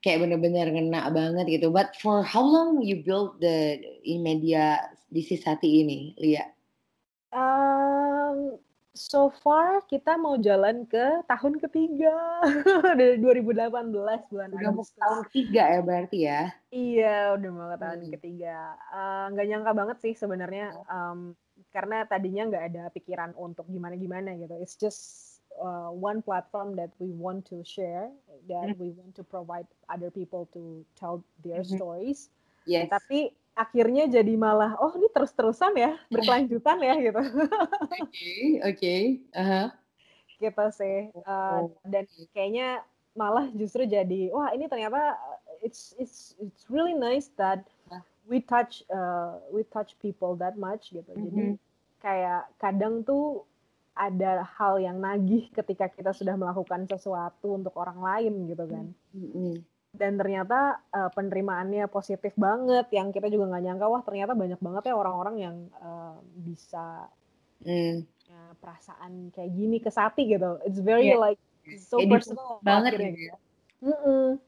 kayak 0.03 0.27
bener-bener 0.27 0.67
ngena 0.75 1.07
banget 1.15 1.47
gitu. 1.47 1.71
But 1.71 1.95
for 2.03 2.27
how 2.27 2.43
long 2.43 2.83
you 2.83 3.07
build 3.07 3.39
the 3.39 3.79
in 4.03 4.27
media 4.27 4.83
di 5.07 5.23
Sisati 5.23 5.87
ini, 5.87 6.19
Lia? 6.19 6.43
Um, 7.31 8.59
so 8.93 9.33
far 9.41 9.81
kita 9.89 10.21
mau 10.21 10.37
jalan 10.37 10.85
ke 10.85 11.25
tahun 11.25 11.57
ketiga 11.65 12.13
dari 12.99 13.17
2018 13.25 13.89
bulan 14.29 14.49
udah 14.53 14.71
mau 14.77 14.85
tahun 14.85 15.21
ketiga 15.33 15.63
ya 15.65 15.81
berarti 15.81 16.19
ya 16.29 16.43
iya 16.69 17.17
udah 17.33 17.51
mau 17.57 17.67
ke 17.73 17.79
tahun 17.81 18.01
hmm. 18.05 18.13
ketiga 18.21 18.57
nggak 19.33 19.47
uh, 19.47 19.49
nyangka 19.49 19.73
banget 19.73 19.97
sih 20.05 20.13
sebenarnya 20.13 20.77
um, 20.93 21.33
karena 21.73 22.05
tadinya 22.05 22.47
nggak 22.47 22.65
ada 22.73 22.85
pikiran 22.93 23.33
untuk 23.35 23.65
gimana 23.67 23.97
gimana 23.97 24.37
gitu 24.37 24.55
it's 24.61 24.77
just 24.77 25.01
uh, 25.57 25.89
one 25.89 26.21
platform 26.21 26.77
that 26.77 26.93
we 27.01 27.09
want 27.17 27.43
to 27.49 27.65
share 27.65 28.13
that 28.49 28.73
mm. 28.73 28.79
we 28.79 28.93
want 28.93 29.17
to 29.17 29.25
provide 29.25 29.67
other 29.89 30.13
people 30.13 30.49
to 30.53 30.85
tell 30.95 31.25
their 31.41 31.65
mm-hmm. 31.65 31.81
stories 31.81 32.29
yes. 32.69 32.93
tapi 32.93 33.33
akhirnya 33.53 34.09
jadi 34.09 34.33
malah 34.37 34.77
oh 34.81 34.93
ini 34.97 35.09
terus 35.13 35.33
terusan 35.37 35.77
ya 35.77 35.97
berkelanjutan 36.13 36.79
ya 36.81 36.95
gitu 37.01 37.21
oke 37.21 38.01
oke 38.01 38.33
okay. 38.65 39.21
uh-huh. 39.37 39.69
gitu 40.41 40.65
sih 40.73 40.99
uh, 41.29 41.69
dan 41.85 42.05
kayaknya 42.33 42.81
malah 43.13 43.49
justru 43.53 43.85
jadi 43.85 44.33
wah 44.33 44.49
ini 44.57 44.69
ternyata 44.73 45.21
uh, 45.21 45.39
it's 45.61 45.93
it's 46.01 46.33
it's 46.41 46.65
really 46.73 46.97
nice 46.97 47.29
that 47.37 47.69
we 48.27 48.43
touch 48.43 48.87
uh, 48.91 49.39
we 49.51 49.67
touch 49.67 49.99
people 49.99 50.39
that 50.39 50.55
much 50.55 50.91
gitu. 50.95 51.09
Mm-hmm. 51.11 51.27
Jadi 51.31 51.45
kayak 52.03 52.51
kadang 52.59 53.03
tuh 53.03 53.47
ada 53.93 54.47
hal 54.57 54.81
yang 54.81 54.99
nagih 54.99 55.53
ketika 55.53 55.93
kita 55.93 56.17
sudah 56.17 56.35
melakukan 56.35 56.89
sesuatu 56.89 57.61
untuk 57.61 57.77
orang 57.77 58.01
lain 58.01 58.35
gitu 58.49 58.65
kan. 58.67 58.87
Mm-hmm. 59.13 59.53
Dan 59.93 60.17
ternyata 60.17 60.81
uh, 60.89 61.13
penerimaannya 61.13 61.85
positif 61.93 62.33
banget 62.41 62.89
yang 62.97 63.13
kita 63.13 63.29
juga 63.29 63.53
nggak 63.53 63.65
nyangka 63.69 63.87
wah 63.93 64.01
ternyata 64.01 64.33
banyak 64.33 64.57
banget 64.57 64.83
ya 64.89 64.95
orang-orang 64.97 65.37
yang 65.37 65.57
uh, 65.85 66.17
bisa 66.41 67.13
mm. 67.61 68.01
ya, 68.09 68.43
perasaan 68.57 69.29
kayak 69.37 69.53
gini 69.53 69.77
ke 69.85 69.93
Sati 69.93 70.33
gitu. 70.33 70.57
It's 70.65 70.81
very 70.81 71.13
yeah. 71.13 71.21
like 71.21 71.41
so 71.77 72.01
personal 72.09 72.65
banget 72.65 72.97
gitu. 72.97 73.29
Ya. 73.29 73.37
Mm-mm 73.85 74.41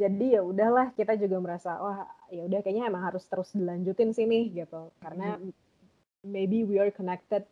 jadi 0.00 0.26
ya 0.38 0.42
udahlah 0.46 0.94
kita 0.94 1.18
juga 1.18 1.36
merasa 1.42 1.76
wah 1.76 2.06
ya 2.30 2.42
udah 2.46 2.60
kayaknya 2.62 2.86
emang 2.86 3.02
harus 3.04 3.26
terus 3.26 3.50
dilanjutin 3.52 4.14
sini 4.14 4.50
gitu 4.54 4.94
karena 5.02 5.36
mm. 5.36 5.52
maybe 6.24 6.62
we 6.62 6.78
are 6.78 6.94
connected 6.94 7.42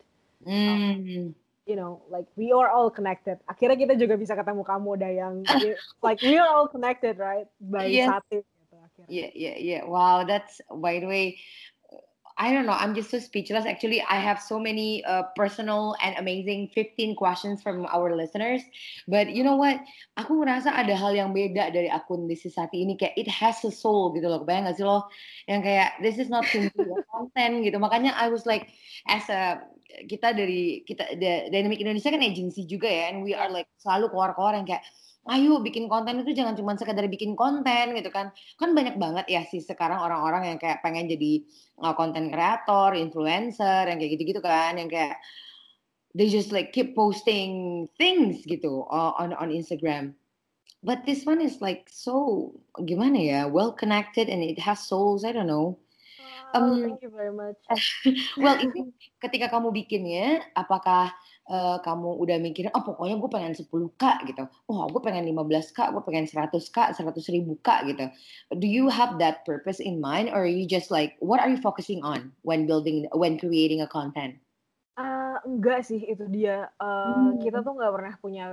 mm. 0.43 0.49
um, 0.49 1.35
you 1.67 1.75
know 1.75 2.01
like 2.09 2.25
we 2.39 2.49
are 2.55 2.71
all 2.71 2.89
connected 2.89 3.37
akhirnya 3.45 3.77
kita 3.77 3.93
juga 3.99 4.15
bisa 4.15 4.33
ketemu 4.33 4.63
kamu 4.63 4.87
udah 4.95 5.11
yang 5.11 5.35
like 6.05 6.19
we 6.23 6.39
are 6.39 6.49
all 6.49 6.65
connected 6.65 7.19
right 7.19 7.45
by 7.59 7.85
yeah. 7.85 8.17
satu 8.17 8.41
gitu 8.41 8.75
akhirnya 8.79 9.09
yeah 9.11 9.29
yeah 9.35 9.55
yeah 9.59 9.81
wow 9.85 10.23
that's 10.23 10.63
by 10.79 10.97
the 10.97 11.05
way 11.05 11.37
I 12.39 12.55
don't 12.55 12.65
know. 12.65 12.79
I'm 12.79 12.95
just 12.95 13.11
so 13.11 13.19
speechless. 13.19 13.67
Actually, 13.67 13.99
I 13.99 14.15
have 14.15 14.39
so 14.39 14.57
many 14.57 15.03
uh, 15.03 15.23
personal 15.35 15.99
and 16.01 16.15
amazing 16.15 16.71
15 16.73 17.19
questions 17.19 17.61
from 17.61 17.85
our 17.91 18.15
listeners. 18.15 18.63
But 19.11 19.35
you 19.35 19.43
know 19.43 19.59
what? 19.59 19.83
Aku 20.15 20.39
ngerasa 20.39 20.71
ada 20.71 20.95
hal 20.95 21.19
yang 21.19 21.35
beda 21.35 21.75
dari 21.75 21.91
akun 21.91 22.31
di 22.31 22.39
Sisati 22.39 22.87
ini. 22.87 22.95
Kayak 22.95 23.19
it 23.19 23.27
has 23.27 23.59
a 23.67 23.71
soul 23.75 24.15
gitu 24.15 24.31
loh. 24.31 24.39
Kebayang 24.39 24.71
gak 24.71 24.79
sih 24.79 24.87
lo? 24.87 25.11
Yang 25.51 25.61
kayak 25.67 25.89
this 25.99 26.15
is 26.15 26.31
not 26.31 26.47
simply 26.47 26.87
a 26.87 27.03
content 27.11 27.59
gitu. 27.67 27.75
Makanya 27.75 28.15
I 28.15 28.31
was 28.31 28.47
like, 28.47 28.71
as 29.11 29.27
a 29.27 29.59
kita 30.07 30.31
dari 30.31 30.87
kita 30.87 31.19
Dynamic 31.51 31.83
Indonesia 31.83 32.07
kan 32.07 32.23
agency 32.23 32.63
juga 32.63 32.87
ya. 32.87 33.11
And 33.11 33.19
we 33.19 33.35
are 33.35 33.51
like 33.51 33.67
selalu 33.83 34.15
keluar-keluar 34.15 34.55
yang 34.55 34.63
kayak 34.63 34.87
ayo 35.27 35.59
bikin 35.59 35.91
konten 35.91 36.23
itu 36.23 36.31
jangan 36.31 36.55
cuma 36.55 36.79
sekedar 36.79 37.03
bikin 37.11 37.35
konten 37.35 37.91
gitu 37.93 38.09
kan. 38.09 38.31
Kan 38.55 38.71
banyak 38.71 38.95
banget 38.95 39.25
ya 39.27 39.43
sih 39.43 39.59
sekarang 39.59 39.99
orang-orang 39.99 40.55
yang 40.55 40.57
kayak 40.61 40.79
pengen 40.79 41.11
jadi 41.11 41.43
konten 41.97 42.29
uh, 42.29 42.31
kreator 42.31 42.95
influencer 42.95 43.91
yang 43.91 43.97
kayak 43.99 44.11
gitu-gitu 44.15 44.39
kan 44.39 44.79
yang 44.79 44.87
kayak 44.87 45.19
they 46.15 46.31
just 46.31 46.49
like 46.49 46.73
keep 46.73 46.95
posting 46.97 47.85
things 47.99 48.41
gitu 48.47 48.87
uh, 48.89 49.13
on 49.19 49.35
on 49.35 49.51
Instagram. 49.51 50.15
But 50.79 51.03
this 51.03 51.27
one 51.27 51.43
is 51.43 51.59
like 51.59 51.91
so 51.91 52.55
gimana 52.87 53.19
ya 53.19 53.41
well 53.51 53.75
connected 53.75 54.31
and 54.31 54.39
it 54.39 54.57
has 54.63 54.87
souls 54.87 55.27
I 55.27 55.35
don't 55.35 55.49
know. 55.49 55.77
Um, 56.49 56.81
thank 56.81 57.05
you 57.05 57.13
very 57.13 57.35
much. 57.35 57.61
well 58.41 58.57
ini 58.57 58.89
ketika 59.21 59.53
kamu 59.53 59.69
bikinnya 59.69 60.41
apakah 60.57 61.13
uh, 61.49 61.77
kamu 61.81 62.15
udah 62.21 62.37
mikirin, 62.37 62.71
oh 62.77 62.85
pokoknya 62.85 63.17
gue 63.17 63.29
pengen 63.33 63.53
10k 63.57 64.03
gitu, 64.29 64.43
oh 64.69 64.85
gue 64.87 65.01
pengen 65.01 65.25
15k, 65.25 65.77
gue 65.91 66.03
pengen 66.05 66.25
100k, 66.29 66.77
100 66.95 67.35
ribu 67.35 67.57
k 67.65 67.69
gitu. 67.89 68.05
Do 68.55 68.67
you 68.69 68.87
have 68.87 69.17
that 69.17 69.43
purpose 69.43 69.81
in 69.81 69.97
mind, 69.97 70.29
or 70.29 70.45
are 70.45 70.49
you 70.49 70.69
just 70.69 70.93
like, 70.93 71.17
what 71.19 71.41
are 71.41 71.49
you 71.49 71.59
focusing 71.59 72.05
on 72.05 72.31
when 72.45 72.69
building, 72.69 73.09
when 73.11 73.41
creating 73.41 73.81
a 73.81 73.89
content? 73.89 74.37
Uh, 74.99 75.39
enggak 75.47 75.87
sih 75.87 76.03
itu 76.05 76.27
dia. 76.27 76.69
Uh, 76.77 77.33
hmm. 77.33 77.41
Kita 77.41 77.63
tuh 77.63 77.73
nggak 77.75 77.93
pernah 77.95 78.13
punya 78.19 78.45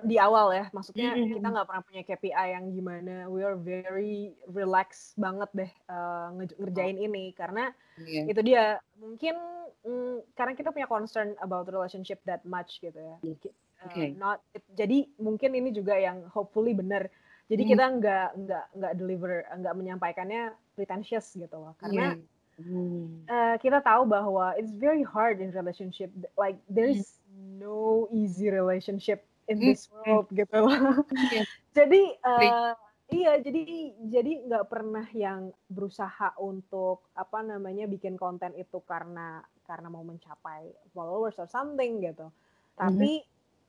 di 0.00 0.16
awal 0.16 0.56
ya, 0.56 0.72
maksudnya 0.72 1.12
mm-hmm. 1.12 1.36
kita 1.36 1.46
nggak 1.52 1.66
pernah 1.68 1.84
punya 1.84 2.02
KPI 2.08 2.46
yang 2.56 2.66
gimana. 2.72 3.14
We 3.28 3.44
are 3.44 3.60
very 3.60 4.32
relax 4.48 5.12
banget 5.20 5.52
deh 5.52 5.72
uh, 5.92 6.32
ngerjain 6.32 6.96
oh. 6.96 7.06
ini 7.12 7.36
karena 7.36 7.76
yeah. 8.00 8.24
itu 8.24 8.40
dia. 8.40 8.80
Mungkin 8.96 9.36
mm, 9.84 10.32
karena 10.32 10.52
kita 10.56 10.72
punya 10.72 10.88
concern 10.88 11.36
about 11.44 11.68
relationship 11.68 12.24
that 12.24 12.40
much 12.48 12.80
gitu 12.80 12.96
ya. 12.96 13.16
Iya. 13.20 13.36
Uh, 13.36 13.60
Okay. 13.82 14.14
not 14.14 14.38
jadi 14.78 15.10
mungkin 15.18 15.58
ini 15.58 15.74
juga 15.74 15.98
yang 15.98 16.22
hopefully 16.30 16.70
benar. 16.70 17.10
Jadi 17.50 17.66
Hmm. 17.66 17.70
kita 17.74 17.84
nggak 17.98 18.28
nggak 18.46 18.64
nggak 18.78 18.92
deliver 18.94 19.32
nggak 19.58 19.74
menyampaikannya 19.74 20.54
pretentious 20.78 21.34
gitu 21.34 21.56
loh. 21.58 21.74
Karena 21.82 22.14
Iya. 22.14 22.62
Hmm. 22.62 23.26
uh, 23.26 23.56
kita 23.58 23.82
tahu 23.82 24.06
bahwa 24.06 24.54
it's 24.54 24.70
very 24.70 25.02
hard 25.02 25.42
in 25.42 25.50
relationship. 25.50 26.14
Like 26.38 26.62
there's 26.70 27.18
no 27.34 28.06
easy 28.14 28.54
relationship 28.54 29.26
in 29.46 29.58
Hmm. 29.58 29.68
this 29.68 29.90
world 29.90 30.26
gitu 30.30 30.54
loh. 30.54 31.02
Iya. 31.10 31.42
jadi 31.78 32.02
uh, 32.22 32.72
iya 33.08 33.32
jadi 33.40 33.62
jadi 34.06 34.32
nggak 34.48 34.66
pernah 34.68 35.06
yang 35.12 35.50
berusaha 35.68 36.32
untuk 36.38 37.06
apa 37.12 37.42
namanya 37.42 37.84
bikin 37.84 38.16
konten 38.16 38.54
itu 38.54 38.80
karena 38.84 39.42
karena 39.64 39.88
mau 39.88 40.02
mencapai 40.02 40.70
followers 40.92 41.38
or 41.38 41.48
something 41.48 42.00
gitu. 42.00 42.28
Tapi 42.76 43.22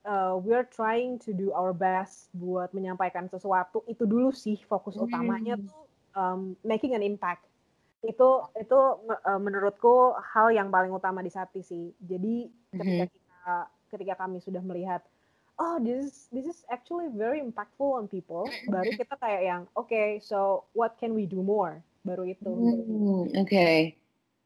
uh, 0.05 0.39
we're 0.39 0.67
trying 0.67 1.19
to 1.19 1.31
do 1.35 1.51
our 1.51 1.71
best 1.71 2.31
buat 2.33 2.71
menyampaikan 2.71 3.27
sesuatu 3.27 3.83
itu 3.85 4.03
dulu 4.03 4.31
sih 4.31 4.59
fokus 4.63 4.95
Hmm. 4.95 5.05
utamanya 5.05 5.59
tuh 5.59 5.83
um, 6.13 6.53
making 6.61 6.93
an 6.93 7.03
impact 7.03 7.43
itu 8.03 8.29
itu 8.59 8.79
uh, 9.07 9.39
menurutku 9.39 10.11
hal 10.19 10.51
yang 10.51 10.67
paling 10.67 10.91
utama 10.91 11.23
di 11.23 11.31
Sati 11.31 11.63
sih. 11.63 11.87
Jadi 12.03 12.51
ketika 12.75 13.05
kita 13.07 13.43
ketika 13.95 14.13
kami 14.19 14.43
sudah 14.43 14.59
melihat 14.59 14.99
oh 15.59 15.77
this 15.81 16.09
is 16.09 16.13
this 16.33 16.45
is 16.49 16.65
actually 16.69 17.09
very 17.13 17.41
impactful 17.41 17.99
on 17.99 18.09
people, 18.09 18.47
baru 18.69 18.93
kita 18.97 19.15
kayak 19.17 19.41
yang 19.45 19.61
oke 19.77 19.89
okay, 19.89 20.17
so 20.21 20.65
what 20.73 20.97
can 20.97 21.13
we 21.13 21.29
do 21.29 21.41
more? 21.41 21.81
Baru 22.03 22.27
itu. 22.27 22.49
Hmm, 22.51 23.31
Oke. 23.39 23.95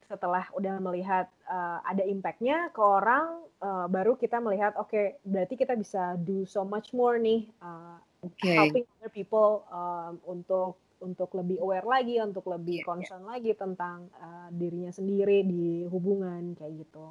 Setelah 0.08 0.48
udah 0.56 0.80
melihat 0.80 1.28
uh, 1.50 1.84
ada 1.84 2.06
impactnya 2.06 2.72
ke 2.72 2.80
orang, 2.80 3.44
uh, 3.60 3.90
baru 3.92 4.16
kita 4.16 4.40
melihat 4.40 4.78
oke 4.80 4.94
okay, 4.94 5.20
berarti 5.26 5.56
kita 5.60 5.74
bisa 5.76 6.16
do 6.22 6.48
so 6.48 6.64
much 6.64 6.94
more 6.96 7.20
nih 7.20 7.50
uh, 7.60 8.00
Oke. 8.24 8.48
helping 8.48 8.86
other 8.98 9.12
people 9.12 9.68
um, 9.74 10.22
untuk 10.24 10.80
untuk 10.98 11.30
lebih 11.38 11.62
aware 11.62 11.86
lagi, 11.86 12.18
untuk 12.18 12.50
lebih 12.50 12.82
Iya, 12.82 12.84
iya. 12.84 12.90
concern 12.90 13.24
lagi 13.30 13.52
tentang 13.54 14.10
uh, 14.18 14.50
dirinya 14.50 14.90
sendiri 14.90 15.46
di 15.46 15.86
hubungan 15.86 16.58
kayak 16.58 16.74
gitu. 16.88 17.06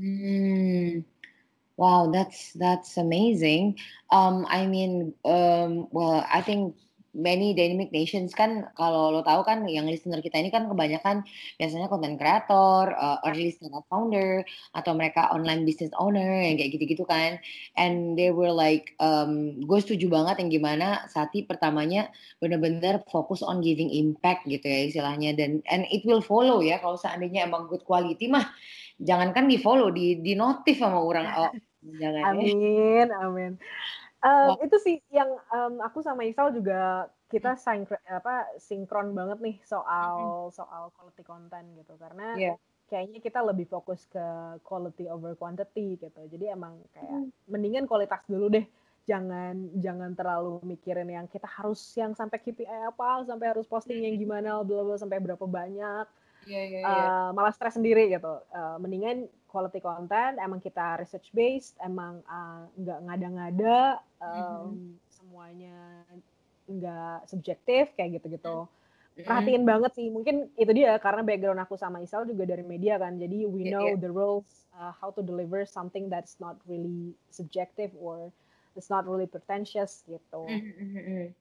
Hmm. 0.00 1.04
Wow, 1.76 2.08
that's 2.08 2.56
that's 2.56 2.96
amazing. 2.96 3.76
Um, 4.08 4.48
I 4.48 4.64
mean, 4.64 5.12
um, 5.28 5.88
well, 5.92 6.24
I 6.24 6.40
think 6.40 6.72
many 7.16 7.56
dynamic 7.56 7.92
nations 7.92 8.36
kan 8.36 8.68
kalau 8.76 9.08
lo 9.12 9.24
tahu 9.24 9.40
kan 9.44 9.64
yang 9.68 9.88
listener 9.88 10.20
kita 10.20 10.36
ini 10.36 10.52
kan 10.52 10.68
kebanyakan 10.68 11.24
biasanya 11.56 11.88
content 11.88 12.16
creator, 12.20 12.92
uh, 12.96 13.20
early 13.28 13.52
startup 13.52 13.84
founder 13.88 14.44
atau 14.76 14.92
mereka 14.96 15.32
online 15.32 15.64
business 15.68 15.92
owner 15.96 16.44
yang 16.44 16.60
kayak 16.60 16.76
gitu-gitu 16.76 17.04
kan. 17.08 17.40
And 17.76 18.16
they 18.16 18.32
were 18.32 18.52
like, 18.52 18.96
um, 19.00 19.60
gue 19.64 19.78
setuju 19.80 20.12
banget 20.12 20.44
yang 20.44 20.50
gimana 20.52 21.08
Sati 21.12 21.44
pertamanya 21.44 22.08
bener-bener 22.40 23.04
fokus 23.08 23.40
on 23.44 23.60
giving 23.64 23.92
impact 23.92 24.48
gitu 24.48 24.64
ya 24.64 24.80
istilahnya 24.88 25.36
dan 25.36 25.60
and 25.68 25.84
it 25.92 26.04
will 26.08 26.24
follow 26.24 26.60
ya 26.64 26.80
kalau 26.80 26.96
seandainya 27.00 27.48
emang 27.48 27.68
good 27.68 27.84
quality 27.84 28.28
mah 28.32 28.48
jangankan 29.00 29.44
di 29.48 29.56
follow 29.60 29.92
di 29.92 30.20
di 30.24 30.32
notif 30.36 30.80
sama 30.80 31.00
orang 31.00 31.26
oh 31.86 31.94
jangan 31.96 32.20
ya. 32.20 32.24
Amin, 32.34 33.06
amin. 33.14 33.52
Um, 34.20 34.56
Wah. 34.56 34.56
itu 34.58 34.76
sih 34.82 34.96
yang 35.12 35.28
um, 35.54 35.78
aku 35.78 36.02
sama 36.02 36.26
Isal 36.26 36.50
juga 36.50 37.06
kita 37.26 37.54
sinkron 37.54 38.00
apa 38.06 38.48
sinkron 38.58 39.12
banget 39.12 39.38
nih 39.38 39.56
soal 39.62 40.48
soal 40.50 40.90
quality 40.94 41.22
content 41.22 41.66
gitu 41.74 41.94
karena 41.94 42.34
Iya. 42.34 42.54
kayaknya 42.86 43.18
kita 43.18 43.42
lebih 43.42 43.66
fokus 43.66 44.06
ke 44.06 44.22
quality 44.62 45.06
over 45.06 45.34
quantity 45.34 45.98
gitu. 46.00 46.20
Jadi 46.26 46.50
emang 46.50 46.78
kayak 46.90 47.06
Hmm. 47.12 47.30
mendingan 47.46 47.86
kualitas 47.86 48.22
dulu 48.26 48.50
deh. 48.50 48.66
Jangan 49.06 49.78
jangan 49.78 50.10
terlalu 50.18 50.58
mikirin 50.66 51.06
yang 51.06 51.30
kita 51.30 51.46
harus 51.46 51.78
yang 51.94 52.10
sampai 52.10 52.42
KPI 52.42 52.90
apa, 52.90 53.22
sampai 53.22 53.54
harus 53.54 53.66
posting 53.66 54.02
yang 54.02 54.18
gimana, 54.18 54.62
bla 54.66 54.82
bla 54.82 54.98
sampai 54.98 55.22
berapa 55.22 55.46
banyak. 55.46 56.06
Iya 56.46 56.62
iya 56.62 56.80
Uh, 56.82 57.30
malah 57.34 57.50
stres 57.50 57.74
sendiri 57.74 58.06
gitu. 58.06 58.38
Uh, 58.50 58.78
mendingan 58.78 59.26
quality 59.56 59.80
content, 59.80 60.36
emang 60.36 60.60
kita 60.60 61.00
research 61.00 61.32
based, 61.32 61.80
emang 61.80 62.20
uh, 62.28 62.68
nggak 62.76 63.00
ngada-ngada, 63.08 64.04
um, 64.20 64.92
semuanya 65.08 66.04
nggak 66.68 67.24
subjektif 67.24 67.88
kayak 67.96 68.20
gitu-gitu. 68.20 68.68
Perhatiin 69.16 69.64
banget 69.64 69.96
sih, 69.96 70.12
mungkin 70.12 70.52
itu 70.60 70.68
dia 70.76 71.00
karena 71.00 71.24
background 71.24 71.64
aku 71.64 71.80
sama 71.80 72.04
Isal 72.04 72.28
juga 72.28 72.44
dari 72.44 72.60
media 72.60 73.00
kan, 73.00 73.16
jadi 73.16 73.48
we 73.48 73.64
Iya, 73.64 73.72
know 73.72 73.96
iya. 73.96 73.96
the 73.96 74.12
rules, 74.12 74.68
uh, 74.76 74.92
how 74.92 75.08
to 75.08 75.24
deliver 75.24 75.64
something 75.64 76.12
that's 76.12 76.36
not 76.36 76.60
really 76.68 77.16
subjective 77.32 77.96
or 77.96 78.28
it's 78.76 78.92
not 78.92 79.08
really 79.08 79.24
pretentious 79.24 80.04
gitu. 80.04 80.44
Mm-mm. 80.44 81.32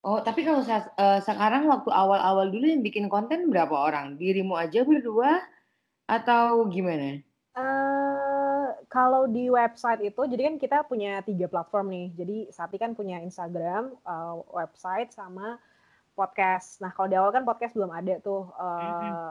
Oh, 0.00 0.22
tapi 0.24 0.48
kalau 0.48 0.64
eh, 0.64 1.20
sekarang 1.20 1.68
waktu 1.68 1.92
awal-awal 1.92 2.48
dulu 2.48 2.64
yang 2.64 2.80
bikin 2.80 3.12
konten 3.12 3.52
berapa 3.52 3.74
orang? 3.74 4.16
Dirimu 4.16 4.56
aja 4.56 4.80
berdua 4.80 5.44
atau 6.08 6.64
gimana? 6.72 7.20
Eh, 7.50 8.66
kalau 8.86 9.26
di 9.26 9.46
website 9.46 10.02
itu, 10.04 10.22
jadi 10.24 10.42
kan 10.46 10.56
kita 10.56 10.78
punya 10.84 11.18
tiga 11.20 11.46
platform 11.46 11.90
nih. 11.90 12.08
Jadi 12.14 12.36
Sati 12.48 12.76
kan 12.76 12.94
punya 12.94 13.18
Instagram, 13.18 13.90
eh, 13.96 14.34
website, 14.52 15.10
sama 15.10 15.58
podcast. 16.12 16.78
Nah 16.78 16.90
kalau 16.90 17.08
di 17.08 17.16
awal 17.16 17.30
kan 17.30 17.42
podcast 17.42 17.74
belum 17.74 17.90
ada 17.90 18.18
tuh. 18.18 18.50
Eh, 18.52 19.30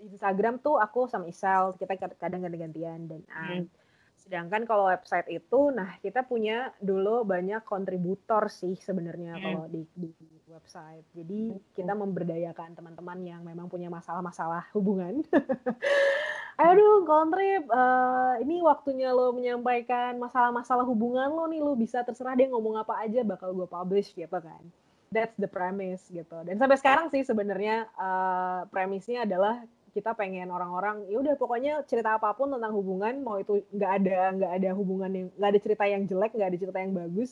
Instagram 0.00 0.56
tuh 0.58 0.80
aku 0.80 1.04
sama 1.04 1.28
Isal, 1.28 1.76
kita 1.76 1.92
kad- 1.94 2.16
kadang 2.16 2.40
ganti-gantian 2.40 3.04
dan 3.04 3.20
An. 3.28 3.68
Hmm. 3.68 3.68
Sedangkan 4.16 4.64
kalau 4.64 4.88
website 4.88 5.28
itu, 5.28 5.68
nah 5.70 5.96
kita 5.98 6.24
punya 6.24 6.72
dulu 6.78 7.24
banyak 7.24 7.60
kontributor 7.62 8.48
sih 8.48 8.76
sebenarnya 8.76 9.36
Hmm. 9.36 9.42
kalau 9.42 9.64
di, 9.68 9.84
di 9.92 10.08
website. 10.48 11.04
Jadi 11.12 11.52
kita 11.74 11.92
memberdayakan 11.92 12.72
teman-teman 12.72 13.18
yang 13.20 13.44
memang 13.44 13.68
punya 13.68 13.88
masalah-masalah 13.88 14.72
hubungan. 14.72 15.20
Aduh, 16.60 17.08
kontrib, 17.08 17.64
eh, 17.72 18.34
ini 18.44 18.60
waktunya 18.60 19.08
lo 19.16 19.32
menyampaikan 19.32 20.12
masalah-masalah 20.20 20.84
hubungan 20.84 21.28
lo 21.32 21.48
nih, 21.48 21.60
lo 21.64 21.72
bisa 21.72 22.04
terserah 22.04 22.36
dia 22.36 22.52
ngomong 22.52 22.76
apa 22.82 23.00
aja 23.00 23.24
bakal 23.24 23.56
gue 23.56 23.64
publish 23.64 24.12
gitu 24.12 24.38
kan. 24.48 24.60
That's 25.08 25.32
the 25.40 25.48
premise 25.48 26.04
gitu. 26.12 26.36
Dan 26.44 26.60
sampai 26.60 26.76
sekarang 26.76 27.06
sih 27.08 27.24
sebenarnya 27.24 27.88
eh, 27.96 28.60
premisnya 28.68 29.24
adalah 29.24 29.64
kita 29.96 30.14
pengen 30.14 30.52
orang-orang 30.54 31.02
ya 31.10 31.18
udah 31.18 31.34
pokoknya 31.34 31.82
cerita 31.90 32.14
apa 32.14 32.30
pun 32.38 32.46
tentang 32.54 32.70
hubungan 32.78 33.26
mau 33.26 33.42
itu 33.42 33.58
nggak 33.74 33.92
ada 33.98 34.18
nggak 34.38 34.52
ada 34.62 34.70
hubungan 34.78 35.10
yang 35.10 35.26
nggak 35.34 35.50
ada 35.50 35.60
cerita 35.66 35.84
yang 35.90 36.02
jelek 36.06 36.30
nggak 36.30 36.50
ada 36.54 36.58
cerita 36.62 36.78
yang 36.78 36.94
bagus 36.94 37.30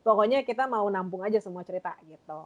pokoknya 0.00 0.40
kita 0.40 0.64
mau 0.64 0.88
nampung 0.88 1.20
aja 1.20 1.36
semua 1.36 1.60
cerita 1.68 1.92
gitu 2.08 2.40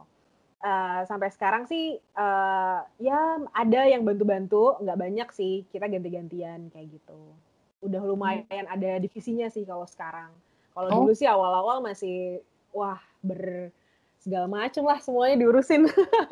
Eh, 0.63 1.01
sampai 1.03 1.27
sekarang 1.27 1.67
sih 1.67 1.99
eh, 1.99 2.79
ya 3.03 3.19
ada 3.51 3.81
yang 3.83 4.07
bantu-bantu 4.07 4.79
nggak 4.79 4.95
banyak 4.95 5.27
sih 5.35 5.67
kita 5.67 5.91
ganti-gantian 5.91 6.71
kayak 6.71 6.87
gitu 6.87 7.19
udah 7.83 7.99
lumayan 7.99 8.63
ada 8.71 8.95
divisinya 8.95 9.51
sih 9.51 9.67
kalau 9.67 9.83
sekarang 9.83 10.31
kalau 10.71 10.87
Oh. 10.87 10.95
dulu 11.03 11.11
sih 11.11 11.27
awal-awal 11.27 11.83
masih 11.83 12.39
wah 12.71 12.95
ber 13.19 13.75
segala 14.23 14.47
macem 14.47 14.87
lah 14.87 15.03
semuanya 15.03 15.35
diurusin 15.43 15.83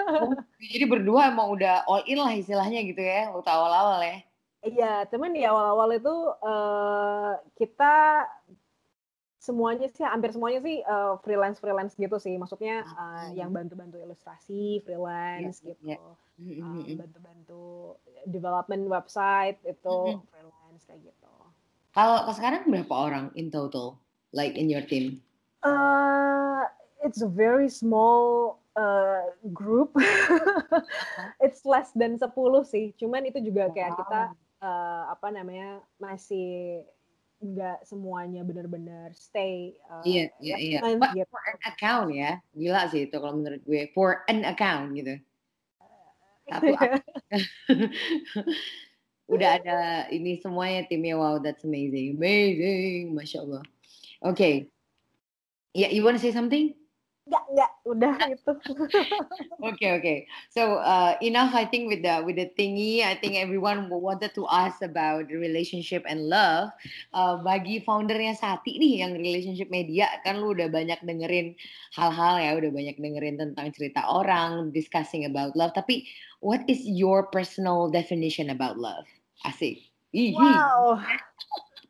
Jadi 0.63 0.85
berdua 0.87 1.27
emang 1.27 1.51
udah 1.51 1.83
all 1.83 1.99
in 2.07 2.15
lah 2.15 2.31
istilahnya 2.31 2.87
gitu 2.87 3.03
ya, 3.03 3.35
waktu 3.35 3.51
awal-awal 3.51 3.99
ya. 3.99 4.17
Iya, 4.61 4.93
teman 5.11 5.35
di 5.35 5.43
awal-awal 5.43 5.91
itu 5.91 6.15
eh, 6.39 7.31
kita 7.59 7.95
semuanya 9.41 9.89
sih, 9.89 10.05
hampir 10.05 10.29
semuanya 10.29 10.61
sih 10.61 10.85
eh, 10.85 11.13
freelance 11.25 11.57
freelance 11.57 11.97
gitu 11.97 12.21
sih. 12.21 12.37
Maksudnya 12.37 12.85
Ah. 12.93 13.33
yang 13.33 13.49
bantu-bantu 13.49 13.97
ilustrasi 13.97 14.85
freelance 14.85 15.65
Iya, 15.65 15.73
gitu, 15.73 15.81
iya. 15.81 15.97
Eh, 15.97 16.61
Mm-mm. 16.61 16.97
bantu-bantu 17.01 17.61
development 18.29 18.85
website 18.85 19.57
itu 19.65 19.97
freelance 20.29 20.83
kayak 20.85 21.01
gitu. 21.09 21.33
Kalau 21.91 22.29
sekarang 22.31 22.69
berapa 22.69 22.93
orang 22.93 23.25
in 23.33 23.49
total, 23.49 23.97
like 24.31 24.53
in 24.53 24.69
your 24.69 24.85
team? 24.85 25.19
Uh, 25.65 26.63
it's 27.01 27.25
a 27.25 27.27
very 27.29 27.67
small 27.67 28.55
uh, 28.77 29.25
group. 29.51 29.91
it's 31.43 31.65
less 31.65 31.91
than 31.97 32.15
10 32.15 32.29
sih. 32.63 32.93
Cuman 32.95 33.25
itu 33.27 33.41
juga 33.41 33.73
kayak 33.73 33.97
kita 33.97 34.21
uh, 34.61 35.03
apa 35.11 35.27
namanya 35.33 35.81
masih 35.97 36.81
nggak 37.41 37.89
semuanya 37.89 38.45
benar-benar 38.45 39.17
stay. 39.17 39.73
Uh, 39.89 40.05
Iya, 40.05 40.29
iya, 40.37 40.55
iya. 40.61 40.79
month 40.79 41.01
But 41.01 41.11
gitu. 41.17 41.27
for 41.33 41.41
an 41.49 41.57
account 41.65 42.09
ya, 42.13 42.31
gila 42.53 42.81
sih 42.93 43.09
itu 43.09 43.17
kalau 43.17 43.41
menurut 43.41 43.61
gue. 43.65 43.89
For 43.97 44.21
an 44.29 44.45
account 44.45 44.93
gitu. 44.93 45.17
Satu 46.47 46.73
Udah 49.31 49.49
ada 49.57 49.77
ini 50.11 50.37
semuanya 50.43 50.85
timnya. 50.85 51.15
Wow, 51.15 51.39
that's 51.39 51.63
amazing. 51.63 52.19
Amazing. 52.19 53.15
Masya 53.15 53.47
Allah. 53.47 53.63
Oke. 54.21 54.69
Yeah, 55.71 55.89
you 55.89 56.03
want 56.03 56.19
to 56.19 56.23
say 56.23 56.35
something? 56.35 56.75
Nggak, 57.29 57.45
nggak. 57.53 57.71
udah 57.85 58.13
itu. 58.29 58.51
okay, 59.73 59.89
okay. 59.97 60.17
So 60.53 60.81
uh, 60.81 61.17
enough, 61.21 61.53
I 61.53 61.65
think 61.65 61.89
with 61.89 62.01
the 62.01 62.21
with 62.25 62.37
the 62.37 62.49
thingy. 62.53 63.05
I 63.05 63.17
think 63.17 63.37
everyone 63.37 63.89
wanted 63.89 64.33
to 64.37 64.43
ask 64.49 64.81
about 64.81 65.29
relationship 65.29 66.05
and 66.05 66.29
love. 66.29 66.73
Uh, 67.13 67.41
bagi 67.41 67.81
foundernya 67.81 68.37
Sati 68.37 68.77
nih 68.77 69.05
yang 69.05 69.17
relationship 69.17 69.69
media 69.69 70.09
kan 70.25 70.41
lu 70.41 70.53
udah 70.53 70.69
banyak 70.69 70.97
dengerin 71.01 71.57
hal-hal 71.93 72.41
ya, 72.41 72.51
udah 72.57 72.71
banyak 72.73 72.97
dengerin 72.97 73.37
tentang 73.37 73.69
cerita 73.73 74.01
orang, 74.05 74.69
discussing 74.73 75.25
about 75.25 75.53
love. 75.53 75.73
Tapi 75.73 76.05
what 76.41 76.61
is 76.65 76.81
your 76.85 77.29
personal 77.29 77.89
definition 77.89 78.49
about 78.49 78.77
love? 78.81 79.05
Asik. 79.45 79.81
Wow. 80.13 80.99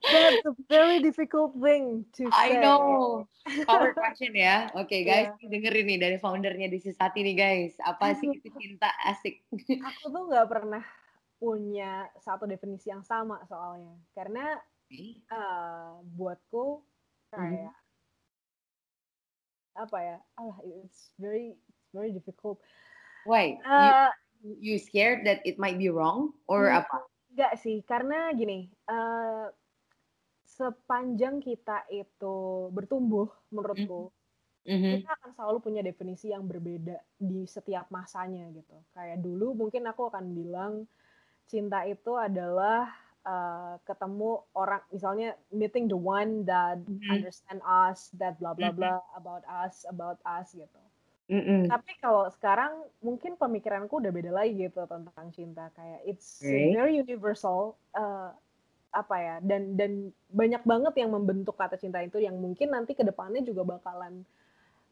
That's 0.01 0.45
a 0.49 0.53
very 0.65 0.97
difficult 0.99 1.53
thing 1.61 2.09
to 2.17 2.25
say. 2.25 2.57
I 2.57 2.57
know. 2.57 3.25
Power 3.69 3.93
question 3.93 4.33
ya. 4.33 4.73
Oke 4.73 4.89
okay, 4.89 5.01
guys, 5.09 5.29
yeah. 5.37 5.49
dengerin 5.49 5.85
nih 5.85 5.99
dari 6.01 6.17
foundernya 6.17 6.67
di 6.73 6.81
Sisati 6.81 7.21
nih 7.21 7.37
guys. 7.37 7.77
Apa 7.85 8.17
sih 8.17 8.33
itu 8.33 8.49
cinta 8.57 8.89
asik? 9.05 9.45
Aku 9.93 10.09
tuh 10.09 10.23
nggak 10.25 10.47
pernah 10.49 10.83
punya 11.37 12.09
satu 12.17 12.49
definisi 12.49 12.89
yang 12.89 13.05
sama 13.05 13.45
soalnya. 13.45 13.93
Karena 14.17 14.57
uh, 15.29 16.01
buatku 16.17 16.81
kayak 17.29 17.69
mm 17.69 17.79
apa 19.71 19.97
ya? 20.03 20.17
Ah, 20.35 20.55
it's 20.83 21.15
very 21.15 21.55
it's 21.55 21.91
very 21.95 22.11
difficult. 22.11 22.59
Why? 23.23 23.55
Uh, 23.63 24.11
you, 24.43 24.53
you 24.59 24.75
scared 24.83 25.23
that 25.23 25.39
it 25.47 25.55
might 25.55 25.79
be 25.79 25.87
wrong 25.87 26.35
or 26.43 26.67
apa? 26.67 27.07
Enggak 27.31 27.55
sih, 27.63 27.79
karena 27.87 28.35
gini. 28.35 28.67
Uh, 28.83 29.47
sepanjang 30.51 31.39
kita 31.39 31.87
itu 31.87 32.67
bertumbuh 32.75 33.31
menurutku 33.55 34.11
mm-hmm. 34.67 34.99
kita 34.99 35.11
akan 35.15 35.31
selalu 35.31 35.57
punya 35.63 35.81
definisi 35.81 36.35
yang 36.35 36.43
berbeda 36.43 36.99
di 37.15 37.47
setiap 37.47 37.87
masanya 37.87 38.51
gitu 38.51 38.75
kayak 38.91 39.23
dulu 39.23 39.55
mungkin 39.55 39.87
aku 39.87 40.11
akan 40.11 40.35
bilang 40.35 40.73
cinta 41.47 41.87
itu 41.87 42.19
adalah 42.19 42.91
uh, 43.23 43.79
ketemu 43.87 44.43
orang 44.51 44.83
misalnya 44.91 45.39
meeting 45.55 45.87
the 45.87 45.95
one 45.95 46.43
that 46.43 46.83
mm-hmm. 46.83 47.07
understand 47.07 47.63
us 47.63 48.11
that 48.19 48.35
blah 48.43 48.51
blah 48.51 48.75
blah 48.75 48.99
mm-hmm. 48.99 49.19
about 49.23 49.43
us 49.47 49.87
about 49.87 50.19
us 50.27 50.51
gitu 50.51 50.81
Mm-mm. 51.31 51.63
Tapi 51.71 51.95
kalau 52.03 52.27
sekarang 52.27 52.83
mungkin 52.99 53.39
pemikiranku 53.39 54.03
udah 54.03 54.11
beda 54.11 54.35
lagi 54.35 54.67
gitu 54.67 54.83
tentang 54.83 55.31
cinta 55.31 55.71
kayak 55.79 56.03
it's 56.03 56.43
okay. 56.43 56.75
very 56.75 56.99
universal. 56.99 57.79
Uh, 57.95 58.35
apa 58.91 59.15
ya 59.15 59.35
dan 59.39 59.79
dan 59.79 60.11
banyak 60.27 60.63
banget 60.67 60.93
yang 60.99 61.15
membentuk 61.15 61.55
kata 61.55 61.79
cinta 61.79 62.03
itu 62.03 62.19
yang 62.19 62.35
mungkin 62.35 62.75
nanti 62.75 62.91
ke 62.91 63.07
depannya 63.07 63.39
juga 63.39 63.63
bakalan 63.63 64.27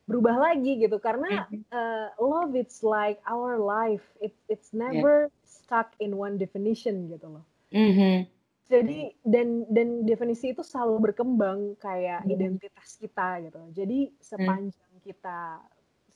berubah 0.10 0.42
lagi 0.42 0.82
gitu 0.82 0.98
karena 0.98 1.46
uh, 1.70 2.10
love 2.18 2.58
it's 2.58 2.82
like 2.82 3.22
our 3.30 3.62
life 3.62 4.02
it 4.18 4.34
it's 4.50 4.74
never 4.74 5.30
yeah. 5.30 5.46
stuck 5.46 5.94
in 6.02 6.18
one 6.18 6.40
definition 6.42 7.06
gitu 7.14 7.30
loh 7.30 7.46
mm-hmm. 7.70 8.26
jadi 8.72 9.14
dan 9.22 9.70
dan 9.70 10.10
definisi 10.10 10.56
itu 10.56 10.66
selalu 10.66 11.12
berkembang 11.12 11.78
kayak 11.78 12.26
mm-hmm. 12.26 12.36
identitas 12.42 12.98
kita 12.98 13.38
gitu 13.46 13.62
jadi 13.78 14.10
sepanjang 14.18 14.94
mm. 14.98 15.04
kita 15.06 15.62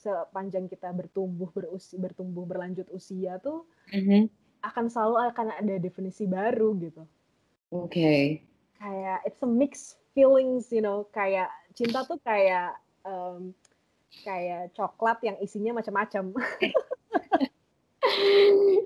sepanjang 0.02 0.66
kita 0.66 0.90
bertumbuh 0.90 1.54
berusia 1.54 1.96
bertumbuh 2.02 2.50
berlanjut 2.50 2.90
usia 2.90 3.38
tuh 3.38 3.70
mm-hmm. 3.94 4.26
akan 4.66 4.86
selalu 4.90 5.16
akan 5.30 5.48
ada 5.54 5.76
definisi 5.78 6.26
baru 6.26 6.74
gitu 6.82 7.06
Oke. 7.74 7.90
Okay. 7.90 8.22
Kayak 8.78 9.26
it's 9.26 9.42
a 9.42 9.50
mixed 9.50 9.98
feelings, 10.14 10.70
you 10.70 10.86
know, 10.86 11.10
kayak 11.10 11.50
cinta 11.74 12.06
tuh 12.06 12.22
kayak 12.22 12.78
um, 13.02 13.50
kayak 14.22 14.70
coklat 14.78 15.18
yang 15.26 15.34
isinya 15.42 15.82
macam-macam. 15.82 16.30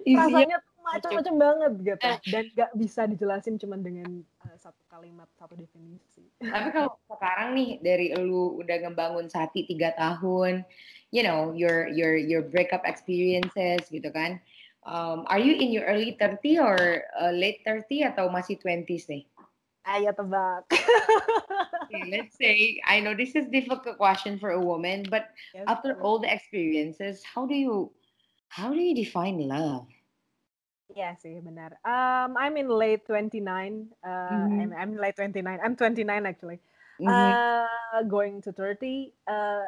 Rasanya 0.08 0.64
tuh 0.64 0.78
macam-macam 0.88 1.36
banget 1.36 1.74
gitu 1.84 2.08
eh. 2.08 2.18
dan 2.32 2.44
gak 2.56 2.72
bisa 2.80 3.02
dijelasin 3.12 3.60
cuma 3.60 3.76
dengan 3.76 4.24
uh, 4.48 4.56
satu 4.56 4.80
kalimat 4.88 5.28
satu 5.36 5.60
definisi. 5.60 6.24
Tapi 6.40 6.72
kalau 6.72 6.96
sekarang 7.12 7.52
nih 7.60 7.70
dari 7.84 8.16
lu 8.16 8.56
udah 8.64 8.88
ngebangun 8.88 9.28
Sati 9.28 9.68
tiga 9.68 9.92
tahun, 10.00 10.64
you 11.12 11.28
know 11.28 11.52
your 11.52 11.92
your 11.92 12.16
your 12.16 12.40
breakup 12.40 12.88
experiences 12.88 13.84
gitu 13.92 14.08
kan, 14.16 14.40
Um, 14.88 15.28
are 15.28 15.40
you 15.40 15.60
in 15.60 15.76
your 15.76 15.84
early 15.84 16.16
30 16.16 16.60
or 16.64 17.04
uh, 17.20 17.36
late 17.36 17.60
30 17.68 18.16
atau 18.16 18.32
masih 18.32 18.56
20s 18.56 19.12
nih? 19.12 19.28
Ayo 19.84 20.16
tebak. 20.16 20.64
okay, 21.84 22.04
let's 22.08 22.40
say, 22.40 22.80
I 22.88 23.04
know 23.04 23.12
this 23.12 23.36
is 23.36 23.52
difficult 23.52 24.00
question 24.00 24.40
for 24.40 24.56
a 24.56 24.60
woman, 24.60 25.04
but 25.12 25.32
yes, 25.52 25.68
after 25.68 26.00
all 26.00 26.20
the 26.20 26.32
experiences, 26.32 27.20
how 27.24 27.44
do 27.44 27.56
you 27.56 27.92
how 28.48 28.72
do 28.72 28.80
you 28.80 28.96
define 28.96 29.40
love? 29.44 29.88
Iya 30.92 31.20
sih 31.20 31.44
benar. 31.44 31.76
Um, 31.84 32.40
I'm 32.40 32.56
in 32.56 32.72
late 32.72 33.04
29. 33.04 33.44
Uh, 33.44 34.08
mm-hmm. 34.08 34.72
I'm, 34.72 34.72
I'm 34.72 34.94
late 34.96 35.20
29. 35.20 35.44
I'm 35.60 35.76
29 35.76 36.08
actually. 36.24 36.60
Mm-hmm. 37.00 37.12
Uh, 37.12 38.04
going 38.08 38.40
to 38.44 38.56
30. 38.56 39.12
Uh, 39.28 39.68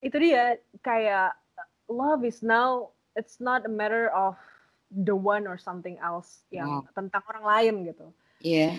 itu 0.00 0.16
dia 0.20 0.56
kayak 0.80 1.36
love 1.88 2.24
is 2.24 2.40
now 2.40 2.95
it's 3.16 3.40
not 3.40 3.64
a 3.64 3.72
matter 3.72 4.12
of 4.12 4.36
the 4.92 5.16
one 5.16 5.48
or 5.48 5.58
something 5.58 5.98
else 5.98 6.46
yang 6.54 6.68
wow. 6.68 6.88
tentang 6.94 7.24
orang 7.26 7.44
lain 7.44 7.74
gitu. 7.90 8.06
Iya. 8.44 8.78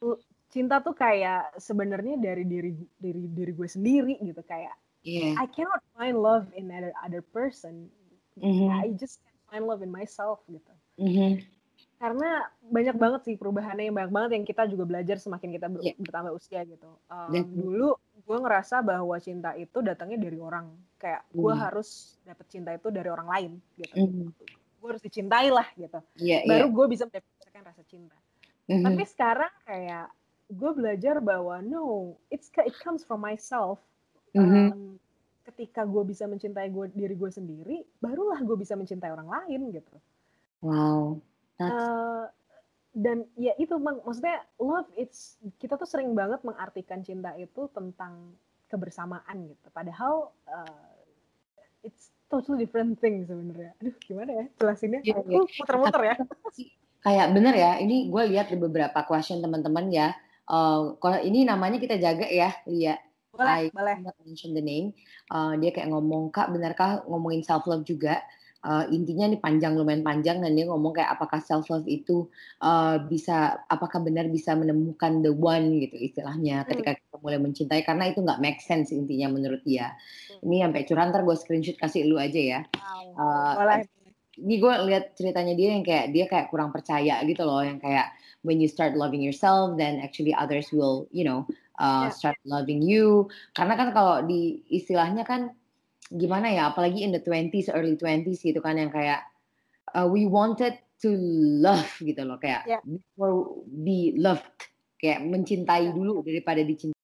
Yeah. 0.00 0.16
Cinta 0.54 0.78
tuh 0.80 0.94
kayak 0.94 1.58
sebenarnya 1.58 2.14
dari 2.16 2.46
diri 2.46 2.72
diri 2.96 3.26
diri 3.26 3.52
gue 3.52 3.68
sendiri 3.68 4.14
gitu 4.22 4.40
kayak. 4.46 4.72
Yeah. 5.04 5.36
I 5.36 5.50
cannot 5.50 5.84
find 5.98 6.16
love 6.16 6.48
in 6.56 6.72
other 6.72 6.94
other 7.04 7.20
person. 7.20 7.90
Mm-hmm. 8.40 8.70
I 8.72 8.94
just 8.96 9.20
can't 9.20 9.42
find 9.50 9.64
love 9.68 9.82
in 9.84 9.92
myself 9.92 10.40
gitu. 10.48 10.72
Mm-hmm. 10.96 11.42
Karena 12.04 12.44
banyak 12.68 12.96
banget 13.00 13.20
sih 13.24 13.34
perubahannya 13.40 13.88
yang 13.88 13.96
banyak 13.96 14.12
banget 14.12 14.30
yang 14.36 14.44
kita 14.44 14.68
juga 14.68 14.84
belajar 14.84 15.16
semakin 15.16 15.56
kita 15.56 15.66
ber- 15.72 15.80
yeah. 15.80 15.96
bertambah 15.96 16.36
usia 16.36 16.60
gitu. 16.68 16.90
Um, 17.08 17.32
dulu 17.32 17.96
gue 18.24 18.38
ngerasa 18.40 18.80
bahwa 18.80 19.16
cinta 19.20 19.52
itu 19.56 19.84
datangnya 19.84 20.16
dari 20.16 20.40
orang 20.40 20.72
kayak 20.96 21.22
gue 21.28 21.52
mm. 21.52 21.60
harus 21.60 22.16
dapet 22.24 22.46
cinta 22.48 22.72
itu 22.72 22.88
dari 22.88 23.08
orang 23.12 23.28
lain 23.28 23.52
gitu 23.76 24.00
mm. 24.00 24.28
gue 24.80 24.88
harus 24.88 25.04
dicintai 25.04 25.52
lah 25.52 25.68
gitu 25.76 26.00
yeah, 26.16 26.40
baru 26.48 26.68
yeah. 26.68 26.72
gue 26.72 26.86
bisa 26.88 27.04
mendapatkan 27.04 27.62
rasa 27.68 27.82
cinta 27.84 28.16
mm-hmm. 28.68 28.84
tapi 28.88 29.02
sekarang 29.04 29.52
kayak 29.68 30.08
gue 30.48 30.70
belajar 30.72 31.20
bahwa 31.20 31.60
no 31.60 32.16
it's 32.32 32.48
it 32.64 32.76
comes 32.80 33.04
from 33.04 33.20
myself 33.20 33.76
mm-hmm. 34.32 34.72
um, 34.72 34.96
ketika 35.44 35.84
gue 35.84 36.02
bisa 36.08 36.24
mencintai 36.24 36.72
gue 36.72 36.88
diri 36.96 37.12
gue 37.12 37.28
sendiri 37.28 37.84
barulah 38.00 38.40
gue 38.40 38.56
bisa 38.56 38.72
mencintai 38.72 39.12
orang 39.12 39.28
lain 39.28 39.76
gitu 39.76 39.96
wow. 40.64 41.20
Uh, 41.60 42.26
dan 42.94 43.26
ya 43.34 43.54
itu 43.58 43.74
mak 43.78 44.02
maksudnya 44.06 44.42
love 44.62 44.86
it's 44.94 45.38
kita 45.58 45.74
tuh 45.74 45.86
sering 45.86 46.14
banget 46.14 46.42
mengartikan 46.46 47.02
cinta 47.02 47.34
itu 47.34 47.66
tentang 47.74 48.34
kebersamaan 48.70 49.50
gitu. 49.50 49.66
Padahal 49.74 50.30
uh, 50.46 50.94
it's 51.82 52.14
totally 52.30 52.62
different 52.66 52.98
thing 53.02 53.26
sebenarnya. 53.26 53.74
Aduh 53.82 53.94
gimana 54.02 54.30
ya 54.30 54.44
jelasinnya? 54.58 55.00
Ya, 55.02 55.18
ya. 55.22 55.42
muter-muter 55.42 56.02
ya. 56.02 56.14
Kayak 57.04 57.26
bener 57.36 57.54
ya 57.54 57.72
ini 57.82 58.08
gue 58.08 58.22
lihat 58.32 58.48
di 58.48 58.56
beberapa 58.56 59.02
question 59.06 59.42
teman-teman 59.42 59.90
ya. 59.90 60.14
Uh, 60.46 60.94
kalau 61.02 61.18
ini 61.18 61.42
namanya 61.42 61.82
kita 61.82 61.98
jaga 61.98 62.30
ya 62.30 62.54
Lia. 62.70 62.94
Boleh 63.34 63.66
I 63.66 63.74
boleh. 63.74 63.96
mention 64.22 64.54
the 64.54 64.62
name. 64.62 64.94
Uh, 65.30 65.58
dia 65.58 65.74
kayak 65.74 65.90
ngomong 65.90 66.30
kak 66.30 66.54
benarkah 66.54 67.02
ngomongin 67.10 67.42
self 67.42 67.66
love 67.66 67.82
juga 67.82 68.22
uh, 68.64 68.84
intinya 68.88 69.28
nih 69.28 69.40
panjang 69.40 69.76
lumayan 69.76 70.00
panjang 70.00 70.40
dan 70.40 70.56
dia 70.56 70.64
ngomong 70.66 70.96
kayak 70.96 71.12
apakah 71.14 71.38
self 71.44 71.68
love 71.68 71.84
itu 71.84 72.26
uh, 72.64 72.96
bisa 73.04 73.60
apakah 73.68 74.00
benar 74.00 74.26
bisa 74.32 74.56
menemukan 74.56 75.20
the 75.20 75.30
one 75.30 75.78
gitu 75.84 75.94
istilahnya 76.00 76.64
hmm. 76.64 76.68
ketika 76.72 76.90
kita 76.96 77.16
mulai 77.20 77.38
mencintai 77.38 77.84
karena 77.84 78.10
itu 78.10 78.24
nggak 78.24 78.40
make 78.40 78.60
sense 78.64 78.90
intinya 78.90 79.28
menurut 79.30 79.60
dia 79.62 79.92
hmm. 79.92 80.48
ini 80.48 80.64
sampai 80.64 80.82
curhat 80.88 81.06
ntar 81.12 81.22
gue 81.22 81.36
screenshot 81.36 81.76
kasih 81.76 82.08
lu 82.08 82.16
aja 82.16 82.40
ya 82.40 82.60
wow. 83.14 83.68
uh, 83.68 83.84
ini 84.34 84.58
gue 84.58 84.74
lihat 84.90 85.14
ceritanya 85.14 85.54
dia 85.54 85.78
yang 85.78 85.84
kayak 85.86 86.10
dia 86.10 86.26
kayak 86.26 86.50
kurang 86.50 86.74
percaya 86.74 87.22
gitu 87.22 87.46
loh 87.46 87.62
yang 87.62 87.78
kayak 87.78 88.10
when 88.42 88.58
you 88.58 88.66
start 88.66 88.98
loving 88.98 89.22
yourself 89.22 89.78
then 89.78 90.02
actually 90.02 90.34
others 90.34 90.74
will 90.74 91.06
you 91.14 91.22
know 91.22 91.46
uh, 91.78 92.08
yeah. 92.08 92.10
start 92.10 92.38
loving 92.42 92.82
you 92.82 93.30
karena 93.54 93.78
kan 93.78 93.94
kalau 93.94 94.26
di 94.26 94.64
istilahnya 94.66 95.22
kan 95.22 95.54
gimana 96.14 96.46
ya 96.46 96.70
apalagi 96.70 97.02
in 97.02 97.10
the 97.10 97.18
20s 97.18 97.66
early 97.74 97.98
20s 97.98 98.40
gitu 98.40 98.62
kan 98.62 98.78
yang 98.78 98.94
kayak 98.94 99.26
uh, 99.98 100.06
we 100.06 100.30
wanted 100.30 100.78
to 101.02 101.10
love 101.58 101.90
gitu 101.98 102.22
loh 102.22 102.38
kayak 102.38 102.62
yeah. 102.70 102.80
before 102.86 103.66
be 103.82 104.14
loved 104.14 104.70
kayak 105.02 105.26
mencintai 105.26 105.90
yeah. 105.90 105.94
dulu 105.94 106.22
daripada 106.22 106.62
dicintai 106.62 106.94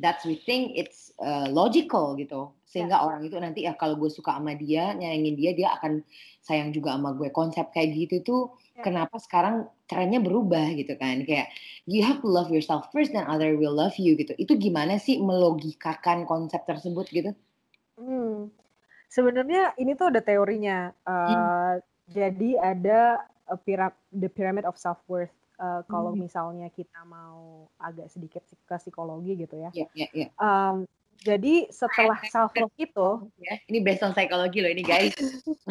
that's 0.00 0.24
we 0.24 0.40
think 0.44 0.76
it's 0.76 1.12
uh, 1.20 1.48
logical 1.48 2.16
gitu 2.16 2.52
sehingga 2.64 2.96
ya. 2.96 3.04
orang 3.04 3.20
itu 3.28 3.36
nanti 3.36 3.68
ya 3.68 3.76
kalau 3.76 4.00
gue 4.00 4.08
suka 4.08 4.36
sama 4.36 4.56
dia 4.56 4.96
nyayangin 4.96 5.36
dia 5.36 5.52
dia 5.52 5.68
akan 5.76 6.00
sayang 6.40 6.72
juga 6.72 6.96
sama 6.96 7.12
gue 7.12 7.28
konsep 7.32 7.68
kayak 7.72 7.96
gitu 7.96 8.16
tuh 8.24 8.42
ya. 8.76 8.84
kenapa 8.84 9.20
sekarang 9.20 9.68
trennya 9.84 10.24
berubah 10.24 10.72
gitu 10.72 10.96
kan 10.96 11.24
kayak 11.28 11.52
you 11.84 12.00
have 12.00 12.24
to 12.24 12.28
love 12.28 12.48
yourself 12.48 12.88
first 12.92 13.12
then 13.12 13.28
other 13.28 13.56
will 13.60 13.76
love 13.76 13.94
you 14.00 14.16
gitu 14.16 14.32
itu 14.40 14.56
gimana 14.56 14.96
sih 14.96 15.20
melogikakan 15.20 16.24
konsep 16.24 16.64
tersebut 16.64 17.08
gitu 17.12 17.30
hmm. 18.00 18.48
sebenarnya 19.12 19.76
ini 19.76 19.92
tuh 19.92 20.08
ada 20.08 20.24
teorinya 20.24 20.96
uh, 21.04 21.12
hmm. 21.28 21.76
jadi 22.08 22.50
ada 22.58 23.00
a 23.50 23.56
pyramid, 23.58 23.98
the 24.14 24.30
pyramid 24.30 24.64
of 24.64 24.78
self 24.80 24.98
worth 25.10 25.34
uh, 25.60 25.82
kalau 25.86 26.16
hmm. 26.16 26.24
misalnya 26.24 26.72
kita 26.72 27.04
mau 27.04 27.68
agak 27.76 28.08
sedikit 28.08 28.42
ke 28.48 28.74
psikologi 28.80 29.36
gitu 29.36 29.60
ya. 29.60 29.70
Yeah, 29.76 29.88
yeah, 29.92 30.10
yeah. 30.16 30.30
Um, 30.40 30.88
jadi 31.20 31.68
setelah 31.68 32.16
self 32.32 32.56
love 32.56 32.72
itu, 32.88 33.08
ya, 33.44 33.54
ini 33.68 33.84
based 33.84 34.00
on 34.00 34.16
psikologi 34.16 34.64
loh 34.64 34.72
ini 34.72 34.80
guys. 34.80 35.12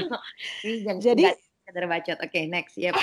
ini 0.65 0.85
jangan 0.85 1.01
jadi 1.01 1.23
sekedar 1.65 1.85
bacot. 1.89 2.17
Oke, 2.21 2.29
okay, 2.29 2.43
next. 2.45 2.77
Yep. 2.77 2.93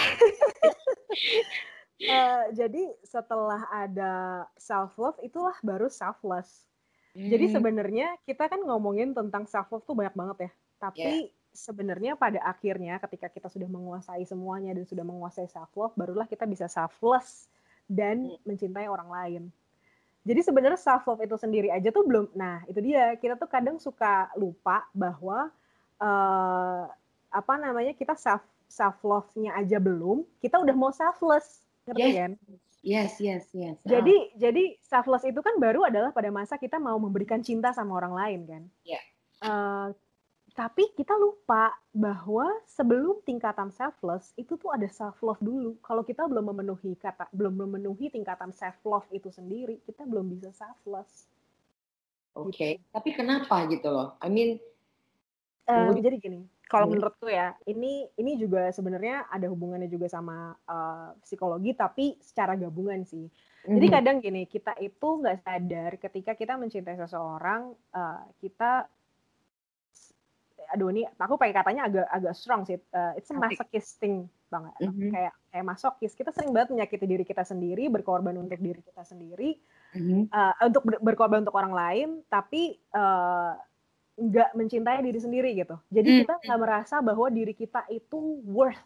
uh, 2.06 2.44
jadi 2.60 2.82
setelah 3.02 3.66
ada 3.74 4.46
self 4.54 4.94
love 4.94 5.18
itulah 5.26 5.58
baru 5.66 5.90
selfless. 5.90 6.70
Hmm. 7.16 7.32
Jadi 7.32 7.48
sebenarnya 7.48 8.20
kita 8.28 8.44
kan 8.44 8.60
ngomongin 8.60 9.16
tentang 9.16 9.48
self 9.48 9.72
love 9.72 9.88
tuh 9.88 9.96
banyak 9.96 10.12
banget 10.12 10.36
ya. 10.44 10.50
Tapi 10.76 11.32
yeah. 11.32 11.32
sebenarnya 11.56 12.12
pada 12.12 12.44
akhirnya 12.44 13.00
ketika 13.00 13.32
kita 13.32 13.48
sudah 13.48 13.64
menguasai 13.64 14.20
semuanya 14.28 14.76
dan 14.76 14.84
sudah 14.84 15.00
menguasai 15.00 15.48
self 15.48 15.72
love, 15.72 15.96
barulah 15.96 16.28
kita 16.28 16.44
bisa 16.44 16.68
selfless 16.68 17.48
dan 17.88 18.36
hmm. 18.36 18.44
mencintai 18.44 18.84
orang 18.84 19.08
lain. 19.08 19.42
Jadi 20.28 20.44
sebenarnya 20.44 20.76
self 20.76 21.08
love 21.08 21.24
itu 21.24 21.40
sendiri 21.40 21.72
aja 21.72 21.88
tuh 21.88 22.04
belum. 22.04 22.28
Nah 22.36 22.60
itu 22.68 22.84
dia 22.84 23.16
kita 23.16 23.40
tuh 23.40 23.48
kadang 23.48 23.80
suka 23.80 24.28
lupa 24.36 24.84
bahwa 24.92 25.48
uh, 25.96 26.84
apa 27.32 27.54
namanya 27.56 27.96
kita 27.96 28.12
self 28.12 28.44
self 28.68 29.00
love-nya 29.00 29.56
aja 29.56 29.80
belum, 29.80 30.26
kita 30.42 30.58
udah 30.58 30.74
mau 30.76 30.92
selfless, 30.92 31.64
ngerti 31.88 32.08
yes. 32.12 32.16
kan? 32.18 32.32
Yes, 32.86 33.18
yes, 33.18 33.50
yes. 33.50 33.74
Jadi 33.82 34.14
oh. 34.14 34.38
jadi 34.38 34.78
selfless 34.78 35.26
itu 35.26 35.42
kan 35.42 35.58
baru 35.58 35.90
adalah 35.90 36.14
pada 36.14 36.30
masa 36.30 36.54
kita 36.54 36.78
mau 36.78 36.94
memberikan 37.02 37.42
cinta 37.42 37.74
sama 37.74 37.98
orang 37.98 38.14
lain 38.14 38.40
kan? 38.46 38.62
Iya. 38.86 38.94
Yeah. 38.94 39.02
Uh, 39.42 39.88
tapi 40.54 40.88
kita 40.94 41.12
lupa 41.18 41.74
bahwa 41.90 42.46
sebelum 42.64 43.20
tingkatan 43.26 43.74
selfless 43.74 44.30
itu 44.38 44.54
tuh 44.54 44.70
ada 44.70 44.86
self 44.86 45.18
love 45.20 45.42
dulu. 45.42 45.76
Kalau 45.82 46.06
kita 46.06 46.30
belum 46.30 46.54
memenuhi 46.54 46.94
kata 46.94 47.26
belum 47.34 47.66
memenuhi 47.66 48.06
tingkatan 48.08 48.54
self 48.54 48.78
love 48.86 49.04
itu 49.10 49.34
sendiri, 49.34 49.82
kita 49.82 50.06
belum 50.06 50.30
bisa 50.32 50.54
selfless. 50.54 51.26
Oke, 52.38 52.52
okay. 52.54 52.72
gitu. 52.78 52.88
tapi 52.94 53.10
kenapa 53.18 53.66
gitu 53.66 53.88
loh? 53.90 54.14
I 54.22 54.30
mean, 54.30 54.62
uh, 55.66 55.90
jadi 55.98 56.16
gini, 56.18 56.40
kalau 56.66 56.86
hmm. 56.86 56.92
menurutku 56.98 57.26
ya, 57.30 57.54
ini 57.66 58.06
ini 58.18 58.32
juga 58.38 58.70
sebenarnya 58.74 59.30
ada 59.30 59.46
hubungannya 59.46 59.86
juga 59.86 60.10
sama 60.10 60.54
uh, 60.66 61.14
psikologi, 61.22 61.74
tapi 61.74 62.18
secara 62.18 62.58
gabungan 62.58 63.06
sih. 63.06 63.26
Mm. 63.66 63.74
Jadi 63.78 63.86
hmm. 63.86 63.94
kadang 63.98 64.16
gini, 64.22 64.42
kita 64.46 64.78
itu 64.78 65.08
nggak 65.22 65.42
sadar 65.42 65.90
ketika 65.98 66.32
kita 66.38 66.54
mencintai 66.54 66.98
seseorang, 66.98 67.74
uh, 67.94 68.22
kita 68.38 68.86
aduh 70.74 70.90
ini 70.90 71.06
aku 71.06 71.38
pakai 71.38 71.54
katanya 71.54 71.86
agak 71.86 72.06
agak 72.10 72.34
strong 72.34 72.66
sih. 72.66 72.78
Uh, 72.90 73.14
it's 73.14 73.30
a 73.30 73.36
masochisting 73.36 74.26
banget. 74.50 74.74
Mm-hmm. 74.82 75.10
Kayak 75.14 75.34
kayak 75.50 75.66
masokis. 75.66 76.12
Kita 76.14 76.30
sering 76.34 76.50
banget 76.54 76.74
menyakiti 76.74 77.06
diri 77.06 77.24
kita 77.26 77.42
sendiri, 77.46 77.86
berkorban 77.90 78.34
untuk 78.38 78.58
diri 78.58 78.82
kita 78.82 79.02
sendiri, 79.06 79.58
mm-hmm. 79.94 80.30
uh, 80.30 80.54
untuk 80.66 80.82
ber- 80.86 81.02
berkorban 81.02 81.42
untuk 81.46 81.56
orang 81.58 81.74
lain, 81.74 82.08
tapi 82.26 82.78
uh, 82.94 83.54
nggak 84.16 84.56
mencintai 84.56 85.04
diri 85.04 85.20
sendiri 85.20 85.50
gitu. 85.52 85.76
Jadi 85.92 86.08
mm-hmm. 86.08 86.22
kita 86.24 86.34
nggak 86.40 86.60
merasa 86.60 86.96
bahwa 87.04 87.28
diri 87.28 87.52
kita 87.52 87.84
itu 87.92 88.40
worth, 88.48 88.80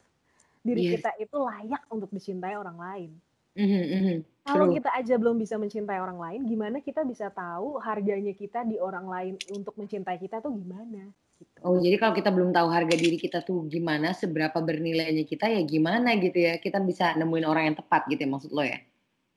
diri 0.67 0.91
yes. 0.91 0.93
kita 0.99 1.11
itu 1.23 1.37
layak 1.39 1.83
untuk 1.91 2.11
dicintai 2.11 2.59
orang 2.59 2.79
lain. 2.79 3.11
Mm-hmm. 3.55 4.47
Kalau 4.47 4.67
kita 4.71 4.91
aja 4.95 5.15
belum 5.19 5.39
bisa 5.39 5.55
mencintai 5.59 5.99
orang 6.03 6.19
lain, 6.19 6.41
gimana 6.47 6.83
kita 6.83 7.07
bisa 7.07 7.31
tahu 7.31 7.79
harganya 7.79 8.35
kita 8.35 8.67
di 8.67 8.83
orang 8.83 9.07
lain 9.07 9.35
untuk 9.55 9.79
mencintai 9.79 10.19
kita 10.19 10.43
tuh 10.43 10.51
gimana? 10.55 11.11
Gitu. 11.39 11.57
Oh, 11.63 11.79
jadi 11.79 11.97
kalau 11.97 12.13
kita 12.13 12.31
belum 12.35 12.51
tahu 12.53 12.69
harga 12.69 12.95
diri 12.99 13.17
kita 13.17 13.41
tuh 13.47 13.65
gimana, 13.71 14.13
seberapa 14.13 14.59
bernilainya 14.59 15.25
kita 15.25 15.49
ya 15.49 15.63
gimana 15.63 16.19
gitu 16.19 16.37
ya, 16.37 16.59
kita 16.59 16.83
bisa 16.83 17.15
nemuin 17.17 17.47
orang 17.47 17.65
yang 17.71 17.77
tepat 17.79 18.11
gitu 18.11 18.21
ya 18.27 18.31
maksud 18.31 18.51
lo 18.51 18.65
ya? 18.67 18.79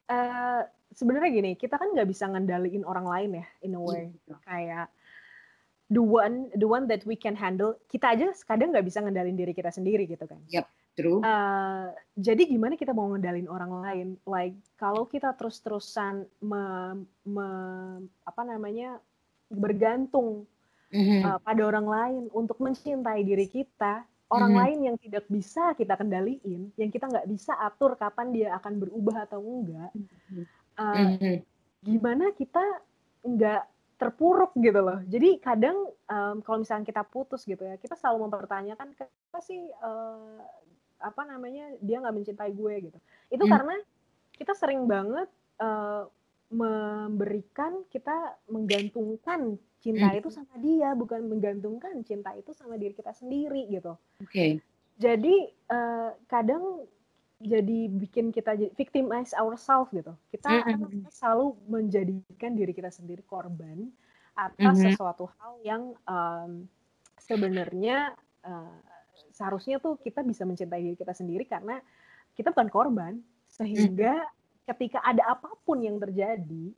Uh, 0.09 0.61
sebenarnya 0.91 1.29
gini, 1.31 1.51
kita 1.55 1.79
kan 1.79 1.93
nggak 1.93 2.09
bisa 2.09 2.27
ngendaliin 2.27 2.83
orang 2.83 3.05
lain 3.07 3.29
ya, 3.39 3.45
in 3.63 3.77
a 3.77 3.81
way. 3.81 4.11
Gitu. 4.11 4.33
Kayak 4.43 4.91
the 5.91 6.03
one, 6.03 6.47
the 6.55 6.67
one 6.67 6.87
that 6.87 7.03
we 7.03 7.17
can 7.17 7.35
handle, 7.35 7.75
kita 7.91 8.15
aja 8.15 8.31
kadang 8.47 8.71
nggak 8.71 8.87
bisa 8.87 9.03
ngendalin 9.03 9.35
diri 9.35 9.51
kita 9.51 9.71
sendiri 9.71 10.07
gitu 10.07 10.23
kan. 10.23 10.39
Yep, 10.47 10.65
true. 10.95 11.19
Uh, 11.23 11.91
jadi 12.15 12.43
gimana 12.47 12.79
kita 12.79 12.95
mau 12.95 13.11
ngendalin 13.11 13.47
orang 13.51 13.71
lain? 13.83 14.07
Like 14.23 14.55
kalau 14.79 15.07
kita 15.07 15.35
terus-terusan 15.35 16.27
me, 16.39 16.63
me, 17.27 17.47
apa 18.23 18.41
namanya 18.47 19.01
bergantung 19.53 20.49
mm-hmm. 20.93 21.21
uh, 21.25 21.39
pada 21.41 21.61
orang 21.65 21.87
lain 21.87 22.23
untuk 22.33 22.57
mencintai 22.61 23.21
diri 23.25 23.49
kita 23.49 24.05
orang 24.29 24.53
mm-hmm. 24.53 24.63
lain 24.65 24.77
yang 24.89 24.97
tidak 24.97 25.25
bisa 25.29 25.73
kita 25.77 25.93
kendaliin 25.97 26.73
yang 26.77 26.89
kita 26.89 27.05
nggak 27.09 27.27
bisa 27.29 27.53
atur 27.61 27.97
kapan 27.97 28.33
dia 28.33 28.49
akan 28.57 28.73
berubah 28.81 29.29
atau 29.29 29.41
enggak 29.41 29.91
uh, 30.77 30.83
mm-hmm. 30.83 31.35
gimana 31.85 32.33
kita 32.33 32.63
nggak 33.23 33.63
terpuruk 34.03 34.51
gitu 34.59 34.79
loh 34.83 34.99
jadi 35.07 35.39
kadang 35.39 35.77
um, 36.11 36.43
kalau 36.43 36.61
misalnya 36.61 36.83
kita 36.83 37.03
putus 37.07 37.47
gitu 37.47 37.63
ya 37.63 37.79
kita 37.79 37.95
selalu 37.95 38.27
mempertanyakan 38.27 38.91
kenapa 38.93 39.39
sih 39.39 39.63
uh, 39.79 40.43
apa 41.03 41.21
namanya 41.27 41.71
dia 41.79 41.99
nggak 42.03 42.15
mencintai 42.15 42.51
gue 42.51 42.73
gitu 42.91 42.99
itu 43.31 43.43
mm. 43.43 43.51
karena 43.51 43.75
kita 44.35 44.53
sering 44.55 44.83
banget 44.89 45.29
uh, 45.63 46.07
memberikan 46.53 47.81
kita 47.89 48.37
menggantungkan 48.45 49.57
cinta 49.83 50.07
hmm. 50.13 50.19
itu 50.21 50.29
sama 50.31 50.55
dia 50.61 50.93
bukan 50.95 51.27
menggantungkan 51.27 51.97
cinta 52.07 52.31
itu 52.37 52.53
sama 52.55 52.79
diri 52.79 52.95
kita 52.95 53.11
sendiri 53.11 53.67
gitu. 53.67 53.97
Oke. 54.23 54.29
Okay. 54.31 54.51
Jadi 55.01 55.49
uh, 55.73 56.13
kadang 56.29 56.85
jadi 57.43 57.79
bikin 57.91 58.31
kita 58.31 58.55
victimize 58.79 59.35
ourselves 59.35 59.91
gitu. 59.91 60.15
Kita 60.31 60.63
mm-hmm. 60.63 61.11
selalu 61.11 61.59
menjadikan 61.67 62.55
diri 62.55 62.71
kita 62.71 62.89
sendiri 62.89 63.21
korban 63.27 63.91
atas 64.33 64.79
mm-hmm. 64.79 64.95
sesuatu 64.95 65.29
hal 65.37 65.53
yang 65.61 65.83
um, 66.07 66.65
sebenarnya 67.19 68.15
uh, 68.41 68.79
seharusnya 69.29 69.77
tuh 69.77 69.99
kita 70.01 70.25
bisa 70.25 70.47
mencintai 70.47 70.81
diri 70.81 70.97
kita 70.97 71.13
sendiri 71.13 71.45
karena 71.45 71.77
kita 72.33 72.49
bukan 72.49 72.69
korban 72.71 73.13
sehingga 73.45 74.17
mm-hmm. 74.17 74.67
ketika 74.73 75.05
ada 75.05 75.37
apa 75.37 75.53
pun 75.61 75.83
yang 75.83 76.01
terjadi 76.01 76.73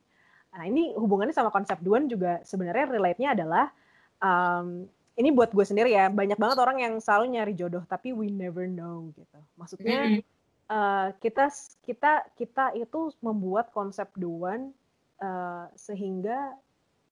Nah 0.56 0.64
ini 0.64 0.96
hubungannya 0.96 1.36
sama 1.36 1.52
konsep 1.52 1.76
Duan 1.84 2.08
juga 2.08 2.40
sebenarnya 2.40 2.88
relate-nya 2.88 3.36
adalah 3.36 3.68
um, 4.24 4.88
ini 5.16 5.28
buat 5.28 5.52
gue 5.52 5.64
sendiri 5.64 5.92
ya 5.92 6.08
banyak 6.08 6.40
banget 6.40 6.56
orang 6.56 6.80
yang 6.80 6.94
selalu 6.96 7.36
nyari 7.36 7.52
jodoh 7.52 7.84
tapi 7.84 8.16
we 8.16 8.32
never 8.32 8.64
know 8.64 9.12
gitu. 9.12 9.38
Maksudnya 9.60 10.24
uh, 10.70 11.08
kita 11.22 11.50
kita 11.86 12.12
kita 12.34 12.64
itu 12.74 13.12
membuat 13.22 13.70
konsep 13.70 14.10
Duan 14.18 14.70
uh, 15.22 15.66
sehingga 15.78 16.54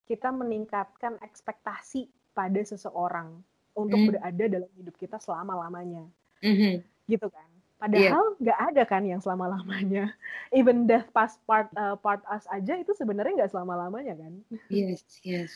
kita 0.05 0.29
meningkatkan 0.31 1.17
ekspektasi 1.25 2.11
pada 2.37 2.61
seseorang 2.61 3.41
untuk 3.73 3.99
mm. 3.99 4.07
berada 4.13 4.45
dalam 4.47 4.71
hidup 4.77 4.95
kita 5.01 5.17
selama 5.19 5.67
lamanya, 5.67 6.05
mm-hmm. 6.45 6.85
gitu 7.09 7.27
kan? 7.33 7.49
Padahal 7.81 8.39
nggak 8.41 8.59
yeah. 8.61 8.69
ada 8.71 8.83
kan 8.87 9.03
yang 9.05 9.21
selama 9.21 9.51
lamanya. 9.61 10.15
Even 10.59 10.87
death 10.87 11.11
past 11.11 11.43
part 11.45 11.69
uh, 11.75 11.99
part 11.99 12.23
us 12.31 12.47
aja 12.49 12.79
itu 12.79 12.95
sebenarnya 12.95 13.45
nggak 13.45 13.53
selama 13.53 13.77
lamanya 13.77 14.15
kan. 14.17 14.33
Yes, 14.71 15.03
yes. 15.27 15.53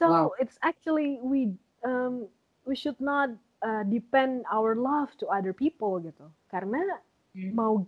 So 0.00 0.06
wow. 0.08 0.28
it's 0.40 0.58
actually 0.64 1.20
we 1.22 1.54
um, 1.84 2.26
we 2.66 2.74
should 2.74 2.98
not 2.98 3.30
uh, 3.62 3.84
depend 3.86 4.44
our 4.50 4.74
love 4.74 5.12
to 5.20 5.28
other 5.28 5.54
people 5.54 6.00
gitu. 6.02 6.26
Karena 6.50 6.82
mm. 7.32 7.52
mau 7.54 7.84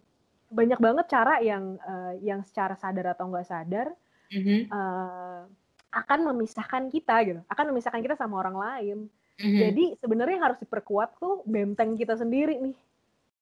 banyak 0.49 0.81
banget 0.81 1.07
cara 1.13 1.41
yang 1.45 1.77
uh, 1.85 2.17
yang 2.25 2.41
secara 2.45 2.73
sadar 2.81 3.13
atau 3.13 3.29
nggak 3.29 3.49
sadar 3.49 3.93
mm-hmm. 4.33 4.73
uh, 4.73 5.45
akan 5.93 6.19
memisahkan 6.33 6.89
kita 6.89 7.17
gitu, 7.25 7.41
akan 7.49 7.65
memisahkan 7.73 8.01
kita 8.01 8.17
sama 8.17 8.41
orang 8.41 8.57
lain. 8.57 8.99
Mm-hmm. 9.39 9.61
Jadi 9.61 9.85
sebenarnya 10.01 10.35
yang 10.41 10.47
harus 10.53 10.61
diperkuat 10.61 11.21
tuh 11.21 11.45
benteng 11.45 11.95
kita 11.95 12.17
sendiri 12.17 12.57
nih 12.59 12.77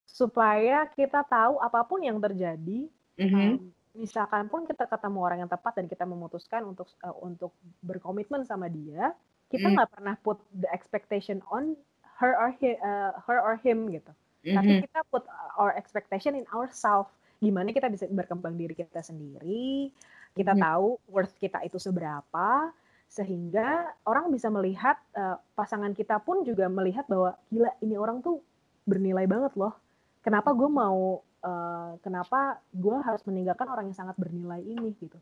supaya 0.07 0.87
kita 0.95 1.27
tahu 1.27 1.59
apa 1.59 1.83
pun 1.83 1.99
yang 2.01 2.23
terjadi 2.23 2.87
mm-hmm. 3.19 3.51
um, 3.59 3.75
misalkan 3.99 4.47
pun 4.47 4.63
kita 4.65 4.87
ketemu 4.87 5.19
orang 5.19 5.39
yang 5.45 5.51
tepat 5.51 5.83
dan 5.83 5.91
kita 5.91 6.07
memutuskan 6.07 6.63
untuk 6.63 6.87
uh, 7.03 7.17
untuk 7.27 7.51
berkomitmen 7.83 8.47
sama 8.47 8.71
dia 8.71 9.11
kita 9.51 9.67
mm. 9.67 9.73
nggak 9.75 9.89
mm. 9.91 9.95
pernah 9.99 10.15
put 10.23 10.39
the 10.55 10.71
expectation 10.71 11.43
on 11.51 11.75
her 12.17 12.33
or 12.37 12.51
he, 12.57 12.77
uh, 12.81 13.13
her 13.25 13.39
or 13.41 13.57
him 13.61 13.89
gitu 13.93 14.13
mm-hmm. 14.13 14.57
tapi 14.57 14.71
kita 14.85 15.01
put 15.09 15.25
our 15.61 15.73
expectation 15.77 16.37
in 16.37 16.47
ourselves 16.53 17.13
gimana 17.41 17.73
kita 17.73 17.93
bisa 17.93 18.09
berkembang 18.09 18.57
diri 18.57 18.73
kita 18.73 19.05
sendiri 19.05 19.93
kita 20.33 20.53
mm-hmm. 20.57 20.67
tahu 20.67 20.89
worth 21.09 21.37
kita 21.37 21.61
itu 21.65 21.77
seberapa 21.77 22.73
sehingga 23.07 23.97
orang 24.05 24.35
bisa 24.35 24.51
melihat 24.51 24.99
uh, 25.15 25.39
pasangan 25.55 25.95
kita 25.95 26.19
pun 26.19 26.43
juga 26.43 26.67
melihat 26.67 27.07
bahwa 27.07 27.39
gila 27.49 27.71
ini 27.81 27.95
orang 27.95 28.19
tuh 28.19 28.43
bernilai 28.87 29.27
banget 29.31 29.55
loh. 29.55 29.75
Kenapa 30.23 30.51
gue 30.51 30.67
mau 30.67 31.23
uh, 31.47 31.91
kenapa 32.03 32.59
gue 32.75 32.97
harus 33.03 33.23
meninggalkan 33.25 33.67
orang 33.71 33.87
yang 33.91 33.99
sangat 33.99 34.19
bernilai 34.19 34.63
ini 34.63 34.91
gitu. 34.99 35.19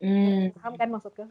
Hmm. 0.00 0.50
Paham 0.56 0.74
kan 0.80 0.88
maksudnya? 0.88 1.26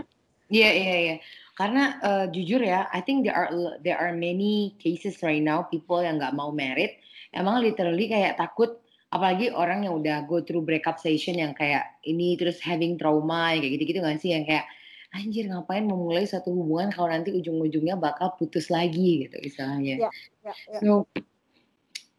Iya 0.48 0.62
yeah, 0.64 0.72
iya 0.74 0.86
yeah, 0.86 0.98
iya. 0.98 1.10
Yeah. 1.10 1.20
Karena 1.58 1.84
uh, 2.06 2.26
jujur 2.30 2.62
ya, 2.62 2.86
I 2.94 3.02
think 3.02 3.26
there 3.26 3.34
are 3.34 3.50
there 3.82 3.98
are 3.98 4.14
many 4.14 4.78
cases 4.78 5.18
right 5.26 5.42
now 5.42 5.66
people 5.66 6.06
yang 6.06 6.22
nggak 6.22 6.38
mau 6.38 6.54
merit, 6.54 7.02
emang 7.34 7.66
literally 7.66 8.06
kayak 8.06 8.38
takut 8.38 8.78
apalagi 9.10 9.50
orang 9.50 9.88
yang 9.88 9.98
udah 9.98 10.28
go 10.28 10.44
through 10.44 10.62
breakup 10.62 11.00
session 11.00 11.40
yang 11.40 11.56
kayak 11.56 11.98
ini 12.04 12.36
terus 12.36 12.60
having 12.60 13.00
trauma 13.00 13.56
yang 13.56 13.64
kayak 13.64 13.74
gitu-gitu 13.80 14.00
kan 14.04 14.20
sih 14.20 14.36
yang 14.36 14.44
kayak 14.44 14.68
anjir 15.16 15.48
ngapain 15.48 15.88
memulai 15.88 16.28
satu 16.28 16.52
hubungan 16.52 16.92
kalau 16.92 17.08
nanti 17.08 17.32
ujung-ujungnya 17.32 17.96
bakal 17.96 18.36
putus 18.36 18.68
lagi 18.68 19.26
gitu 19.26 19.40
istilahnya. 19.40 20.12
Yeah, 20.12 20.14
yeah, 20.44 20.58
yeah. 20.68 20.82
So 20.84 21.08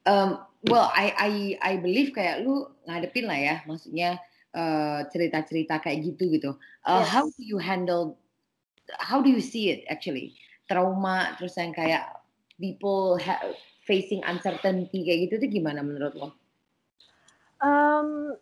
um, 0.09 0.43
well 0.67 0.89
I 0.91 1.13
I 1.15 1.31
I 1.61 1.73
believe 1.79 2.17
kayak 2.17 2.43
lu 2.43 2.67
ngadepin 2.89 3.29
lah 3.29 3.39
ya 3.39 3.55
maksudnya 3.69 4.19
cerita 4.49 5.09
cerita-cerita 5.13 5.75
kayak 5.85 5.99
gitu 6.15 6.25
gitu. 6.33 6.51
Uh, 6.83 7.05
yes. 7.05 7.09
How 7.13 7.25
do 7.29 7.43
you 7.45 7.59
handle 7.61 8.17
how 8.97 9.21
do 9.21 9.29
you 9.29 9.45
see 9.45 9.71
it 9.71 9.85
actually? 9.93 10.37
Trauma 10.69 11.37
terus 11.37 11.57
yang 11.57 11.73
kayak 11.73 12.09
people 12.61 13.17
facing 13.89 14.21
uncertainty 14.25 15.05
kayak 15.05 15.19
gitu 15.29 15.35
tuh 15.41 15.49
gimana 15.49 15.81
menurut 15.81 16.13
lo? 16.17 16.29
Um, 17.59 18.37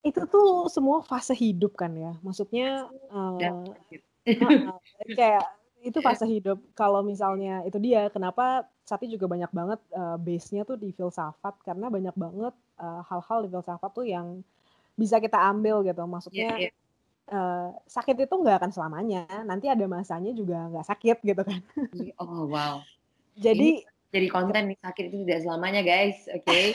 itu 0.00 0.20
tuh 0.28 0.68
semua 0.72 1.04
fase 1.04 1.36
hidup 1.36 1.76
kan 1.76 1.92
ya, 1.92 2.12
maksudnya, 2.24 2.88
uh, 3.10 3.36
uh, 3.36 4.76
kayak 5.18 5.44
itu 5.80 5.98
fase 6.06 6.24
hidup. 6.28 6.60
Kalau 6.76 7.00
misalnya 7.04 7.64
itu 7.64 7.76
dia 7.80 8.08
kenapa 8.12 8.68
Sati 8.84 9.06
juga 9.06 9.30
banyak 9.30 9.50
banget, 9.54 9.80
uh, 9.94 10.18
base-nya 10.18 10.66
tuh 10.66 10.74
di 10.74 10.90
filsafat 10.90 11.54
karena 11.62 11.86
banyak 11.86 12.16
banget, 12.16 12.54
uh, 12.82 13.02
hal-hal 13.06 13.46
di 13.46 13.48
filsafat 13.54 13.90
tuh 13.94 14.06
yang 14.06 14.42
bisa 14.98 15.18
kita 15.18 15.38
ambil 15.38 15.82
gitu. 15.86 16.02
Maksudnya, 16.06 16.50
yeah, 16.56 16.70
yeah. 16.70 16.74
Uh, 17.30 17.70
sakit 17.86 18.26
itu 18.26 18.34
nggak 18.34 18.58
akan 18.58 18.72
selamanya, 18.74 19.22
nanti 19.46 19.70
ada 19.70 19.86
masanya 19.86 20.34
juga 20.34 20.66
nggak 20.66 20.86
sakit 20.86 21.18
gitu 21.22 21.42
kan. 21.46 21.62
Oh 22.18 22.50
wow. 22.50 22.82
Jadi 23.38 23.86
Ini 23.86 24.10
jadi 24.10 24.26
konten 24.26 24.74
nih, 24.74 24.78
sakit 24.82 25.04
itu 25.06 25.16
tidak 25.22 25.40
selamanya 25.46 25.82
guys, 25.86 26.26
oke? 26.26 26.42
Okay? 26.46 26.74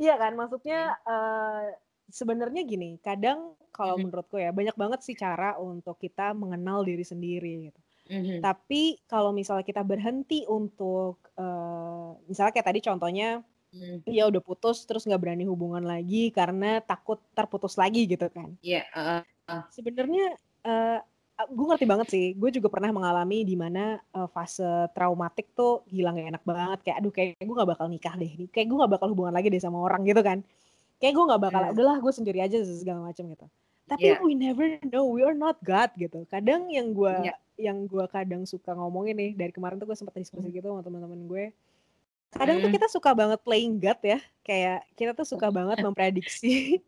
Iya 0.00 0.16
kan, 0.16 0.32
maksudnya 0.34 0.96
uh, 1.04 1.68
sebenarnya 2.08 2.64
gini, 2.64 2.96
kadang 3.04 3.54
kalau 3.70 3.96
mm-hmm. 3.96 4.04
menurutku 4.08 4.36
ya 4.40 4.50
banyak 4.50 4.76
banget 4.76 5.00
sih 5.04 5.16
cara 5.16 5.56
untuk 5.60 6.00
kita 6.00 6.32
mengenal 6.32 6.82
diri 6.82 7.04
sendiri 7.04 7.70
gitu. 7.70 7.80
Mm-hmm. 8.12 8.38
Tapi 8.42 9.00
kalau 9.08 9.30
misalnya 9.30 9.64
kita 9.64 9.84
berhenti 9.84 10.44
untuk, 10.48 11.20
uh, 11.36 12.16
misalnya 12.26 12.52
kayak 12.56 12.68
tadi 12.68 12.80
contohnya, 12.80 13.44
mm. 13.72 14.08
ya 14.08 14.28
udah 14.28 14.42
putus 14.44 14.84
terus 14.84 15.08
nggak 15.08 15.20
berani 15.20 15.44
hubungan 15.48 15.82
lagi 15.82 16.30
karena 16.30 16.78
takut 16.84 17.18
terputus 17.32 17.74
lagi 17.80 18.06
gitu 18.06 18.28
kan. 18.28 18.54
Iya. 18.60 18.84
Yeah, 18.84 18.86
uh, 18.94 19.22
uh. 19.50 19.62
Sebenarnya 19.72 20.36
uh, 20.64 21.00
gue 21.48 21.66
ngerti 21.66 21.86
banget 21.88 22.08
sih. 22.12 22.26
Gue 22.38 22.52
juga 22.54 22.68
pernah 22.70 22.92
mengalami 22.92 23.42
di 23.42 23.56
mana 23.58 23.98
uh, 24.14 24.28
fase 24.30 24.86
traumatik 24.94 25.50
tuh 25.56 25.82
gila 25.88 26.14
gak 26.14 26.28
enak 26.38 26.44
banget. 26.44 26.78
Kayak 26.86 26.96
aduh 27.02 27.12
kayak 27.12 27.30
gue 27.40 27.56
gak 27.56 27.70
bakal 27.74 27.86
nikah 27.90 28.14
deh. 28.14 28.32
Kayak 28.52 28.66
gue 28.70 28.76
gak 28.78 28.92
bakal 28.92 29.08
hubungan 29.10 29.34
lagi 29.34 29.48
deh 29.50 29.62
sama 29.62 29.80
orang 29.82 30.04
gitu 30.06 30.22
kan. 30.22 30.44
Kayak 31.02 31.18
gue 31.18 31.24
gak 31.34 31.42
bakal, 31.42 31.62
yeah. 31.66 31.74
udahlah 31.74 31.96
gue 31.98 32.12
sendiri 32.14 32.38
aja 32.38 32.62
segala 32.62 33.10
macam 33.10 33.26
gitu. 33.26 33.46
Tapi 33.90 34.06
yeah. 34.14 34.22
we 34.22 34.38
never 34.38 34.78
know, 34.86 35.10
we 35.10 35.26
are 35.26 35.34
not 35.34 35.58
God 35.66 35.90
gitu. 35.98 36.22
Kadang 36.30 36.70
yang 36.70 36.94
gue 36.94 37.10
yeah. 37.26 37.38
yang 37.58 37.90
gue 37.90 38.06
kadang 38.06 38.46
suka 38.46 38.70
ngomongin 38.72 39.18
nih 39.18 39.32
dari 39.34 39.50
kemarin 39.50 39.82
tuh 39.82 39.90
gue 39.90 39.98
sempat 39.98 40.14
diskusi 40.14 40.48
mm. 40.48 40.54
gitu 40.62 40.66
sama 40.70 40.86
teman-teman 40.86 41.20
gue. 41.26 41.44
Kadang 42.32 42.56
mm. 42.58 42.62
tuh 42.64 42.70
kita 42.72 42.86
suka 42.88 43.10
banget 43.12 43.40
playing 43.44 43.76
God 43.78 44.00
ya. 44.00 44.18
Kayak 44.42 44.88
kita 44.96 45.12
tuh 45.12 45.26
suka 45.28 45.52
banget 45.52 45.78
memprediksi 45.86 46.80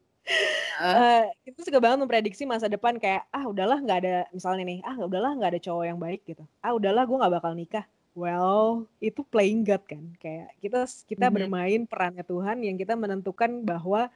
uh, 0.81 1.25
kita 1.45 1.61
suka 1.65 1.79
banget 1.81 1.99
memprediksi 2.01 2.45
masa 2.49 2.67
depan 2.67 2.97
kayak 2.97 3.29
ah 3.31 3.45
udahlah 3.45 3.79
nggak 3.81 3.99
ada 4.05 4.15
misalnya 4.33 4.65
nih 4.65 4.81
ah 4.83 4.97
udahlah 4.97 5.37
nggak 5.37 5.51
ada 5.57 5.61
cowok 5.61 5.85
yang 5.85 5.99
baik 6.01 6.21
gitu 6.25 6.45
ah 6.65 6.73
udahlah 6.73 7.05
gue 7.05 7.21
nggak 7.21 7.35
bakal 7.41 7.53
nikah 7.53 7.85
well 8.17 8.89
itu 8.99 9.21
playing 9.29 9.67
God 9.67 9.85
kan 9.85 10.05
kayak 10.19 10.49
kita 10.63 10.89
kita 11.05 11.29
mm-hmm. 11.29 11.37
bermain 11.37 11.81
perannya 11.85 12.25
Tuhan 12.25 12.65
yang 12.65 12.77
kita 12.81 12.95
menentukan 12.97 13.51
bahwa 13.63 14.09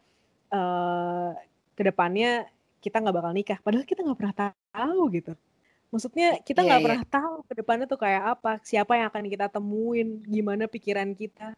uh, 0.50 1.30
ke 1.76 1.82
depannya 1.84 2.48
kita 2.80 3.02
nggak 3.02 3.16
bakal 3.16 3.32
nikah 3.34 3.58
padahal 3.60 3.84
kita 3.84 4.00
nggak 4.02 4.18
pernah 4.18 4.36
tahu 4.72 5.00
gitu 5.12 5.32
maksudnya 5.88 6.40
kita 6.44 6.60
nggak 6.60 6.80
yeah, 6.80 6.86
pernah 6.86 7.02
yeah. 7.02 7.12
tahu 7.16 7.34
ke 7.48 7.52
depannya 7.56 7.86
tuh 7.88 8.00
kayak 8.00 8.22
apa 8.36 8.60
siapa 8.60 8.92
yang 8.96 9.06
akan 9.08 9.24
kita 9.28 9.46
temuin 9.48 10.20
gimana 10.28 10.68
pikiran 10.68 11.16
kita 11.16 11.56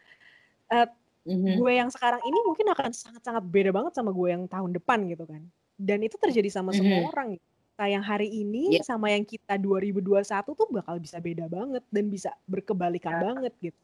uh, 0.70 0.88
hmm 1.26 1.60
Gue 1.60 1.72
yang 1.76 1.90
sekarang 1.92 2.20
ini 2.24 2.38
mungkin 2.44 2.66
akan 2.72 2.90
sangat-sangat 2.92 3.44
beda 3.44 3.70
banget 3.74 3.92
sama 3.96 4.10
gue 4.14 4.28
yang 4.30 4.44
tahun 4.48 4.70
depan 4.72 4.98
gitu 5.10 5.24
kan. 5.28 5.42
Dan 5.76 6.04
itu 6.04 6.16
terjadi 6.16 6.48
sama 6.48 6.72
mm-hmm. 6.72 6.78
semua 6.80 7.00
orang. 7.12 7.28
Kita 7.36 7.84
yang 7.88 8.04
hari 8.04 8.28
ini 8.28 8.80
yeah. 8.80 8.84
sama 8.84 9.12
yang 9.12 9.24
kita 9.24 9.56
2021 9.56 10.24
tuh 10.52 10.68
bakal 10.68 10.96
bisa 11.00 11.16
beda 11.20 11.48
banget 11.48 11.84
dan 11.88 12.04
bisa 12.08 12.30
berkebalikan 12.48 13.14
yeah. 13.16 13.24
banget 13.24 13.52
gitu. 13.60 13.80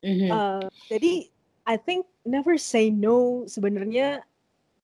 Mm-hmm. 0.00 0.30
Uh, 0.32 0.64
jadi 0.88 1.12
I 1.68 1.76
think 1.76 2.08
never 2.24 2.56
say 2.56 2.88
no 2.88 3.44
sebenarnya 3.46 4.24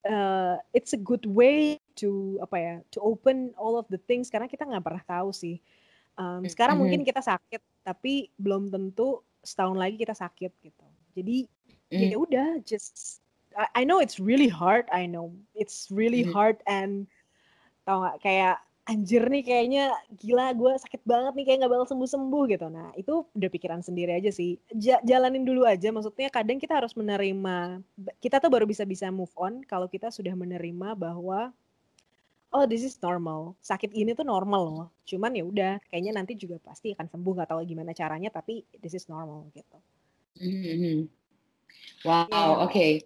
uh, 0.06 0.56
it's 0.72 0.94
a 0.94 1.00
good 1.00 1.26
way 1.26 1.82
to 1.98 2.38
apa 2.40 2.56
ya 2.56 2.74
to 2.94 2.98
open 3.02 3.50
all 3.58 3.76
of 3.76 3.86
the 3.90 4.00
things 4.06 4.30
karena 4.30 4.46
kita 4.46 4.64
nggak 4.64 4.84
pernah 4.84 5.04
tahu 5.04 5.34
sih. 5.34 5.58
Um, 6.16 6.48
sekarang 6.48 6.80
mm-hmm. 6.80 7.02
mungkin 7.02 7.02
kita 7.04 7.20
sakit 7.20 7.60
tapi 7.84 8.32
belum 8.40 8.72
tentu 8.72 9.20
setahun 9.44 9.76
lagi 9.76 10.00
kita 10.00 10.16
sakit 10.16 10.52
gitu. 10.64 10.86
Jadi 11.12 11.44
mm. 11.92 12.10
ya 12.12 12.16
udah 12.16 12.48
just 12.64 13.20
I, 13.52 13.68
I 13.72 13.82
know 13.84 14.00
it's 14.00 14.16
really 14.16 14.48
hard, 14.48 14.88
I 14.88 15.04
know 15.04 15.36
it's 15.52 15.92
really 15.92 16.24
mm. 16.24 16.32
hard 16.32 16.60
and 16.64 17.04
tau 17.84 18.02
gak 18.02 18.18
kayak 18.24 18.56
anjir 18.86 19.26
nih 19.26 19.42
kayaknya 19.42 19.84
gila 20.14 20.54
gue 20.54 20.72
sakit 20.78 21.02
banget 21.02 21.34
nih 21.34 21.44
kayak 21.44 21.58
nggak 21.66 21.72
bakal 21.74 21.86
sembuh-sembuh 21.90 22.42
gitu. 22.54 22.66
Nah 22.70 22.94
itu 22.94 23.26
udah 23.34 23.50
pikiran 23.50 23.82
sendiri 23.82 24.14
aja 24.14 24.30
sih. 24.30 24.54
J 24.70 25.02
jalanin 25.02 25.42
dulu 25.42 25.66
aja. 25.66 25.90
Maksudnya 25.90 26.30
kadang 26.30 26.62
kita 26.62 26.78
harus 26.78 26.94
menerima. 26.94 27.82
Kita 28.22 28.38
tuh 28.38 28.46
baru 28.46 28.64
bisa 28.64 28.86
bisa 28.86 29.10
move 29.10 29.34
on 29.34 29.66
kalau 29.66 29.90
kita 29.90 30.14
sudah 30.14 30.32
menerima 30.38 30.94
bahwa 30.94 31.50
oh 32.54 32.64
this 32.64 32.86
is 32.86 32.94
normal. 33.02 33.58
Sakit 33.58 33.90
ini 33.90 34.14
tuh 34.14 34.22
normal 34.22 34.62
loh. 34.62 34.88
Cuman 35.02 35.34
ya 35.34 35.42
udah 35.42 35.72
kayaknya 35.90 36.14
nanti 36.14 36.38
juga 36.38 36.62
pasti 36.62 36.94
akan 36.94 37.10
sembuh. 37.10 37.32
Gak 37.42 37.50
tahu 37.50 37.66
gimana 37.66 37.90
caranya 37.90 38.30
tapi 38.30 38.62
this 38.78 38.94
is 38.94 39.10
normal 39.10 39.50
gitu. 39.50 39.78
Mhm. 40.38 41.10
Wow, 42.06 42.30
yeah. 42.30 42.62
oke. 42.62 42.70
Okay. 42.70 43.02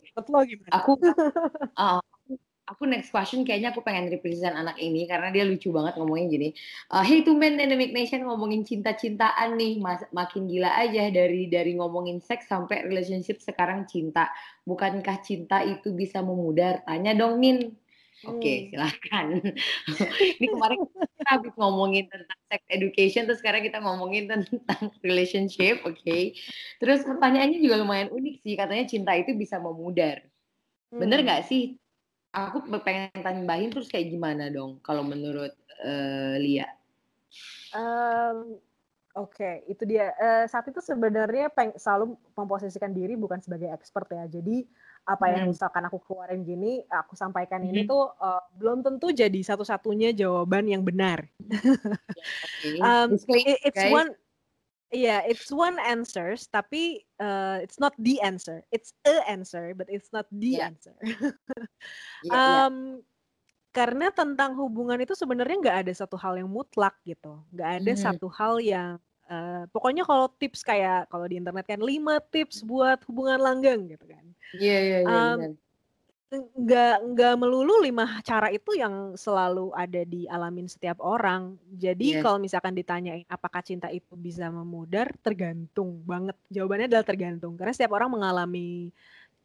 Aku 0.76 0.92
uh, 1.00 2.04
aku 2.70 2.86
next 2.86 3.10
question 3.10 3.42
kayaknya 3.42 3.74
aku 3.74 3.82
pengen 3.82 4.06
represent 4.06 4.54
anak 4.54 4.78
ini 4.78 5.10
karena 5.10 5.34
dia 5.34 5.42
lucu 5.42 5.74
banget 5.74 5.98
ngomongin 5.98 6.30
gini. 6.30 6.48
Uh, 6.86 7.02
hey 7.02 7.26
men 7.34 7.58
Dynamic 7.58 7.90
Nation 7.90 8.22
ngomongin 8.22 8.62
cinta-cintaan 8.62 9.58
nih, 9.58 9.82
mas, 9.82 10.06
makin 10.14 10.46
gila 10.46 10.70
aja 10.78 11.10
dari 11.10 11.50
dari 11.50 11.74
ngomongin 11.74 12.22
seks 12.22 12.46
sampai 12.46 12.86
relationship 12.86 13.42
sekarang 13.42 13.90
cinta. 13.90 14.30
Bukankah 14.62 15.18
cinta 15.26 15.66
itu 15.66 15.90
bisa 15.90 16.22
memudar? 16.22 16.86
Tanya 16.86 17.18
dong 17.18 17.42
Min. 17.42 17.74
Oke, 18.28 18.36
okay, 18.36 18.56
hmm. 18.60 18.68
silahkan. 18.76 19.26
Ini 20.36 20.46
kemarin 20.52 20.78
kita 20.84 21.24
habis 21.24 21.56
ngomongin 21.56 22.04
tentang 22.04 22.40
sex 22.52 22.60
education, 22.68 23.24
terus 23.24 23.40
sekarang 23.40 23.64
kita 23.64 23.80
ngomongin 23.80 24.28
tentang 24.28 24.92
relationship, 25.00 25.80
oke. 25.88 26.04
Okay. 26.04 26.36
Terus 26.76 27.00
pertanyaannya 27.00 27.64
juga 27.64 27.80
lumayan 27.80 28.12
unik 28.12 28.44
sih, 28.44 28.60
katanya 28.60 28.84
cinta 28.84 29.16
itu 29.16 29.32
bisa 29.32 29.56
memudar. 29.56 30.20
Hmm. 30.92 31.00
Bener 31.00 31.24
nggak 31.24 31.48
sih? 31.48 31.79
Aku 32.30 32.62
pengen 32.86 33.10
tambahin 33.20 33.74
terus 33.74 33.90
kayak 33.90 34.14
gimana 34.14 34.46
dong 34.50 34.78
kalau 34.86 35.02
menurut 35.02 35.50
uh, 35.82 36.36
Lia? 36.38 36.66
Um, 37.74 38.58
Oke, 39.18 39.42
okay, 39.42 39.54
itu 39.66 39.82
dia. 39.90 40.14
Uh, 40.22 40.46
saat 40.46 40.70
itu 40.70 40.78
sebenarnya 40.78 41.50
selalu 41.74 42.14
memposisikan 42.38 42.94
diri 42.94 43.18
bukan 43.18 43.42
sebagai 43.42 43.66
expert 43.74 44.06
ya. 44.06 44.22
Jadi 44.30 44.62
apa 45.02 45.34
yang 45.34 45.50
hmm. 45.50 45.50
misalkan 45.50 45.82
aku 45.82 45.98
keluarin 46.06 46.46
gini, 46.46 46.86
aku 46.86 47.18
sampaikan 47.18 47.58
hmm. 47.58 47.70
ini 47.74 47.80
tuh 47.90 48.06
uh, 48.22 48.38
belum 48.54 48.86
tentu 48.86 49.10
jadi 49.10 49.40
satu-satunya 49.42 50.14
jawaban 50.14 50.70
yang 50.70 50.86
benar. 50.86 51.26
okay. 52.62 52.78
um, 52.78 53.18
it, 53.18 53.58
it's 53.66 53.82
guys. 53.82 53.90
one 53.90 54.14
Yeah, 54.90 55.22
it's 55.22 55.54
one 55.54 55.78
answer, 55.78 56.34
tapi 56.50 57.06
uh, 57.22 57.62
it's 57.62 57.78
not 57.78 57.94
the 57.94 58.18
answer. 58.26 58.66
It's 58.74 58.90
a 59.06 59.22
answer, 59.22 59.70
but 59.78 59.86
it's 59.86 60.10
not 60.10 60.26
the 60.34 60.58
yeah. 60.58 60.66
answer. 60.66 60.98
yeah, 62.26 62.34
um, 62.34 62.98
yeah. 62.98 63.06
Karena 63.70 64.10
tentang 64.10 64.58
hubungan 64.58 64.98
itu 64.98 65.14
sebenarnya 65.14 65.56
nggak 65.62 65.78
ada 65.86 65.92
satu 65.94 66.18
hal 66.18 66.34
yang 66.42 66.50
mutlak 66.50 66.98
gitu, 67.06 67.38
nggak 67.54 67.70
ada 67.82 67.92
mm. 67.94 68.00
satu 68.02 68.26
hal 68.30 68.58
yang 68.58 68.98
Uh, 69.30 69.62
pokoknya 69.70 70.02
kalau 70.02 70.26
tips 70.42 70.66
kayak 70.66 71.06
kalau 71.06 71.22
di 71.30 71.38
internet 71.38 71.62
kan 71.62 71.78
lima 71.78 72.18
tips 72.34 72.66
buat 72.66 72.98
hubungan 73.06 73.38
langgeng 73.38 73.86
gitu 73.86 74.02
kan. 74.10 74.26
Iya 74.58 74.78
iya 74.82 74.98
iya. 75.06 75.54
Nggak 76.30 76.96
nggak 77.10 77.34
melulu 77.42 77.82
lima 77.82 78.22
cara 78.22 78.54
itu 78.54 78.78
yang 78.78 79.18
selalu 79.18 79.74
ada 79.74 80.06
di 80.06 80.30
alamin 80.30 80.70
setiap 80.70 81.02
orang. 81.02 81.58
Jadi 81.74 82.18
yes. 82.18 82.22
kalau 82.22 82.38
misalkan 82.38 82.70
ditanyain 82.70 83.26
apakah 83.26 83.58
cinta 83.66 83.90
itu 83.90 84.14
bisa 84.14 84.46
memudar, 84.46 85.10
tergantung 85.26 85.98
banget. 86.06 86.38
Jawabannya 86.54 86.86
adalah 86.86 87.02
tergantung 87.02 87.58
karena 87.58 87.74
setiap 87.74 87.98
orang 87.98 88.14
mengalami 88.14 88.94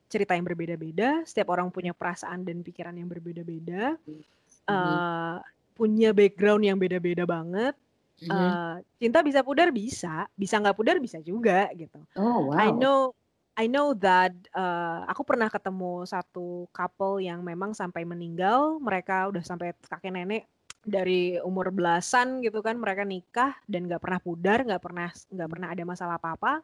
cerita 0.05 0.37
yang 0.37 0.45
berbeda-beda, 0.45 1.25
setiap 1.25 1.49
orang 1.49 1.73
punya 1.73 1.89
perasaan 1.89 2.45
dan 2.45 2.61
pikiran 2.61 2.93
yang 2.93 3.09
berbeda-beda, 3.09 3.97
mm 4.05 4.21
-hmm. 4.69 4.69
uh, 4.69 5.41
punya 5.73 6.13
background 6.13 6.69
yang 6.69 6.77
beda-beda 6.77 7.25
banget. 7.25 7.73
Mm 8.21 8.29
-hmm. 8.29 8.37
uh, 8.37 8.75
cinta 9.01 9.25
bisa 9.25 9.41
pudar 9.41 9.73
bisa, 9.73 10.29
bisa 10.37 10.61
nggak 10.61 10.77
pudar 10.77 11.01
bisa 11.01 11.17
juga 11.17 11.65
gitu. 11.73 11.97
Oh 12.13 12.53
wow. 12.53 12.61
I 12.61 12.69
know 12.69 13.17
I 13.55 13.71
know 13.71 13.95
that 14.03 14.35
uh, 14.51 15.07
aku 15.07 15.23
pernah 15.23 15.47
ketemu 15.47 16.03
satu 16.03 16.67
couple 16.75 17.23
yang 17.23 17.39
memang 17.39 17.71
sampai 17.71 18.03
meninggal, 18.03 18.83
mereka 18.83 19.31
udah 19.31 19.39
sampai 19.47 19.71
kakek 19.87 20.11
nenek 20.11 20.43
dari 20.85 21.39
umur 21.41 21.71
belasan 21.73 22.43
gitu 22.45 22.61
kan 22.61 22.77
mereka 22.77 23.01
nikah 23.07 23.57
dan 23.65 23.87
nggak 23.87 24.03
pernah 24.03 24.19
pudar, 24.19 24.59
nggak 24.61 24.83
pernah 24.83 25.09
nggak 25.09 25.49
pernah 25.49 25.67
ada 25.71 25.83
masalah 25.87 26.15
apa-apa. 26.19 26.61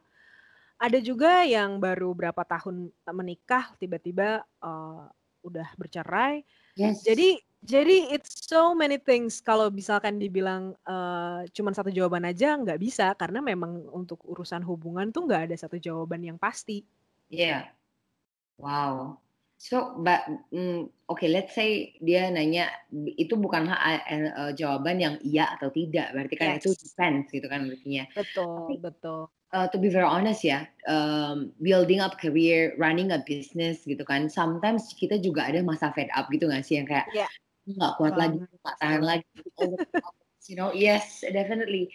Ada 0.76 0.98
juga 1.00 1.48
yang 1.48 1.80
baru 1.80 2.12
berapa 2.12 2.44
tahun 2.44 2.92
menikah 3.08 3.72
tiba-tiba 3.80 4.44
uh, 4.60 5.08
udah 5.42 5.68
bercerai. 5.80 6.44
Yes. 6.76 7.02
Jadi 7.08 7.40
jadi 7.62 8.10
it's 8.10 8.42
so 8.42 8.74
many 8.74 8.98
things 8.98 9.38
kalau 9.38 9.70
misalkan 9.70 10.18
dibilang 10.18 10.74
uh, 10.82 11.46
cuman 11.54 11.70
satu 11.70 11.94
jawaban 11.94 12.26
aja 12.26 12.58
nggak 12.58 12.82
bisa 12.82 13.14
karena 13.14 13.38
memang 13.38 13.86
untuk 13.94 14.18
urusan 14.26 14.66
hubungan 14.66 15.14
tuh 15.14 15.30
nggak 15.30 15.46
ada 15.46 15.54
satu 15.54 15.78
jawaban 15.78 16.26
yang 16.26 16.34
pasti. 16.42 16.82
Iya. 17.30 17.70
Wow. 18.58 19.14
So, 19.62 19.94
but 20.02 20.26
mm, 20.50 20.90
oke, 21.06 21.22
okay, 21.22 21.30
let's 21.30 21.54
say 21.54 21.94
dia 22.02 22.26
nanya 22.34 22.66
itu 23.14 23.38
bukanlah 23.38 23.78
uh, 24.10 24.50
jawaban 24.58 24.98
yang 24.98 25.14
iya 25.22 25.54
atau 25.54 25.70
tidak, 25.70 26.10
berarti 26.10 26.34
kan 26.34 26.58
yes. 26.58 26.66
itu 26.66 26.70
depends 26.82 27.30
gitu 27.30 27.46
kan 27.46 27.70
artinya. 27.70 28.10
Betul, 28.10 28.58
Tapi, 28.58 28.74
betul. 28.82 29.20
Uh, 29.54 29.70
to 29.70 29.78
be 29.78 29.86
very 29.86 30.02
honest 30.02 30.42
ya, 30.42 30.66
um, 30.90 31.54
building 31.62 32.02
up 32.02 32.18
career, 32.18 32.74
running 32.74 33.14
a 33.14 33.22
business 33.22 33.86
gitu 33.86 34.02
kan, 34.02 34.26
sometimes 34.26 34.90
kita 34.98 35.22
juga 35.22 35.46
ada 35.46 35.62
masa 35.62 35.94
fed 35.94 36.10
up 36.10 36.26
gitu 36.34 36.50
nggak 36.50 36.66
sih 36.66 36.82
yang 36.82 36.88
kayak 36.90 37.06
yeah 37.14 37.30
nggak 37.66 37.92
kuat 37.98 38.14
lagi, 38.18 38.42
nggak 38.42 38.76
tahan 38.80 39.02
lagi. 39.02 39.26
you 40.50 40.58
know, 40.58 40.74
yes, 40.74 41.22
definitely 41.30 41.90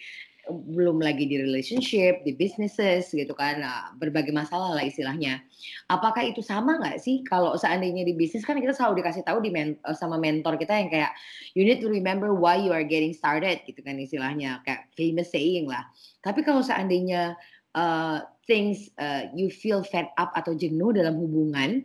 belum 0.47 1.03
lagi 1.03 1.28
di 1.28 1.36
relationship, 1.43 2.24
di 2.24 2.32
businesses 2.32 3.11
gitu 3.11 3.36
kan, 3.36 3.59
nah, 3.59 3.91
berbagai 3.99 4.32
masalah 4.32 4.80
lah 4.80 4.84
istilahnya. 4.84 5.43
Apakah 5.91 6.24
itu 6.24 6.39
sama 6.39 6.80
nggak 6.80 7.03
sih 7.03 7.22
kalau 7.28 7.59
seandainya 7.59 8.07
di 8.07 8.15
bisnis 8.15 8.47
kan 8.47 8.55
kita 8.55 8.72
selalu 8.72 9.03
dikasih 9.03 9.28
tahu 9.28 9.43
di 9.43 9.51
men 9.51 9.76
eh, 9.76 9.95
sama 9.97 10.15
mentor 10.15 10.55
kita 10.55 10.80
yang 10.80 10.88
kayak 10.88 11.11
you 11.51 11.68
need 11.68 11.84
to 11.84 11.91
remember 11.91 12.32
why 12.32 12.55
you 12.55 12.72
are 12.72 12.86
getting 12.88 13.11
started 13.11 13.59
gitu 13.68 13.80
kan 13.84 13.99
istilahnya 13.99 14.63
kayak 14.63 14.88
famous 14.95 15.32
saying 15.32 15.68
lah. 15.68 15.84
Tapi 16.24 16.43
kalau 16.47 16.63
seandainya 16.63 17.36
uh, 17.76 18.24
things 18.47 18.88
uh, 18.97 19.28
you 19.36 19.51
feel 19.51 19.84
fed 19.84 20.07
up 20.15 20.32
atau 20.34 20.55
jenuh 20.55 20.95
dalam 20.95 21.20
hubungan, 21.20 21.84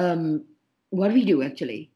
um, 0.00 0.40
what 0.88 1.12
we 1.12 1.22
do 1.28 1.44
actually? 1.44 1.92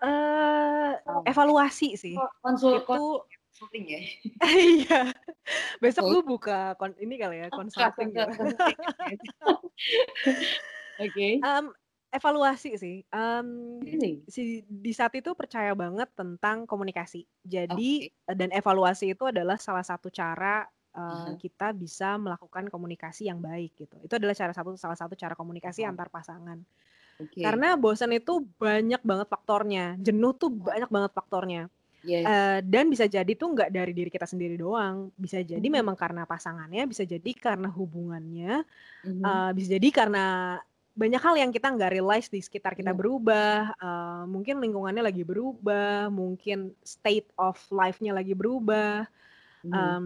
Uh, 0.00 0.96
evaluasi 1.28 2.00
sih. 2.00 2.16
Konsul, 2.40 2.80
itu 2.80 3.20
consulting 3.60 3.84
ya. 3.92 4.00
Iya. 4.48 5.00
Besok 5.82 6.04
lu 6.08 6.20
buka 6.24 6.72
kon 6.80 6.96
ini 6.96 7.20
kali 7.20 7.44
ya, 7.44 7.52
consulting. 7.52 8.16
Ya. 8.16 8.24
Oke. 11.04 11.28
evaluasi 12.10 12.74
sih. 12.74 13.06
Um, 13.14 13.78
si 14.26 14.66
di 14.66 14.90
saat 14.90 15.14
itu 15.14 15.30
percaya 15.38 15.70
banget 15.78 16.10
tentang 16.16 16.66
komunikasi. 16.66 17.22
Jadi 17.46 18.10
okay. 18.10 18.34
dan 18.34 18.50
evaluasi 18.50 19.14
itu 19.14 19.30
adalah 19.30 19.54
salah 19.62 19.86
satu 19.86 20.10
cara 20.10 20.66
uh, 20.96 20.98
uh-huh. 20.98 21.38
kita 21.38 21.70
bisa 21.70 22.18
melakukan 22.18 22.66
komunikasi 22.66 23.30
yang 23.30 23.38
baik 23.38 23.78
gitu. 23.78 23.94
Itu 24.02 24.18
adalah 24.18 24.34
cara 24.34 24.50
satu 24.50 24.74
salah 24.74 24.98
satu 24.98 25.14
cara 25.14 25.38
komunikasi 25.38 25.86
uh-huh. 25.86 25.94
antar 25.94 26.10
pasangan. 26.10 26.58
Okay. 27.28 27.44
Karena 27.44 27.76
bosan 27.76 28.16
itu 28.16 28.48
banyak 28.56 29.02
banget 29.04 29.28
faktornya, 29.28 29.98
jenuh 30.00 30.32
tuh 30.32 30.48
banyak 30.48 30.88
banget 30.88 31.12
faktornya. 31.12 31.62
Yes. 32.00 32.24
Uh, 32.24 32.58
dan 32.64 32.88
bisa 32.88 33.04
jadi 33.04 33.28
tuh 33.36 33.52
nggak 33.52 33.76
dari 33.76 33.92
diri 33.92 34.08
kita 34.08 34.24
sendiri 34.24 34.56
doang, 34.56 35.12
bisa 35.20 35.44
jadi 35.44 35.60
mm-hmm. 35.60 35.84
memang 35.84 35.96
karena 36.00 36.24
pasangannya, 36.24 36.88
bisa 36.88 37.04
jadi 37.04 37.30
karena 37.36 37.68
hubungannya, 37.68 38.64
mm-hmm. 39.04 39.20
uh, 39.20 39.50
bisa 39.52 39.76
jadi 39.76 39.88
karena 39.92 40.24
banyak 40.96 41.20
hal 41.20 41.36
yang 41.36 41.52
kita 41.52 41.68
nggak 41.68 41.92
realize 41.92 42.32
di 42.32 42.40
sekitar 42.40 42.72
kita 42.72 42.96
mm 42.96 42.98
berubah, 42.98 43.76
uh, 43.76 44.24
mungkin 44.24 44.64
lingkungannya 44.64 45.04
lagi 45.04 45.28
berubah, 45.28 46.08
mungkin 46.08 46.72
state 46.80 47.28
of 47.36 47.60
life-nya 47.68 48.16
lagi 48.16 48.32
berubah. 48.32 49.04
Mm-hmm. 49.60 49.76
Um, 49.76 50.04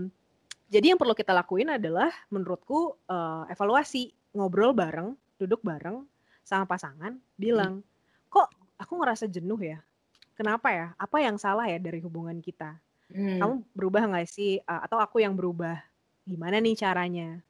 jadi 0.67 0.95
yang 0.95 0.99
perlu 0.99 1.15
kita 1.15 1.31
lakuin 1.31 1.79
adalah 1.79 2.11
menurutku 2.27 2.99
uh, 3.07 3.47
evaluasi, 3.47 4.11
ngobrol 4.35 4.75
bareng, 4.75 5.15
duduk 5.39 5.63
bareng, 5.63 6.03
sama 6.45 6.69
pasangan 6.69 7.17
bilang, 7.41 7.81
kok 8.29 8.53
aku 8.77 9.01
ngerasa 9.01 9.25
jenuh 9.27 9.59
ya? 9.59 9.81
Kenapa 10.37 10.69
ya? 10.71 10.87
Apa 11.01 11.25
yang 11.25 11.41
salah 11.41 11.65
ya 11.65 11.81
dari 11.81 12.05
hubungan 12.05 12.39
kita? 12.45 12.77
Hmm. 13.09 13.39
Kamu 13.41 13.55
berubah 13.73 14.03
nggak 14.11 14.29
sih? 14.29 14.61
Uh, 14.69 14.81
atau 14.85 15.01
aku 15.01 15.25
yang 15.25 15.33
berubah? 15.33 15.81
Gimana 16.29 16.61
nih 16.61 16.77
caranya? 16.77 17.41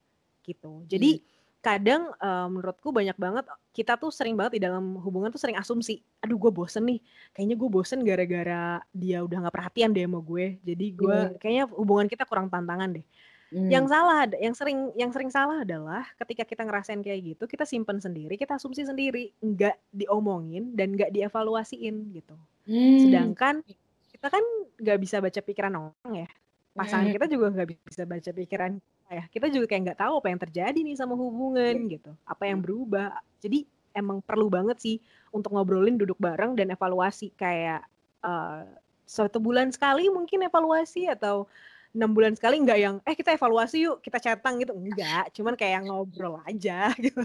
Gitu. 0.44 0.84
Jadi 0.86 1.18
hmm. 1.18 1.24
kadang 1.64 2.12
uh, 2.20 2.46
menurutku 2.46 2.92
banyak 2.92 3.16
banget 3.16 3.44
kita 3.74 3.98
tuh 3.98 4.12
sering 4.14 4.38
banget 4.38 4.60
di 4.60 4.62
dalam 4.62 5.00
hubungan 5.00 5.32
tuh 5.32 5.40
sering 5.40 5.56
asumsi. 5.56 5.98
Aduh 6.22 6.36
gue 6.36 6.52
bosen 6.52 6.84
nih. 6.86 7.00
Kayaknya 7.34 7.56
gue 7.56 7.68
bosen 7.72 8.00
gara-gara 8.04 8.78
dia 8.92 9.24
udah 9.24 9.48
nggak 9.48 9.54
perhatian 9.56 9.90
deh 9.90 10.04
sama 10.04 10.20
gue. 10.20 10.60
Jadi 10.62 10.86
gue 10.92 11.18
hmm. 11.32 11.34
kayaknya 11.40 11.64
hubungan 11.72 12.06
kita 12.06 12.28
kurang 12.28 12.52
tantangan 12.52 13.00
deh. 13.00 13.06
Hmm. 13.54 13.70
Yang 13.70 13.86
salah 13.94 14.26
yang 14.34 14.54
sering 14.58 14.78
yang 14.98 15.10
sering 15.14 15.30
salah 15.30 15.62
adalah 15.62 16.02
ketika 16.18 16.42
kita 16.42 16.66
ngerasain 16.66 16.98
kayak 17.06 17.22
gitu, 17.22 17.46
kita 17.46 17.62
simpen 17.62 18.02
sendiri, 18.02 18.34
kita 18.34 18.58
asumsi 18.58 18.82
sendiri, 18.82 19.30
nggak 19.38 19.78
diomongin 19.94 20.74
dan 20.74 20.98
nggak 20.98 21.14
dievaluasiin 21.14 22.10
gitu. 22.18 22.34
Hmm. 22.66 22.98
Sedangkan 22.98 23.62
kita 24.10 24.26
kan 24.26 24.42
nggak 24.82 24.98
bisa 24.98 25.22
baca 25.22 25.38
pikiran 25.38 25.72
orang 25.78 26.26
ya. 26.26 26.28
Pasangan 26.74 27.06
hmm. 27.06 27.14
kita 27.14 27.26
juga 27.30 27.46
nggak 27.54 27.68
bisa 27.86 28.02
baca 28.02 28.30
pikiran 28.34 28.72
ya. 29.06 29.22
Kita 29.30 29.46
juga 29.46 29.70
kayak 29.70 29.82
nggak 29.86 30.00
tahu 30.02 30.14
apa 30.18 30.28
yang 30.34 30.40
terjadi 30.42 30.78
nih 30.82 30.96
sama 30.98 31.14
hubungan 31.14 31.86
gitu. 31.86 32.10
Apa 32.26 32.50
yang 32.50 32.58
berubah. 32.58 33.14
Jadi 33.38 33.70
emang 33.94 34.18
perlu 34.18 34.50
banget 34.50 34.82
sih 34.82 34.96
untuk 35.30 35.54
ngobrolin 35.54 35.94
duduk 35.94 36.18
bareng 36.18 36.58
dan 36.58 36.74
evaluasi 36.74 37.30
kayak 37.38 37.86
uh, 38.26 38.66
satu 39.06 39.38
bulan 39.38 39.70
sekali 39.70 40.10
mungkin 40.10 40.42
evaluasi 40.42 41.06
atau 41.06 41.46
enam 41.94 42.10
bulan 42.10 42.34
sekali 42.34 42.58
nggak 42.58 42.78
yang 42.82 42.96
eh 43.06 43.14
kita 43.14 43.38
evaluasi 43.38 43.86
yuk 43.86 44.02
kita 44.02 44.18
cetang 44.18 44.58
gitu. 44.58 44.74
Enggak 44.74 45.30
cuman 45.30 45.54
kayak 45.54 45.86
ngobrol 45.86 46.42
aja 46.42 46.90
gitu. 47.04 47.22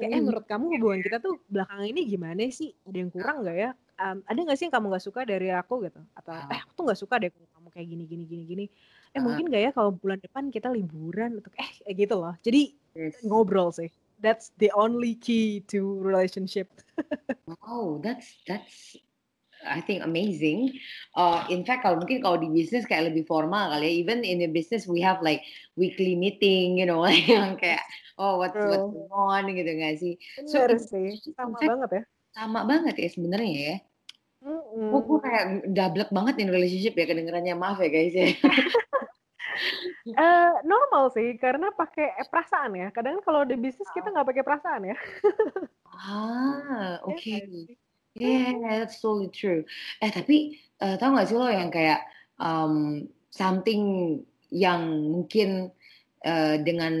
Kayak 0.00 0.10
eh 0.16 0.20
menurut 0.24 0.44
kamu 0.48 0.80
hubungan 0.80 1.00
kita 1.04 1.20
tuh 1.20 1.36
belakangan 1.52 1.84
ini 1.84 2.08
gimana 2.08 2.40
sih? 2.48 2.72
Ada 2.88 2.96
yang 3.04 3.10
kurang 3.12 3.44
nggak 3.44 3.56
ya? 3.56 3.70
Um, 3.96 4.20
ada 4.24 4.38
nggak 4.40 4.56
sih 4.56 4.64
yang 4.68 4.74
kamu 4.74 4.86
nggak 4.92 5.04
suka 5.04 5.20
dari 5.28 5.48
aku? 5.52 5.74
Gitu. 5.84 6.00
Atau 6.16 6.32
eh 6.32 6.60
aku 6.64 6.72
tuh 6.72 6.84
nggak 6.88 7.00
suka 7.04 7.14
deh 7.20 7.30
kamu 7.30 7.68
kayak 7.68 7.86
gini 7.92 8.04
gini 8.08 8.24
gini 8.24 8.42
gini. 8.48 8.64
Eh 9.12 9.20
mungkin 9.20 9.44
nggak 9.52 9.62
ya 9.62 9.70
kalau 9.76 9.92
bulan 9.92 10.18
depan 10.24 10.48
kita 10.48 10.72
liburan 10.72 11.38
untuk 11.38 11.52
eh 11.60 11.70
gitu 11.92 12.16
loh. 12.16 12.34
Jadi 12.40 12.72
ngobrol 13.28 13.70
sih. 13.76 13.92
That's 14.16 14.56
the 14.56 14.72
only 14.72 15.20
key 15.20 15.60
to 15.68 16.00
relationship. 16.00 16.72
Oh 17.66 17.98
that's 18.02 18.42
that's 18.46 18.98
I 19.66 19.82
think 19.82 20.06
amazing. 20.06 20.78
Uh, 21.12 21.42
in 21.50 21.66
fact, 21.66 21.82
kalau 21.82 21.98
mungkin 21.98 22.22
kalau 22.22 22.38
di 22.38 22.48
bisnis 22.48 22.86
kayak 22.86 23.12
lebih 23.12 23.26
formal 23.26 23.74
kali 23.74 23.90
ya. 23.90 23.92
Even 24.06 24.22
in 24.22 24.38
the 24.38 24.50
business 24.50 24.86
we 24.86 25.02
have 25.02 25.18
like 25.20 25.42
weekly 25.74 26.14
meeting, 26.14 26.78
you 26.78 26.86
know, 26.86 27.02
yang 27.30 27.58
kayak 27.58 27.82
oh 28.16 28.40
what's 28.40 28.56
what's 28.56 28.88
going 28.88 29.12
on 29.12 29.42
gitu 29.52 29.70
nggak 29.70 29.96
sih? 29.98 30.14
So 30.48 30.64
Bener 30.64 30.78
sih, 30.80 31.18
sama 31.34 31.58
fact, 31.58 31.70
banget 31.70 31.90
ya. 31.90 32.02
Sama 32.36 32.60
banget 32.64 32.94
ya 32.96 33.08
sebenarnya 33.10 33.52
ya. 33.52 33.76
Mm-hmm. 34.46 34.94
Oh, 34.94 35.02
gue 35.02 35.18
kayak 35.26 35.44
double 35.74 36.06
banget 36.14 36.34
in 36.38 36.54
relationship 36.54 36.94
ya 36.94 37.08
kedengerannya 37.08 37.58
maaf 37.58 37.82
ya 37.82 37.90
guys 37.90 38.14
ya. 38.14 38.30
uh, 40.14 40.54
normal 40.70 41.10
sih 41.10 41.34
karena 41.40 41.74
pakai 41.74 42.14
perasaan 42.30 42.78
ya. 42.78 42.88
Kadang 42.94 43.18
kalau 43.26 43.42
di 43.42 43.58
bisnis 43.58 43.90
kita 43.90 44.12
nggak 44.12 44.28
pakai 44.30 44.44
perasaan 44.46 44.82
ya. 44.86 44.96
ah, 45.90 47.02
oke. 47.10 47.18
Okay. 47.18 47.74
Yeah, 48.16 48.80
that's 48.80 49.00
totally 49.04 49.28
true. 49.28 49.64
Eh 50.00 50.08
tapi 50.08 50.56
uh, 50.80 50.96
tahu 50.96 51.16
nggak 51.16 51.28
sih 51.28 51.36
lo 51.36 51.48
yang 51.52 51.68
kayak 51.68 52.04
um, 52.40 53.04
something 53.28 53.82
yang 54.48 55.12
mungkin 55.12 55.68
uh, 56.24 56.56
dengan 56.60 56.94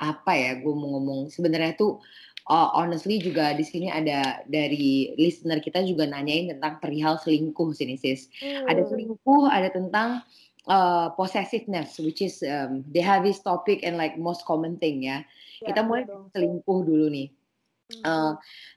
apa 0.00 0.32
ya 0.32 0.52
gue 0.60 0.72
mau 0.72 0.96
ngomong 0.96 1.28
sebenarnya 1.32 1.76
tuh 1.76 2.00
uh, 2.48 2.68
honestly 2.76 3.20
juga 3.20 3.52
di 3.56 3.64
sini 3.64 3.88
ada 3.88 4.44
dari 4.48 5.12
listener 5.16 5.60
kita 5.60 5.84
juga 5.84 6.08
nanyain 6.08 6.52
tentang 6.56 6.78
perihal 6.78 7.18
selingkuh 7.18 7.74
sini 7.74 7.98
sis. 7.98 8.30
Hmm. 8.38 8.70
Ada 8.70 8.86
selingkuh, 8.86 9.44
ada 9.50 9.68
tentang 9.74 10.22
uh, 10.70 11.10
possessiveness 11.18 11.98
which 11.98 12.22
is 12.22 12.40
um, 12.46 12.86
the 12.94 13.02
heaviest 13.02 13.42
topic 13.42 13.82
and 13.82 13.98
like 13.98 14.14
most 14.14 14.46
common 14.46 14.76
thing 14.78 15.04
ya. 15.04 15.26
ya 15.60 15.72
kita 15.72 15.84
mulai 15.84 16.06
selingkuh 16.32 16.80
dulu 16.86 17.08
nih 17.10 17.28
uh, 18.06 18.34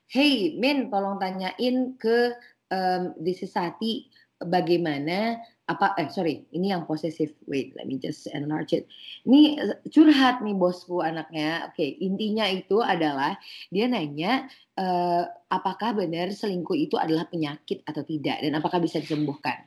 hey 0.10 0.58
Min 0.58 0.90
tolong 0.90 1.18
tanyain 1.22 1.98
ke 1.98 2.34
um, 2.74 3.18
Sati 3.34 4.10
bagaimana 4.44 5.40
apa 5.64 5.96
eh 5.96 6.12
sorry 6.12 6.44
ini 6.52 6.76
yang 6.76 6.84
posesif. 6.84 7.32
Wait 7.48 7.72
let 7.80 7.88
me 7.88 7.96
just 7.96 8.28
enlarge 8.36 8.76
it. 8.76 8.84
Ini 9.24 9.56
curhat 9.88 10.44
nih 10.44 10.56
bosku 10.60 11.00
anaknya. 11.00 11.72
Oke 11.72 11.80
okay, 11.80 11.90
intinya 12.04 12.44
itu 12.52 12.84
adalah 12.84 13.40
dia 13.72 13.88
nanya 13.88 14.52
uh, 14.76 15.24
apakah 15.48 15.96
benar 15.96 16.36
selingkuh 16.36 16.76
itu 16.76 17.00
adalah 17.00 17.24
penyakit 17.32 17.80
atau 17.88 18.04
tidak 18.04 18.44
dan 18.44 18.52
apakah 18.60 18.84
bisa 18.84 19.00
disembuhkan? 19.00 19.64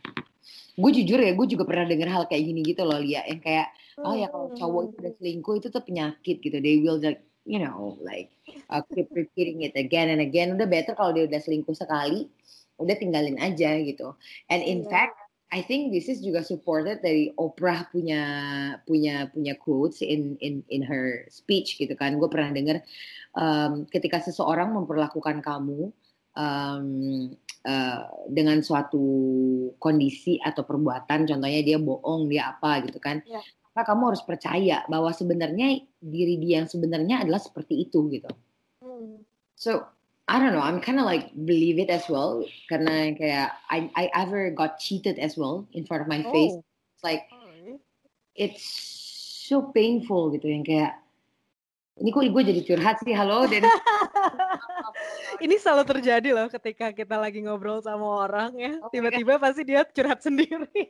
Gue 0.76 0.92
jujur 0.92 1.16
ya 1.16 1.32
gue 1.32 1.46
juga 1.48 1.64
pernah 1.64 1.88
dengar 1.88 2.12
hal 2.12 2.22
kayak 2.28 2.44
gini 2.44 2.60
gitu 2.60 2.84
loh 2.84 3.00
Lia. 3.00 3.24
Yang 3.24 3.40
kayak 3.40 3.68
oh 4.04 4.12
ya 4.12 4.28
kalau 4.28 4.52
cowok 4.52 4.82
itu 4.92 4.94
udah 5.00 5.12
selingkuh 5.16 5.54
itu 5.64 5.66
tuh 5.72 5.80
penyakit 5.80 6.36
gitu. 6.44 6.56
They 6.60 6.84
will 6.84 7.00
like 7.00 7.24
you 7.46 7.62
know 7.62 7.94
like 8.02 8.34
uh, 8.68 8.82
keep 8.92 9.06
repeating 9.14 9.62
it 9.62 9.72
again 9.78 10.10
and 10.10 10.20
again 10.20 10.52
udah 10.58 10.66
better 10.66 10.92
kalau 10.98 11.14
dia 11.14 11.24
udah 11.30 11.40
selingkuh 11.40 11.72
sekali 11.72 12.26
udah 12.76 12.96
tinggalin 12.98 13.38
aja 13.40 13.78
gitu 13.80 14.12
and 14.50 14.60
in 14.66 14.84
yeah. 14.84 14.90
fact 14.90 15.16
I 15.54 15.62
think 15.62 15.94
this 15.94 16.10
is 16.10 16.18
juga 16.18 16.42
supported 16.42 17.06
dari 17.06 17.30
Oprah 17.38 17.86
punya 17.94 18.22
punya 18.82 19.30
punya 19.30 19.54
quotes 19.54 20.02
in 20.02 20.34
in 20.42 20.66
in 20.66 20.82
her 20.82 21.22
speech 21.30 21.78
gitu 21.78 21.94
kan. 21.94 22.18
Gue 22.18 22.26
pernah 22.26 22.50
dengar 22.50 22.82
um, 23.30 23.86
ketika 23.86 24.18
seseorang 24.18 24.74
memperlakukan 24.74 25.46
kamu 25.46 25.94
um, 26.34 26.88
uh, 27.62 28.02
dengan 28.26 28.58
suatu 28.58 29.06
kondisi 29.78 30.42
atau 30.42 30.66
perbuatan, 30.66 31.30
contohnya 31.30 31.62
dia 31.62 31.78
bohong, 31.78 32.26
dia 32.26 32.50
apa 32.50 32.82
gitu 32.82 32.98
kan. 32.98 33.22
Yeah. 33.22 33.46
Maka 33.76 33.92
kamu 33.92 34.16
harus 34.16 34.24
percaya 34.24 34.88
bahwa 34.88 35.12
sebenarnya 35.12 35.84
diri 36.00 36.40
dia 36.40 36.64
yang 36.64 36.68
sebenarnya 36.72 37.20
adalah 37.28 37.38
seperti 37.44 37.84
itu 37.84 38.08
gitu. 38.08 38.32
Mm. 38.80 39.20
So 39.52 39.84
I 40.26 40.40
don't 40.40 40.56
know. 40.56 40.64
I'm 40.64 40.80
kind 40.80 40.96
of 40.98 41.04
like 41.04 41.30
believe 41.36 41.76
it 41.76 41.92
as 41.92 42.08
well 42.08 42.40
karena 42.72 43.12
kayak 43.14 43.52
I 43.68 43.92
I 43.92 44.08
ever 44.16 44.48
got 44.50 44.80
cheated 44.80 45.20
as 45.20 45.36
well 45.36 45.68
in 45.76 45.84
front 45.84 46.02
of 46.02 46.08
my 46.08 46.24
oh. 46.24 46.32
face. 46.32 46.56
It's 46.96 47.04
like 47.04 47.28
it's 48.32 48.64
so 49.46 49.70
painful 49.70 50.32
gitu 50.34 50.50
yang 50.50 50.64
kayak 50.64 50.98
ini 51.96 52.12
kok 52.12 52.28
gue 52.28 52.42
jadi 52.44 52.60
curhat 52.60 52.96
sih 53.00 53.16
halo 53.16 53.48
dan 53.48 53.64
ini 55.40 55.56
selalu 55.60 55.84
terjadi 55.84 56.28
loh 56.32 56.48
ketika 56.52 56.92
kita 56.92 57.16
lagi 57.16 57.44
ngobrol 57.44 57.80
sama 57.80 58.28
orang 58.28 58.52
ya 58.56 58.72
oh 58.80 58.92
tiba-tiba 58.92 59.40
pasti 59.40 59.62
dia 59.64 59.84
curhat 59.84 60.20
sendiri 60.20 60.66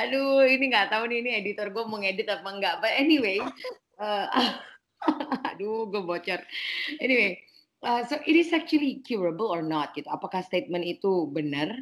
aduh 0.00 0.44
ini 0.44 0.64
nggak 0.70 0.92
tahu 0.92 1.08
nih 1.08 1.18
ini 1.22 1.30
editor 1.40 1.72
gue 1.72 1.84
mau 1.84 2.00
ngedit 2.00 2.28
apa 2.28 2.48
enggak 2.48 2.74
but 2.80 2.92
anyway 2.96 3.40
uh, 4.00 4.28
Aduh, 5.54 5.88
gue 5.88 6.02
bocor. 6.02 6.40
Anyway, 7.00 7.40
uh, 7.82 8.04
so 8.06 8.20
it 8.26 8.36
is 8.36 8.52
actually 8.52 9.00
curable 9.06 9.48
or 9.48 9.64
not 9.64 9.96
gitu. 9.96 10.08
Apakah 10.10 10.44
statement 10.44 10.84
itu 10.84 11.28
benar 11.30 11.72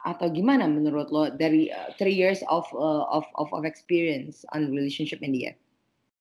atau 0.00 0.32
gimana 0.32 0.64
menurut 0.64 1.12
lo 1.12 1.28
dari 1.28 1.68
uh, 1.68 1.92
three 2.00 2.16
years 2.16 2.40
of, 2.48 2.64
uh, 2.72 3.04
of 3.12 3.28
of 3.36 3.52
of 3.52 3.68
experience 3.68 4.48
on 4.56 4.72
relationship 4.72 5.20
India? 5.20 5.52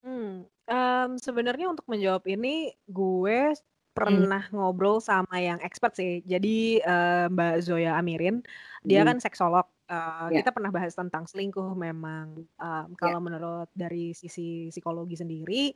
Hmm, 0.03 0.43
um, 0.70 1.17
sebenarnya 1.17 1.67
untuk 1.67 1.89
menjawab 1.89 2.24
ini 2.30 2.72
gue 2.86 3.57
pernah 3.91 4.47
hmm. 4.47 4.55
ngobrol 4.55 5.01
sama 5.03 5.41
yang 5.41 5.59
expert 5.65 5.97
sih. 5.97 6.22
Jadi 6.24 6.80
uh, 6.86 7.28
Mbak 7.28 7.55
Zoya 7.65 7.97
Amirin, 7.99 8.45
dia 8.86 9.03
hmm. 9.03 9.07
kan 9.11 9.17
seksolog. 9.20 9.67
Uh, 9.89 10.30
yeah. 10.30 10.45
Kita 10.45 10.53
pernah 10.53 10.70
bahas 10.70 10.93
tentang 10.93 11.26
selingkuh. 11.26 11.74
Memang 11.76 12.45
um, 12.61 12.88
kalau 12.95 13.20
yeah. 13.20 13.26
menurut 13.26 13.70
dari 13.74 14.13
sisi 14.13 14.70
psikologi 14.70 15.17
sendiri, 15.20 15.74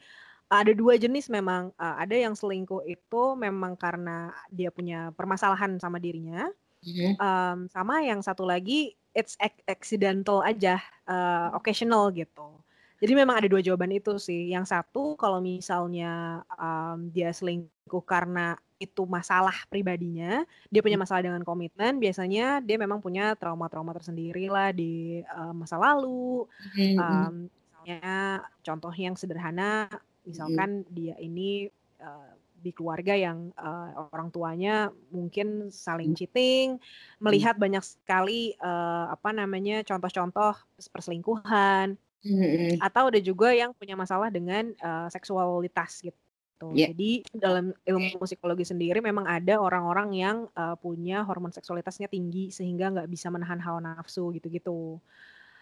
ada 0.54 0.72
dua 0.72 1.02
jenis 1.02 1.34
memang 1.34 1.74
uh, 1.82 1.96
ada 1.98 2.14
yang 2.14 2.38
selingkuh 2.38 2.86
itu 2.86 3.24
memang 3.34 3.74
karena 3.74 4.30
dia 4.54 4.70
punya 4.70 5.10
permasalahan 5.18 5.82
sama 5.82 5.98
dirinya 5.98 6.46
mm-hmm. 6.86 7.18
um, 7.18 7.58
sama 7.74 8.06
yang 8.06 8.22
satu 8.22 8.46
lagi 8.46 8.94
it's 9.18 9.34
accidental 9.66 10.46
aja 10.46 10.78
uh, 11.10 11.50
occasional 11.58 12.14
gitu 12.14 12.60
jadi 13.04 13.20
memang 13.20 13.36
ada 13.43 13.51
dua 13.51 13.60
jawaban 13.60 13.91
itu 13.91 14.16
sih. 14.16 14.56
Yang 14.56 14.72
satu 14.72 15.20
kalau 15.20 15.43
misalnya 15.43 16.39
um, 16.56 17.12
dia 17.12 17.36
selingkuh 17.36 18.08
karena 18.08 18.56
itu 18.80 19.04
masalah 19.08 19.68
pribadinya 19.72 20.43
dia 20.68 20.84
punya 20.84 20.99
mm. 20.99 21.04
masalah 21.08 21.22
dengan 21.24 21.43
komitmen 21.47 22.04
biasanya 22.04 22.60
dia 22.60 22.76
memang 22.76 22.99
punya 22.99 23.32
trauma-trauma 23.36 23.95
tersendiri 23.95 24.47
lah 24.47 24.72
di 24.72 25.20
uh, 25.24 25.51
masa 25.51 25.76
lalu. 25.76 26.47
Um, 26.95 27.51
misalnya 27.84 28.47
contoh 28.64 28.93
yang 28.95 29.20
sederhana 29.20 29.91
misalkan 30.24 30.88
hmm. 30.88 30.91
dia 30.95 31.16
ini 31.20 31.68
uh, 31.99 32.32
di 32.64 32.72
keluarga 32.72 33.12
yang 33.12 33.51
uh, 33.60 34.08
orang 34.16 34.32
tuanya 34.32 34.88
mungkin 35.12 35.68
saling 35.68 36.16
cheating, 36.16 36.80
melihat 37.20 37.60
banyak 37.60 37.84
sekali 37.84 38.56
uh, 38.64 39.12
apa 39.12 39.36
namanya 39.36 39.84
contoh-contoh 39.84 40.56
perselingkuhan, 40.95 41.99
hmm. 42.24 42.80
atau 42.80 43.11
ada 43.11 43.19
juga 43.19 43.51
yang 43.53 43.76
punya 43.76 43.93
masalah 43.93 44.32
dengan 44.34 44.71
uh, 44.80 45.07
seksualitas 45.11 46.01
gitu. 46.01 46.67
Yeah. 46.71 46.95
Jadi 46.95 47.28
dalam 47.36 47.76
ilmu 47.84 48.24
psikologi 48.24 48.63
sendiri 48.63 49.03
memang 49.03 49.28
ada 49.28 49.59
orang-orang 49.59 50.09
yang 50.15 50.38
uh, 50.55 50.80
punya 50.80 51.28
hormon 51.28 51.51
seksualitasnya 51.51 52.07
tinggi 52.07 52.55
sehingga 52.55 52.88
nggak 52.88 53.11
bisa 53.11 53.28
menahan 53.28 53.59
hawa 53.59 53.84
nafsu 53.84 54.32
gitu-gitu. 54.32 54.97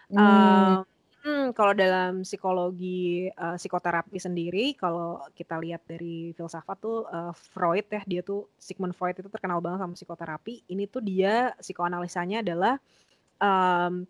Hmm. 0.08 0.18
Uh, 0.18 0.80
Hmm, 1.22 1.54
kalau 1.54 1.70
dalam 1.70 2.26
psikologi, 2.26 3.30
uh, 3.38 3.54
psikoterapi 3.54 4.18
sendiri, 4.18 4.74
kalau 4.74 5.22
kita 5.38 5.54
lihat 5.62 5.86
dari 5.86 6.34
filsafat 6.34 6.74
tuh, 6.82 7.06
uh, 7.06 7.30
Freud 7.30 7.86
ya, 7.86 8.02
dia 8.10 8.26
tuh 8.26 8.50
Sigmund 8.58 8.90
Freud 8.90 9.14
itu 9.14 9.30
terkenal 9.30 9.62
banget 9.62 9.86
sama 9.86 9.94
psikoterapi. 9.94 10.66
Ini 10.66 10.90
tuh 10.90 10.98
dia 10.98 11.54
psikoanalisanya 11.62 12.42
adalah, 12.42 12.74
um, 13.38 14.02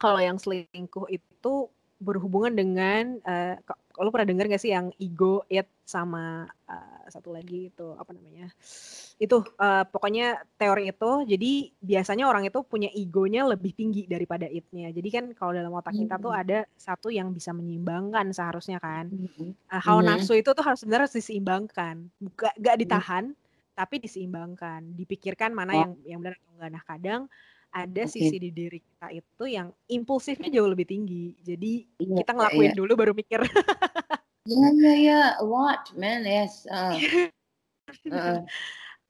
kalau 0.00 0.16
yang 0.16 0.40
selingkuh 0.40 1.12
itu 1.12 1.68
berhubungan 1.96 2.52
dengan 2.52 3.16
uh, 3.24 3.56
lo 3.96 4.12
pernah 4.12 4.28
dengar 4.28 4.52
gak 4.52 4.60
sih 4.60 4.76
yang 4.76 4.92
ego 5.00 5.40
it 5.48 5.64
sama 5.88 6.44
uh, 6.68 7.04
satu 7.08 7.32
lagi 7.32 7.72
itu 7.72 7.88
apa 7.96 8.12
namanya 8.12 8.52
itu 9.16 9.40
uh, 9.40 9.84
pokoknya 9.88 10.44
teori 10.60 10.92
itu 10.92 11.10
jadi 11.24 11.52
biasanya 11.80 12.28
orang 12.28 12.44
itu 12.44 12.60
punya 12.68 12.92
egonya 12.92 13.48
lebih 13.48 13.72
tinggi 13.72 14.04
daripada 14.04 14.44
itnya. 14.44 14.92
Jadi 14.92 15.08
kan 15.08 15.24
kalau 15.32 15.56
dalam 15.56 15.72
otak 15.72 15.96
kita 15.96 16.20
tuh 16.20 16.36
ada 16.36 16.68
satu 16.76 17.08
yang 17.08 17.32
bisa 17.32 17.56
menyeimbangkan 17.56 18.28
seharusnya 18.36 18.76
kan. 18.76 19.08
Uh, 19.72 19.80
hawa 19.80 20.04
nafsu 20.04 20.36
itu 20.36 20.52
tuh 20.52 20.60
harus 20.60 20.84
sebenarnya 20.84 21.08
diseimbangkan. 21.08 22.12
Bukan 22.20 22.52
gak 22.60 22.76
ditahan 22.76 23.32
tapi 23.72 24.04
diseimbangkan. 24.04 24.84
Dipikirkan 24.92 25.56
mana 25.56 25.72
oh. 25.72 25.76
yang 25.80 25.92
yang 26.04 26.18
benar 26.20 26.36
atau 26.36 26.52
enggak 26.52 26.70
nah 26.76 26.84
kadang 26.84 27.22
ada 27.76 28.02
okay. 28.08 28.12
sisi 28.16 28.36
di 28.40 28.48
diri 28.48 28.80
kita 28.80 29.12
itu 29.12 29.44
yang 29.44 29.68
impulsifnya 29.92 30.48
jauh 30.48 30.72
lebih 30.72 30.88
tinggi. 30.88 31.36
Jadi 31.44 31.84
yeah, 32.00 32.16
kita 32.24 32.32
ngelakuin 32.32 32.72
yeah. 32.72 32.78
dulu 32.80 32.92
baru 32.96 33.12
mikir. 33.12 33.44
Iya 34.46 34.68
iya 34.78 34.92
iya, 34.94 35.22
a 35.34 35.44
lot 35.44 35.90
man, 35.98 36.22
yes. 36.22 36.70
Uh. 36.70 36.94
uh. 38.14 38.38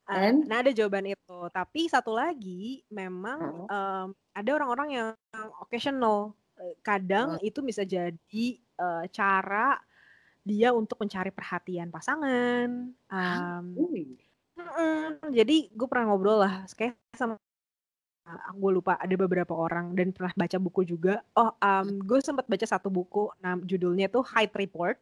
And? 0.08 0.48
Nah 0.48 0.64
ada 0.64 0.72
jawaban 0.72 1.12
itu. 1.12 1.38
Tapi 1.52 1.92
satu 1.92 2.16
lagi, 2.16 2.80
memang 2.88 3.68
uh. 3.68 3.68
um, 3.68 4.06
ada 4.32 4.50
orang-orang 4.56 4.88
yang 4.96 5.08
occasional. 5.60 6.32
Eh, 6.56 6.80
kadang 6.80 7.36
uh. 7.36 7.44
itu 7.44 7.60
bisa 7.60 7.84
jadi 7.84 8.46
uh, 8.80 9.04
cara 9.12 9.76
dia 10.40 10.72
untuk 10.72 11.04
mencari 11.04 11.28
perhatian 11.28 11.92
pasangan. 11.92 12.96
Um, 13.12 13.64
uh. 14.56 15.20
jadi 15.36 15.68
gue 15.68 15.84
pernah 15.84 16.08
ngobrol 16.08 16.40
lah, 16.40 16.64
kayak 16.72 16.96
sama 17.12 17.36
aku 18.26 18.58
gue 18.58 18.72
lupa 18.82 18.98
ada 18.98 19.14
beberapa 19.14 19.54
orang 19.54 19.94
dan 19.94 20.10
pernah 20.10 20.34
baca 20.34 20.58
buku 20.58 20.82
juga. 20.82 21.22
Oh, 21.38 21.54
um, 21.62 21.86
gue 22.02 22.18
sempat 22.18 22.50
baca 22.50 22.66
satu 22.66 22.90
buku, 22.90 23.30
nah 23.38 23.54
judulnya 23.62 24.10
tuh 24.10 24.26
Height 24.26 24.50
Report. 24.52 24.98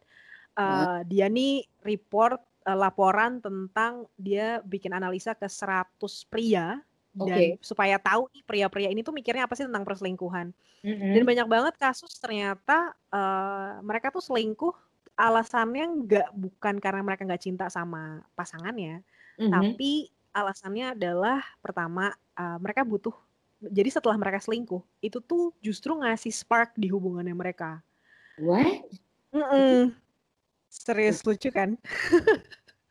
Uh, 0.55 1.03
Dia 1.11 1.27
nih 1.27 1.67
report 1.83 2.39
uh, 2.63 2.77
laporan 2.77 3.43
tentang 3.43 4.07
dia 4.15 4.63
bikin 4.63 4.95
analisa 4.95 5.35
ke 5.35 5.51
100 5.51 5.99
pria 6.31 6.79
dan 7.15 7.55
supaya 7.63 7.95
tahu 7.95 8.27
nih 8.35 8.43
pria-pria 8.43 8.89
ini 8.91 8.99
tuh 8.99 9.15
mikirnya 9.15 9.47
apa 9.47 9.55
sih 9.55 9.63
tentang 9.63 9.87
perselingkuhan. 9.87 10.51
Mm-hmm. 10.83 11.11
Dan 11.15 11.23
banyak 11.23 11.47
banget 11.47 11.73
kasus 11.79 12.11
ternyata 12.19 12.91
uh, 13.09 13.79
mereka 13.79 14.11
tuh 14.11 14.19
selingkuh 14.19 14.75
alasannya 15.15 16.03
nggak 16.03 16.29
bukan 16.35 16.75
karena 16.83 16.99
mereka 16.99 17.23
nggak 17.23 17.39
cinta 17.39 17.65
sama 17.71 18.19
pasangannya, 18.35 18.99
mm-hmm. 19.39 19.47
tapi 19.47 20.11
alasannya 20.35 20.91
adalah 20.91 21.39
pertama 21.63 22.11
uh, 22.35 22.59
mereka 22.59 22.83
butuh 22.83 23.15
jadi 23.63 23.87
setelah 23.87 24.19
mereka 24.19 24.43
selingkuh 24.43 24.83
itu 24.99 25.23
tuh 25.23 25.55
justru 25.63 25.95
ngasih 25.95 26.33
spark 26.35 26.75
di 26.75 26.91
hubungannya 26.91 27.31
mereka. 27.31 27.79
What? 28.35 28.83
Mm-mm. 29.31 29.95
Serius 30.67 31.23
lucu 31.23 31.47
kan? 31.49 31.79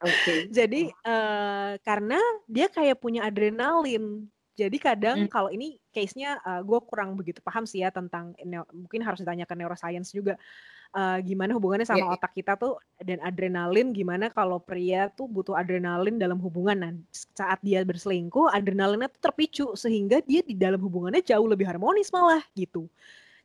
Okay. 0.00 0.48
jadi 0.58 0.88
uh, 1.04 1.76
karena 1.84 2.18
dia 2.48 2.72
kayak 2.72 2.96
punya 2.98 3.28
adrenalin. 3.28 4.24
Jadi 4.54 4.78
kadang 4.78 5.26
mm. 5.26 5.30
kalau 5.30 5.50
ini 5.50 5.76
case-nya 5.90 6.38
uh, 6.46 6.62
gue 6.62 6.78
kurang 6.86 7.18
begitu 7.18 7.42
paham 7.42 7.66
sih 7.66 7.82
ya 7.82 7.90
tentang 7.90 8.32
mungkin 8.70 9.02
harus 9.02 9.20
ditanya 9.20 9.44
ke 9.44 9.54
neuroscience 9.58 10.14
juga. 10.14 10.40
Uh, 10.94 11.18
gimana 11.20 11.52
hubungannya 11.52 11.84
sama 11.84 12.06
yeah, 12.06 12.14
otak 12.14 12.32
kita 12.32 12.54
tuh 12.54 12.78
dan 13.02 13.18
adrenalin 13.20 13.90
gimana 13.90 14.30
kalau 14.30 14.62
pria 14.62 15.10
tuh 15.12 15.26
butuh 15.26 15.58
adrenalin 15.58 16.16
dalam 16.16 16.38
hubungan. 16.38 16.78
Nah 16.78 16.92
saat 17.12 17.58
dia 17.60 17.82
berselingkuh 17.82 18.54
adrenalinnya 18.54 19.10
tuh 19.10 19.22
terpicu 19.28 19.66
sehingga 19.74 20.22
dia 20.22 20.40
di 20.40 20.54
dalam 20.54 20.78
hubungannya 20.78 21.20
jauh 21.20 21.44
lebih 21.44 21.66
harmonis 21.66 22.14
malah 22.14 22.40
gitu. 22.54 22.86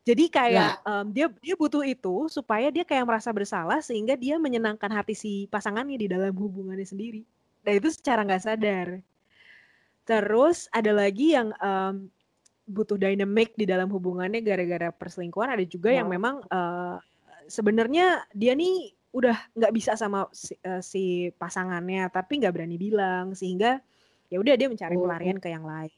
Jadi 0.08 0.32
kayak 0.32 0.80
um, 0.88 1.12
dia 1.12 1.28
dia 1.44 1.54
butuh 1.60 1.84
itu 1.84 2.32
supaya 2.32 2.72
dia 2.72 2.88
kayak 2.88 3.04
merasa 3.04 3.30
bersalah 3.36 3.84
sehingga 3.84 4.16
dia 4.16 4.40
menyenangkan 4.40 4.90
hati 4.90 5.14
si 5.14 5.32
pasangannya 5.52 6.00
di 6.00 6.08
dalam 6.08 6.32
hubungannya 6.32 6.88
sendiri. 6.88 7.22
Dan 7.66 7.84
itu 7.84 7.92
secara 7.92 8.24
nggak 8.24 8.44
sadar. 8.46 8.88
Terus 10.08 10.72
ada 10.74 10.90
lagi 10.96 11.38
yang 11.38 11.54
um, 11.60 12.10
butuh 12.66 12.98
dynamic 12.98 13.54
di 13.54 13.70
dalam 13.70 13.92
hubungannya 13.92 14.42
gara-gara 14.42 14.90
perselingkuhan. 14.90 15.54
Ada 15.54 15.66
juga 15.70 15.94
wow. 15.94 15.98
yang 16.02 16.08
memang 16.10 16.36
uh, 16.50 16.98
sebenarnya 17.50 18.24
dia 18.32 18.54
nih 18.54 18.94
udah 19.10 19.34
nggak 19.58 19.74
bisa 19.74 19.98
sama 19.98 20.30
si, 20.30 20.54
uh, 20.62 20.80
si 20.86 21.34
pasangannya 21.42 22.14
tapi 22.14 22.38
nggak 22.38 22.54
berani 22.54 22.78
bilang 22.78 23.34
sehingga 23.34 23.82
ya 24.30 24.38
udah 24.38 24.54
dia 24.54 24.70
mencari 24.70 24.96
oh. 24.96 25.04
pelarian 25.10 25.42
ke 25.42 25.50
yang 25.50 25.66
lain 25.66 25.90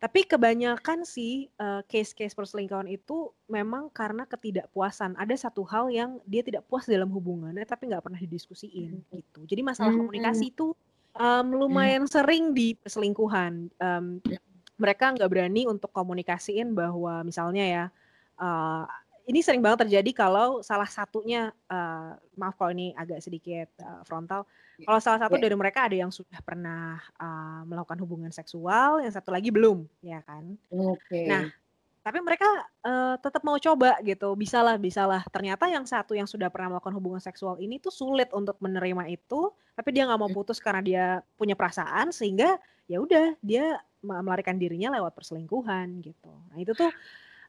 tapi 0.00 0.24
kebanyakan 0.24 1.04
sih 1.04 1.52
uh, 1.60 1.84
case-case 1.84 2.32
perselingkuhan 2.32 2.88
itu 2.88 3.30
memang 3.46 3.92
karena 3.92 4.24
ketidakpuasan 4.24 5.14
ada 5.14 5.36
satu 5.36 5.62
hal 5.68 5.92
yang 5.92 6.18
dia 6.24 6.42
tidak 6.42 6.66
puas 6.66 6.88
dalam 6.88 7.12
hubungannya 7.12 7.62
tapi 7.68 7.86
nggak 7.86 8.02
pernah 8.02 8.18
didiskusiin 8.18 8.98
hmm. 8.98 9.12
gitu 9.14 9.40
jadi 9.46 9.62
masalah 9.62 9.94
hmm. 9.94 10.00
komunikasi 10.02 10.50
itu 10.50 10.74
um, 11.14 11.46
lumayan 11.54 12.08
hmm. 12.08 12.10
sering 12.10 12.50
di 12.50 12.74
perselingkuhan 12.74 13.70
um, 13.78 14.18
mereka 14.80 15.12
nggak 15.12 15.30
berani 15.30 15.68
untuk 15.68 15.92
komunikasiin 15.92 16.72
bahwa 16.72 17.20
misalnya 17.22 17.64
ya 17.68 17.84
uh, 18.40 18.88
ini 19.30 19.46
sering 19.46 19.62
banget 19.62 19.86
terjadi 19.86 20.10
kalau 20.26 20.58
salah 20.58 20.90
satunya 20.90 21.54
uh, 21.70 22.18
maaf 22.34 22.58
kalau 22.58 22.74
ini 22.74 22.90
agak 22.98 23.22
sedikit 23.22 23.70
uh, 23.78 24.02
frontal. 24.02 24.42
Yeah. 24.74 24.90
Kalau 24.90 24.98
salah 24.98 25.20
satu 25.22 25.38
yeah. 25.38 25.44
dari 25.46 25.54
mereka 25.54 25.86
ada 25.86 25.94
yang 25.94 26.10
sudah 26.10 26.42
pernah 26.42 26.98
uh, 27.14 27.62
melakukan 27.62 28.02
hubungan 28.02 28.34
seksual, 28.34 28.98
yang 28.98 29.14
satu 29.14 29.30
lagi 29.30 29.54
belum, 29.54 29.86
ya 30.02 30.18
kan? 30.26 30.58
Oke. 30.74 30.98
Okay. 31.06 31.26
Nah, 31.30 31.46
tapi 32.02 32.18
mereka 32.18 32.48
uh, 32.82 33.14
tetap 33.22 33.46
mau 33.46 33.54
coba 33.54 34.02
gitu, 34.02 34.34
bisalah, 34.34 34.74
bisalah. 34.82 35.22
Ternyata 35.30 35.70
yang 35.70 35.86
satu 35.86 36.18
yang 36.18 36.26
sudah 36.26 36.50
pernah 36.50 36.74
melakukan 36.74 36.98
hubungan 36.98 37.22
seksual 37.22 37.54
ini 37.62 37.78
tuh 37.78 37.94
sulit 37.94 38.34
untuk 38.34 38.58
menerima 38.58 39.06
itu, 39.14 39.54
tapi 39.78 39.94
dia 39.94 40.10
nggak 40.10 40.18
mau 40.18 40.26
hmm. 40.26 40.38
putus 40.42 40.58
karena 40.58 40.82
dia 40.82 41.04
punya 41.38 41.54
perasaan, 41.54 42.10
sehingga 42.10 42.58
ya 42.90 42.98
udah 42.98 43.38
dia 43.38 43.78
melarikan 44.02 44.58
dirinya 44.58 44.90
lewat 44.98 45.14
perselingkuhan 45.14 46.02
gitu. 46.02 46.34
Nah 46.50 46.56
itu 46.58 46.74
tuh 46.74 46.90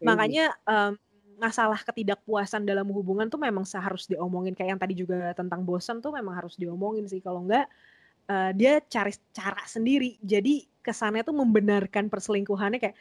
makanya 0.04 0.54
um, 0.68 0.94
masalah 1.42 1.82
ketidakpuasan 1.82 2.70
dalam 2.70 2.86
hubungan 2.94 3.26
tuh 3.26 3.42
memang 3.42 3.66
seharus 3.66 4.06
diomongin. 4.06 4.54
Kayak 4.54 4.78
yang 4.78 4.82
tadi 4.82 4.94
juga 4.94 5.34
tentang 5.34 5.66
bosan 5.66 5.98
tuh 5.98 6.14
memang 6.14 6.38
harus 6.38 6.54
diomongin 6.54 7.10
sih. 7.10 7.18
Kalau 7.18 7.42
enggak 7.42 7.66
uh, 8.30 8.54
dia 8.54 8.78
cari 8.86 9.10
cara 9.34 9.66
sendiri. 9.66 10.22
Jadi 10.22 10.70
kesannya 10.86 11.26
tuh 11.26 11.34
membenarkan 11.34 12.14
perselingkuhannya 12.14 12.78
kayak 12.78 12.96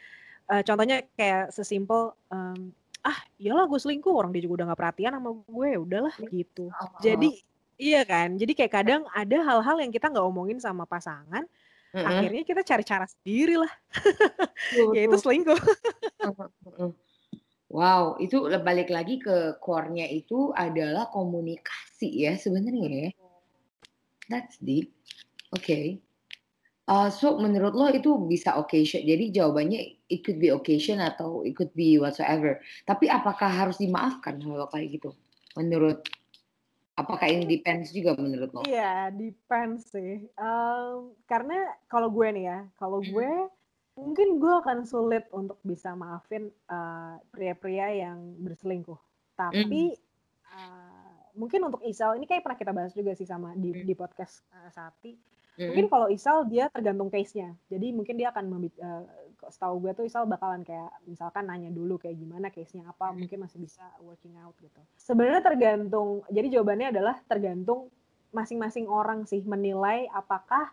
uh, 0.49 0.65
contohnya 0.65 1.05
kayak 1.13 1.53
sesimpel 1.53 2.17
um, 2.33 2.73
ah 3.05 3.19
iyalah 3.37 3.69
gue 3.69 3.77
selingkuh. 3.77 4.09
Orang 4.09 4.33
dia 4.33 4.41
juga 4.41 4.65
udah 4.65 4.73
nggak 4.73 4.81
perhatian 4.81 5.13
sama 5.13 5.29
gue 5.37 5.67
ya 5.69 5.79
udahlah 5.79 6.15
gitu. 6.33 6.73
Oh. 6.73 6.97
jadi 6.97 7.29
iya 7.77 8.01
kan? 8.01 8.41
Jadi 8.41 8.57
kayak 8.57 8.73
kadang 8.73 9.05
ada 9.13 9.37
hal-hal 9.45 9.77
yang 9.77 9.93
kita 9.93 10.09
nggak 10.09 10.25
omongin 10.25 10.57
sama 10.57 10.89
pasangan 10.89 11.45
mm 11.91 11.99
-hmm. 11.99 12.07
akhirnya 12.07 12.43
kita 12.47 12.61
cari 12.63 12.83
cara 12.87 13.05
sendiri 13.07 13.55
lah 13.59 13.71
yaitu 14.95 15.17
selingkuh 15.23 15.59
Wow, 17.71 18.19
itu 18.19 18.51
balik 18.59 18.91
lagi 18.91 19.15
ke 19.15 19.55
core-nya 19.63 20.03
itu 20.03 20.51
adalah 20.51 21.07
komunikasi 21.07 22.27
ya 22.27 22.35
sebenarnya 22.35 22.87
ya. 22.91 23.09
That's 24.27 24.59
deep. 24.59 24.91
Oke. 25.55 25.63
Okay. 25.63 25.85
Uh, 26.91 27.07
so 27.07 27.39
menurut 27.39 27.71
lo 27.71 27.87
itu 27.87 28.11
bisa 28.27 28.59
occasion. 28.59 29.07
Jadi 29.07 29.31
jawabannya 29.31 30.03
it 30.11 30.27
could 30.27 30.43
be 30.43 30.51
occasion 30.51 30.99
atau 30.99 31.47
it 31.47 31.55
could 31.55 31.71
be 31.71 31.95
whatsoever. 31.95 32.59
Tapi 32.83 33.07
apakah 33.07 33.47
harus 33.47 33.79
dimaafkan 33.79 34.43
kalau 34.43 34.67
kayak 34.67 34.99
gitu? 34.99 35.15
Menurut 35.55 36.03
apakah 36.99 37.31
ini 37.31 37.47
depends 37.47 37.95
juga 37.95 38.19
menurut 38.19 38.51
lo? 38.51 38.61
Iya, 38.67 39.15
depends 39.15 39.87
sih. 39.95 40.27
Um, 40.35 41.15
karena 41.23 41.71
kalau 41.87 42.11
gue 42.11 42.27
nih 42.35 42.45
ya, 42.51 42.59
kalau 42.75 42.99
hmm. 42.99 43.07
gue 43.15 43.31
Mungkin 43.95 44.39
gue 44.39 44.53
akan 44.63 44.87
sulit 44.87 45.27
untuk 45.35 45.59
bisa 45.61 45.91
maafin 45.93 46.47
uh, 46.71 47.19
pria-pria 47.29 47.91
yang 47.91 48.39
berselingkuh. 48.39 48.97
Tapi 49.35 49.95
uh, 50.47 51.31
mungkin 51.35 51.67
untuk 51.67 51.83
Isal 51.83 52.15
ini 52.19 52.25
kayak 52.27 52.43
pernah 52.43 52.59
kita 52.59 52.71
bahas 52.71 52.95
juga 52.95 53.11
sih 53.15 53.27
sama 53.27 53.51
di 53.55 53.83
di 53.83 53.93
podcast 53.95 54.47
uh, 54.51 54.71
Sati. 54.71 55.31
Mungkin 55.61 55.91
kalau 55.91 56.07
Isal 56.09 56.47
dia 56.49 56.71
tergantung 56.73 57.11
case-nya. 57.11 57.53
Jadi 57.69 57.93
mungkin 57.93 58.17
dia 58.17 58.33
akan 58.33 58.49
uh, 58.81 59.03
setahu 59.51 59.83
gue 59.85 59.91
tuh 59.93 60.05
Isal 60.07 60.25
bakalan 60.25 60.65
kayak 60.65 60.89
misalkan 61.05 61.45
nanya 61.45 61.69
dulu 61.69 62.01
kayak 62.01 62.17
gimana 62.17 62.49
case-nya 62.49 62.87
apa, 62.89 63.13
mungkin 63.13 63.45
masih 63.45 63.61
bisa 63.61 63.83
working 64.01 64.33
out 64.41 64.55
gitu. 64.57 64.81
Sebenarnya 64.97 65.43
tergantung. 65.45 66.25
Jadi 66.33 66.47
jawabannya 66.55 66.87
adalah 66.95 67.15
tergantung 67.29 67.93
masing-masing 68.31 68.87
orang 68.87 69.27
sih 69.27 69.43
menilai 69.43 70.07
apakah 70.15 70.71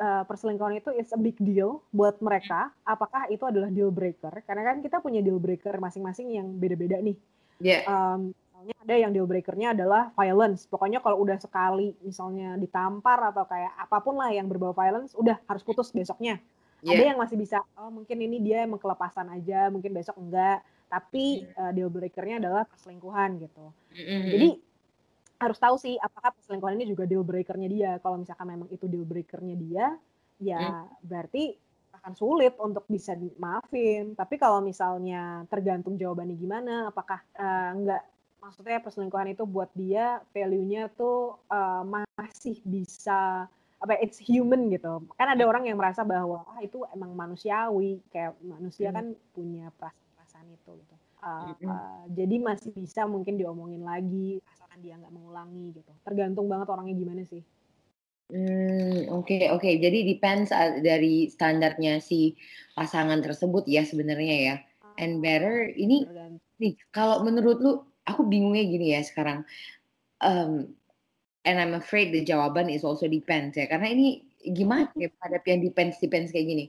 uh, 0.00 0.22
perselingkuhan 0.24 0.78
itu 0.80 0.90
is 0.94 1.10
a 1.12 1.20
big 1.20 1.36
deal 1.40 1.84
buat 1.92 2.20
mereka, 2.20 2.72
apakah 2.84 3.28
itu 3.32 3.44
adalah 3.44 3.72
deal 3.72 3.92
breaker? 3.92 4.32
Karena 4.44 4.72
kan 4.72 4.80
kita 4.84 5.00
punya 5.00 5.20
deal 5.20 5.40
breaker 5.40 5.76
masing-masing 5.80 6.32
yang 6.32 6.46
beda-beda 6.56 7.00
nih. 7.00 7.16
Yeah. 7.60 7.84
Um, 7.88 8.36
misalnya 8.66 8.76
ada 8.82 8.94
yang 8.98 9.12
deal 9.14 9.28
breakernya 9.28 9.68
adalah 9.72 10.10
violence. 10.18 10.66
Pokoknya 10.66 10.98
kalau 10.98 11.22
udah 11.22 11.38
sekali 11.38 11.94
misalnya 12.02 12.58
ditampar 12.58 13.30
atau 13.30 13.46
kayak 13.46 13.72
apa 13.78 13.98
pun 14.02 14.18
lah 14.18 14.34
yang 14.34 14.50
berbau 14.50 14.74
violence, 14.74 15.14
udah 15.14 15.38
harus 15.46 15.62
putus 15.62 15.94
besoknya. 15.94 16.42
Yeah. 16.84 16.98
Ada 16.98 17.04
yang 17.14 17.18
masih 17.18 17.36
bisa, 17.40 17.62
oh 17.78 17.88
mungkin 17.88 18.20
ini 18.20 18.42
dia 18.42 18.66
emang 18.66 18.82
kelepasan 18.82 19.32
aja, 19.32 19.72
mungkin 19.72 19.96
besok 19.96 20.18
enggak. 20.20 20.60
Tapi 20.86 21.46
uh, 21.58 21.74
deal 21.74 21.90
breakernya 21.90 22.38
adalah 22.38 22.62
perselingkuhan 22.68 23.42
gitu. 23.42 23.74
Mm 23.90 24.02
-hmm. 24.02 24.30
Jadi 24.30 24.48
harus 25.36 25.58
tahu 25.60 25.76
sih 25.76 25.94
apakah 26.00 26.32
perselingkuhan 26.32 26.76
ini 26.80 26.88
juga 26.88 27.04
deal 27.04 27.24
breakernya 27.24 27.68
dia. 27.68 27.90
Kalau 28.00 28.16
misalkan 28.20 28.48
memang 28.48 28.68
itu 28.72 28.88
deal 28.88 29.04
breakernya 29.04 29.56
dia, 29.56 29.86
ya 30.40 30.60
hmm. 30.60 31.04
berarti 31.04 31.56
akan 32.00 32.12
sulit 32.16 32.54
untuk 32.60 32.84
bisa 32.88 33.16
maafin. 33.40 34.16
Tapi 34.16 34.36
kalau 34.36 34.62
misalnya 34.62 35.44
tergantung 35.48 35.98
jawabannya 35.98 36.36
gimana, 36.36 36.74
apakah 36.92 37.20
uh, 37.36 37.70
enggak 37.74 38.02
maksudnya 38.40 38.78
perselingkuhan 38.78 39.34
itu 39.34 39.42
buat 39.42 39.72
dia 39.74 40.22
value-nya 40.30 40.92
tuh 40.94 41.40
uh, 41.50 41.82
masih 42.14 42.62
bisa 42.62 43.50
apa 43.76 43.92
it's 44.00 44.22
human 44.22 44.72
gitu. 44.72 45.04
Kan 45.18 45.34
ada 45.34 45.44
hmm. 45.44 45.50
orang 45.50 45.64
yang 45.68 45.76
merasa 45.76 46.06
bahwa 46.06 46.46
ah 46.48 46.60
itu 46.64 46.84
emang 46.94 47.12
manusiawi, 47.12 48.00
kayak 48.08 48.38
manusia 48.40 48.88
hmm. 48.88 48.96
kan 48.96 49.06
punya 49.36 49.66
perasaan-perasaan 49.76 50.48
itu 50.52 50.70
gitu. 50.80 50.96
Uh, 51.26 51.50
uh, 51.66 52.06
jadi 52.14 52.38
masih 52.38 52.70
bisa 52.70 53.02
mungkin 53.10 53.34
diomongin 53.34 53.82
lagi 53.82 54.38
asalkan 54.46 54.78
dia 54.78 54.94
nggak 54.94 55.10
mengulangi 55.10 55.74
gitu. 55.74 55.90
Tergantung 56.06 56.46
banget 56.46 56.70
orangnya 56.70 56.94
gimana 56.94 57.26
sih. 57.26 57.42
Hmm, 58.30 59.10
oke 59.10 59.26
okay, 59.26 59.50
oke. 59.50 59.62
Okay. 59.62 59.82
Jadi 59.82 60.06
depends 60.06 60.54
dari 60.82 61.26
standarnya 61.26 61.98
si 62.02 62.34
pasangan 62.78 63.22
tersebut 63.22 63.66
ya 63.66 63.82
sebenarnya 63.82 64.36
ya. 64.38 64.56
And 65.02 65.18
better 65.18 65.66
ini 65.74 66.06
nih 66.62 66.74
kalau 66.94 67.26
menurut 67.26 67.58
lu 67.58 67.72
aku 68.06 68.22
bingungnya 68.26 68.62
gini 68.66 68.86
ya 68.94 69.02
sekarang. 69.02 69.42
Um, 70.22 70.74
and 71.46 71.62
I'm 71.62 71.74
afraid 71.78 72.10
the 72.10 72.26
jawaban 72.26 72.66
is 72.66 72.82
also 72.82 73.06
depends 73.06 73.54
ya 73.54 73.70
karena 73.70 73.94
ini 73.94 74.25
gimana 74.54 74.90
ya 74.94 75.10
pada 75.18 75.42
yang 75.46 75.62
depends 75.64 75.98
depends 75.98 76.30
kayak 76.30 76.46
gini. 76.46 76.64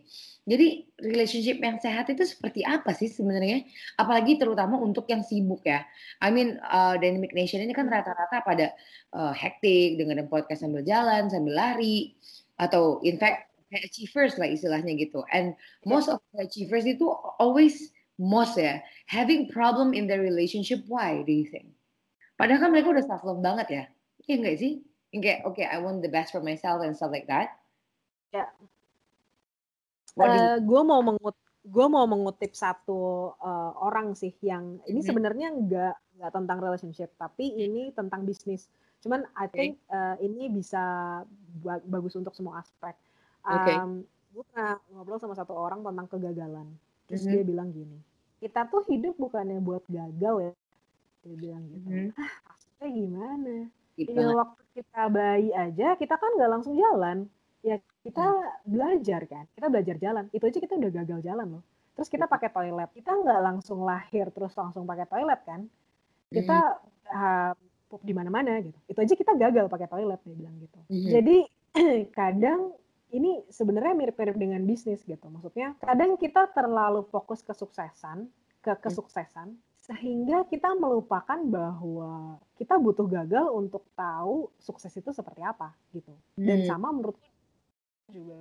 Jadi 0.48 0.88
relationship 1.04 1.60
yang 1.60 1.78
sehat 1.78 2.08
itu 2.08 2.24
seperti 2.24 2.64
apa 2.64 2.96
sih 2.96 3.12
sebenarnya? 3.12 3.68
Apalagi 4.00 4.40
terutama 4.40 4.80
untuk 4.80 5.04
yang 5.12 5.20
sibuk 5.22 5.62
ya. 5.68 5.84
I 6.24 6.32
mean 6.32 6.56
uh, 6.64 6.96
Dynamic 6.96 7.36
Nation 7.36 7.60
ini 7.60 7.76
kan 7.76 7.92
rata-rata 7.92 8.40
pada 8.48 8.72
uh, 9.12 9.36
hektik 9.36 10.00
dengerin 10.00 10.32
podcast 10.32 10.64
sambil 10.64 10.88
jalan, 10.88 11.28
sambil 11.28 11.54
lari 11.54 12.16
atau 12.56 13.04
in 13.04 13.20
fact 13.20 13.52
achievers 13.76 14.40
lah 14.40 14.48
istilahnya 14.48 14.96
gitu. 14.96 15.28
And 15.36 15.54
most 15.84 16.08
of 16.08 16.24
the 16.32 16.48
achievers 16.48 16.88
itu 16.88 17.12
always 17.44 17.92
most 18.16 18.56
ya 18.56 18.80
having 19.12 19.52
problem 19.52 19.92
in 19.92 20.08
their 20.08 20.24
relationship. 20.24 20.88
Why 20.88 21.28
do 21.28 21.34
you 21.36 21.46
think? 21.52 21.76
Padahal 22.40 22.64
kan 22.64 22.70
mereka 22.72 22.94
udah 22.94 23.06
self 23.06 23.28
love 23.28 23.44
banget 23.44 23.68
ya. 23.68 23.84
Iya 24.26 24.36
enggak 24.40 24.58
sih? 24.64 24.74
Kayak 25.12 25.50
oke 25.50 25.58
okay, 25.58 25.66
I 25.66 25.82
want 25.82 26.06
the 26.06 26.12
best 26.12 26.32
for 26.32 26.40
myself 26.40 26.86
and 26.86 26.94
stuff 26.94 27.12
like 27.12 27.28
that. 27.28 27.58
Ya. 28.44 28.48
Uh, 30.18 30.58
gue 30.66 30.82
mau 30.82 31.02
mengut 31.06 31.38
gue 31.68 31.88
mau 31.92 32.08
mengutip 32.08 32.56
satu 32.58 33.36
uh, 33.38 33.72
orang 33.84 34.16
sih 34.18 34.34
yang 34.40 34.80
ini 34.88 34.98
mm-hmm. 34.98 35.06
sebenarnya 35.06 35.48
nggak 35.52 35.96
nggak 36.18 36.32
tentang 36.34 36.58
relationship 36.64 37.10
tapi 37.20 37.54
ini 37.54 37.94
tentang 37.94 38.26
bisnis. 38.26 38.66
Cuman 39.04 39.28
I 39.38 39.46
think 39.52 39.78
uh, 39.94 40.18
ini 40.24 40.50
bisa 40.50 40.82
ba 41.62 41.78
bagus 41.86 42.18
untuk 42.18 42.34
semua 42.34 42.64
aspek. 42.64 42.98
Um, 43.46 43.54
okay. 43.62 43.78
gue 44.34 44.44
pernah 44.54 44.74
ngobrol 44.90 45.22
sama 45.22 45.36
satu 45.38 45.54
orang 45.54 45.86
tentang 45.86 46.08
kegagalan. 46.10 46.68
Terus 47.06 47.22
mm 47.24 47.28
-hmm. 47.30 47.36
dia 47.38 47.44
bilang 47.46 47.70
gini 47.70 48.00
kita 48.38 48.70
tuh 48.70 48.86
hidup 48.90 49.18
bukannya 49.18 49.58
buat 49.62 49.84
gagal 49.90 50.36
ya? 50.42 50.54
Dia 51.26 51.36
bilang 51.36 51.64
gitu. 51.74 51.88
Hmm. 51.90 52.10
ah 52.22 52.34
maksudnya 52.46 52.88
gimana? 52.94 53.56
Ya 53.98 54.28
waktu 54.30 54.62
kita 54.78 55.02
bayi 55.10 55.50
aja 55.58 55.98
kita 55.98 56.16
kan 56.22 56.32
nggak 56.38 56.52
langsung 56.54 56.78
jalan 56.78 57.26
ya 57.66 57.78
kita 58.06 58.24
hmm. 58.24 58.70
belajar 58.70 59.22
kan 59.26 59.46
kita 59.54 59.68
belajar 59.68 59.96
jalan 59.98 60.26
itu 60.34 60.44
aja 60.46 60.60
kita 60.62 60.74
udah 60.78 60.92
gagal 61.04 61.20
jalan 61.26 61.48
loh 61.60 61.64
terus 61.98 62.10
kita 62.10 62.26
pakai 62.30 62.50
toilet 62.54 62.90
kita 62.94 63.12
nggak 63.12 63.40
langsung 63.42 63.82
lahir 63.82 64.30
terus 64.30 64.54
langsung 64.54 64.86
pakai 64.86 65.10
toilet 65.10 65.42
kan 65.44 65.66
kita 66.30 66.58
hmm. 66.78 67.14
uh, 67.14 67.54
pup 67.88 68.02
di 68.04 68.14
mana-mana 68.14 68.60
gitu 68.62 68.78
itu 68.92 69.00
aja 69.00 69.14
kita 69.16 69.34
gagal 69.40 69.66
pakai 69.72 69.88
toilet 69.90 70.20
dia 70.22 70.36
bilang 70.36 70.56
gitu 70.62 70.80
hmm. 70.92 71.10
jadi 71.10 71.38
kadang 72.20 72.78
ini 73.16 73.40
sebenarnya 73.48 73.96
mirip-mirip 73.96 74.36
dengan 74.36 74.62
bisnis 74.68 75.00
gitu. 75.08 75.32
Maksudnya 75.32 75.80
kadang 75.80 76.20
kita 76.20 76.52
terlalu 76.52 77.08
fokus 77.08 77.40
kesuksesan, 77.40 78.28
ke 78.60 78.72
hmm. 78.76 78.84
kesuksesan 78.84 79.56
sehingga 79.88 80.44
kita 80.52 80.76
melupakan 80.76 81.40
bahwa 81.48 82.36
kita 82.60 82.76
butuh 82.76 83.08
gagal 83.08 83.48
untuk 83.56 83.88
tahu 83.96 84.52
sukses 84.60 84.92
itu 84.92 85.16
seperti 85.16 85.40
apa 85.40 85.72
gitu. 85.96 86.12
Dan 86.36 86.66
hmm. 86.66 86.68
sama 86.68 86.92
menurut 86.92 87.16
juga 88.12 88.40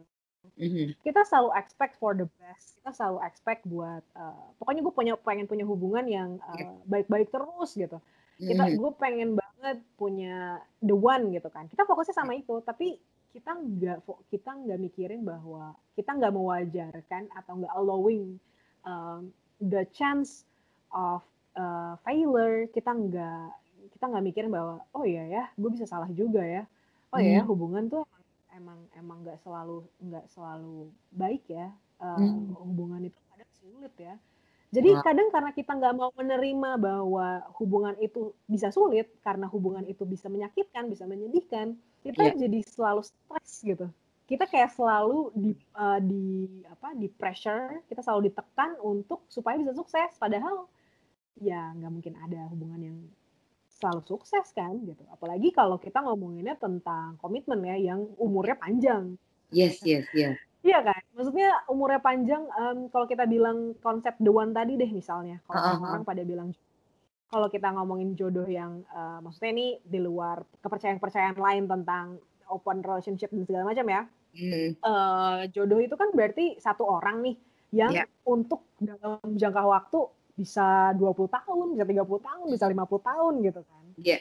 hmm 0.54 0.94
Kita 1.02 1.26
selalu 1.26 1.50
expect 1.58 1.98
for 1.98 2.14
the 2.14 2.30
best. 2.38 2.78
Kita 2.78 2.94
selalu 2.94 3.18
expect 3.26 3.66
buat 3.66 4.04
uh, 4.14 4.46
pokoknya 4.62 4.86
gue 4.86 4.94
punya 4.94 5.12
pengen 5.18 5.50
punya 5.50 5.66
hubungan 5.66 6.06
yang 6.06 6.38
uh, 6.38 6.78
baik-baik 6.86 7.34
terus 7.34 7.74
gitu. 7.74 7.98
Kita 8.38 8.62
mm-hmm. 8.62 8.78
gue 8.78 8.90
pengen 8.94 9.34
banget 9.34 9.82
punya 9.98 10.62
the 10.78 10.94
one 10.94 11.34
gitu 11.34 11.50
kan. 11.50 11.66
Kita 11.66 11.82
fokusnya 11.82 12.14
sama 12.14 12.38
itu, 12.38 12.62
tapi 12.62 12.94
kita 13.34 13.52
nggak 13.52 13.98
kita 14.32 14.50
nggak 14.54 14.80
mikirin 14.80 15.20
bahwa 15.26 15.76
kita 15.92 16.14
nggak 16.16 16.32
mewajarkan 16.32 17.28
atau 17.36 17.52
nggak 17.60 17.74
allowing 17.76 18.40
um, 18.86 19.28
the 19.60 19.84
chance 19.92 20.48
of 20.88 21.20
uh, 21.52 22.00
failure 22.00 22.64
kita 22.72 22.96
nggak 22.96 23.52
kita 23.92 24.04
nggak 24.08 24.24
mikirin 24.24 24.48
bahwa 24.48 24.80
oh 24.96 25.04
iya 25.04 25.28
ya 25.28 25.44
gue 25.52 25.68
bisa 25.68 25.84
salah 25.84 26.08
juga 26.16 26.40
ya 26.40 26.64
oh 27.12 27.20
iya 27.20 27.40
ya, 27.40 27.42
hmm. 27.44 27.50
hubungan 27.52 27.84
tuh 27.92 28.08
emang 28.56 28.78
emang 28.96 29.22
nggak 29.22 29.38
selalu 29.44 29.84
nggak 30.00 30.26
selalu 30.32 30.88
baik 31.12 31.44
ya 31.46 31.68
uh, 32.00 32.16
hmm. 32.16 32.56
hubungan 32.56 33.04
itu 33.04 33.20
kadang 33.30 33.52
sulit 33.52 33.94
ya 34.00 34.16
jadi 34.74 34.98
kadang 35.00 35.30
karena 35.30 35.50
kita 35.54 35.72
nggak 35.78 35.94
mau 35.94 36.10
menerima 36.18 36.70
bahwa 36.76 37.44
hubungan 37.56 37.94
itu 38.02 38.34
bisa 38.50 38.74
sulit 38.74 39.06
karena 39.22 39.46
hubungan 39.46 39.86
itu 39.86 40.02
bisa 40.02 40.26
menyakitkan 40.26 40.90
bisa 40.90 41.06
menyedihkan 41.06 41.78
kita 42.02 42.32
yeah. 42.32 42.36
jadi 42.36 42.58
selalu 42.66 43.02
stres 43.06 43.52
gitu 43.62 43.86
kita 44.26 44.42
kayak 44.50 44.74
selalu 44.74 45.30
di 45.38 45.54
uh, 45.78 46.02
di 46.02 46.50
apa 46.66 46.98
di 46.98 47.06
pressure 47.06 47.86
kita 47.86 48.02
selalu 48.02 48.34
ditekan 48.34 48.74
untuk 48.82 49.22
supaya 49.30 49.54
bisa 49.54 49.70
sukses 49.70 50.10
padahal 50.18 50.66
ya 51.38 51.70
nggak 51.78 51.92
mungkin 51.92 52.14
ada 52.18 52.48
hubungan 52.50 52.80
yang 52.82 52.98
selalu 53.76 54.02
sukses 54.08 54.46
kan 54.56 54.72
gitu 54.84 55.04
apalagi 55.12 55.52
kalau 55.52 55.76
kita 55.76 56.00
ngomonginnya 56.00 56.56
tentang 56.56 57.20
komitmen 57.20 57.60
ya 57.64 57.76
yang 57.92 58.08
umurnya 58.16 58.56
panjang 58.56 59.20
yes 59.52 59.84
yes 59.84 60.08
yes 60.16 60.36
iya 60.64 60.80
kan 60.80 60.98
maksudnya 61.12 61.62
umurnya 61.68 62.00
panjang 62.00 62.42
um, 62.56 62.88
kalau 62.88 63.06
kita 63.06 63.28
bilang 63.28 63.76
konsep 63.84 64.16
the 64.18 64.32
one 64.32 64.56
tadi 64.56 64.80
deh 64.80 64.88
misalnya 64.88 65.38
kalau 65.46 65.60
uh 65.60 65.76
-huh. 65.76 65.92
orang 65.92 66.04
pada 66.08 66.24
bilang 66.24 66.50
kalau 67.26 67.50
kita 67.50 67.68
ngomongin 67.74 68.14
jodoh 68.14 68.46
yang 68.46 68.86
uh, 68.94 69.18
maksudnya 69.18 69.50
ini 69.52 69.66
di 69.82 69.98
luar 69.98 70.46
kepercayaan-kepercayaan 70.62 71.36
lain 71.36 71.64
tentang 71.66 72.22
open 72.46 72.86
relationship 72.86 73.34
dan 73.34 73.42
segala 73.42 73.74
macam 73.74 73.86
ya. 73.90 74.02
Mm. 74.36 74.70
Uh, 74.84 75.40
jodoh 75.50 75.80
itu 75.82 75.94
kan 75.98 76.12
berarti 76.14 76.60
satu 76.62 76.86
orang 76.86 77.24
nih 77.24 77.36
yang 77.74 77.92
yeah. 77.92 78.06
untuk 78.22 78.62
dalam 78.78 79.18
jangka 79.34 79.62
waktu 79.64 79.98
bisa 80.36 80.92
20 80.94 81.32
tahun, 81.32 81.66
bisa 81.72 81.84
30 81.88 82.28
tahun, 82.28 82.46
bisa 82.52 82.66
50 82.68 83.08
tahun 83.08 83.34
gitu 83.40 83.60
kan. 83.64 83.84
Iya. 83.96 84.20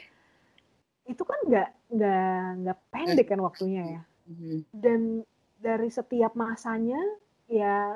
Itu 1.06 1.22
kan 1.22 1.38
nggak 1.44 1.68
nggak 1.92 2.40
nggak 2.64 2.78
pendek 2.90 3.26
kan 3.28 3.40
waktunya 3.44 3.82
ya. 4.00 4.02
Mm. 4.26 4.58
Dan 4.72 5.00
dari 5.60 5.88
setiap 5.92 6.32
masanya 6.34 6.98
ya 7.46 7.94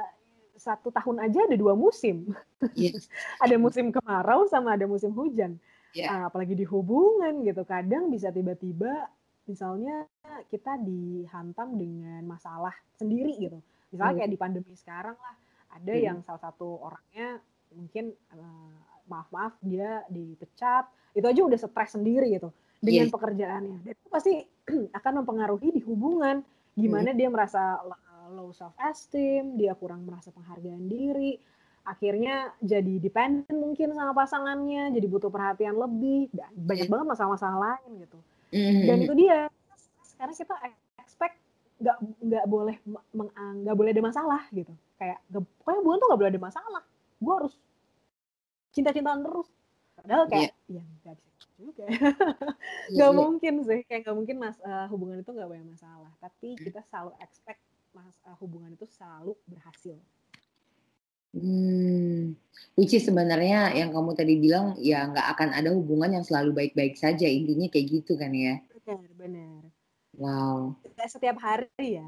satu 0.60 0.92
tahun 0.92 1.24
aja 1.24 1.48
ada 1.48 1.56
dua 1.56 1.72
musim. 1.72 2.36
Yes. 2.76 3.08
ada 3.44 3.56
musim 3.56 3.88
kemarau 3.88 4.44
sama 4.52 4.76
ada 4.76 4.84
musim 4.84 5.10
hujan. 5.16 5.56
Yeah. 5.96 6.12
Uh, 6.12 6.24
apalagi 6.28 6.54
di 6.54 6.68
hubungan 6.68 7.40
gitu. 7.42 7.64
Kadang 7.64 8.12
bisa 8.12 8.28
tiba-tiba 8.30 9.08
misalnya 9.48 10.06
kita 10.52 10.78
dihantam 10.78 11.74
dengan 11.74 12.22
masalah 12.28 12.76
sendiri 12.94 13.34
gitu. 13.40 13.58
Misalnya 13.90 14.12
mm. 14.14 14.18
kayak 14.22 14.30
di 14.30 14.38
pandemi 14.38 14.74
sekarang 14.76 15.16
lah, 15.18 15.34
ada 15.74 15.94
mm. 15.96 16.04
yang 16.04 16.18
salah 16.22 16.38
satu 16.38 16.78
orangnya 16.78 17.42
mungkin 17.74 18.14
uh, 18.34 18.74
maaf-maaf 19.10 19.58
dia 19.62 20.06
dipecat, 20.10 20.86
itu 21.14 21.26
aja 21.26 21.40
udah 21.42 21.58
stres 21.58 21.98
sendiri 21.98 22.30
gitu 22.30 22.54
dengan 22.78 23.10
yes. 23.10 23.14
pekerjaannya. 23.14 23.78
Dan 23.84 23.92
itu 23.94 24.08
pasti 24.08 24.32
akan 24.98 25.12
mempengaruhi 25.22 25.74
di 25.74 25.82
hubungan. 25.82 26.42
Gimana 26.78 27.12
mm. 27.12 27.18
dia 27.18 27.28
merasa 27.28 27.82
low 28.30 28.54
self 28.54 28.72
esteem, 28.78 29.58
dia 29.58 29.74
kurang 29.74 30.06
merasa 30.06 30.30
penghargaan 30.30 30.86
diri, 30.86 31.34
akhirnya 31.82 32.54
jadi 32.62 33.02
dependent 33.02 33.50
mungkin 33.50 33.90
sama 33.90 34.14
pasangannya, 34.14 34.94
jadi 34.94 35.06
butuh 35.10 35.34
perhatian 35.34 35.74
lebih, 35.74 36.30
dan 36.30 36.50
banyak 36.54 36.86
yeah. 36.86 36.92
banget 36.94 37.06
masalah-masalah 37.10 37.58
lain 37.58 37.90
gitu. 38.06 38.18
Mm-hmm. 38.54 38.86
Dan 38.86 38.96
itu 39.02 39.14
dia, 39.18 39.38
sekarang 40.14 40.34
kita 40.38 40.54
expect 41.02 41.34
nggak 41.80 41.96
nggak 42.22 42.44
boleh 42.46 42.76
nggak 43.64 43.76
boleh 43.76 43.90
ada 43.90 44.04
masalah 44.04 44.42
gitu, 44.54 44.72
kayak 45.00 45.18
pokoknya 45.32 45.80
bukan 45.80 45.96
tuh 45.98 46.06
nggak 46.06 46.20
boleh 46.20 46.30
ada 46.30 46.42
masalah, 46.42 46.82
gue 47.20 47.34
harus 47.36 47.54
cinta-cintaan 48.72 49.20
terus. 49.22 49.48
Padahal 50.00 50.24
kayak 50.32 50.56
yeah. 50.72 50.80
ya 50.80 50.84
nggak 51.04 51.14
bisa 51.20 51.30
juga, 51.60 51.84
nggak 51.92 52.08
yeah, 52.88 52.96
yeah. 52.96 53.10
mungkin 53.12 53.54
sih, 53.68 53.80
kayak 53.84 54.00
nggak 54.08 54.16
mungkin 54.16 54.36
mas 54.40 54.56
uh, 54.64 54.88
hubungan 54.88 55.20
itu 55.20 55.28
nggak 55.28 55.44
banyak 55.44 55.68
masalah, 55.68 56.12
tapi 56.24 56.56
mm. 56.56 56.64
kita 56.64 56.80
selalu 56.88 57.12
expect 57.20 57.60
mas, 57.92 58.16
uh, 58.24 58.32
hubungan 58.40 58.72
itu 58.72 58.88
selalu 58.88 59.36
berhasil. 59.44 60.00
Hmm, 61.30 62.34
which 62.74 62.90
is 62.90 63.06
sebenarnya 63.06 63.70
yang 63.70 63.94
kamu 63.94 64.18
tadi 64.18 64.34
bilang 64.34 64.74
ya 64.82 65.06
nggak 65.06 65.26
akan 65.38 65.48
ada 65.54 65.70
hubungan 65.70 66.18
yang 66.18 66.24
selalu 66.26 66.58
baik-baik 66.58 66.98
saja 66.98 67.22
intinya 67.30 67.70
kayak 67.70 67.86
gitu 67.86 68.18
kan 68.18 68.34
ya? 68.34 68.58
Benar, 68.82 69.10
benar. 69.14 69.69
Wow. 70.20 70.76
Setiap 71.00 71.40
hari 71.40 71.96
ya. 71.96 72.04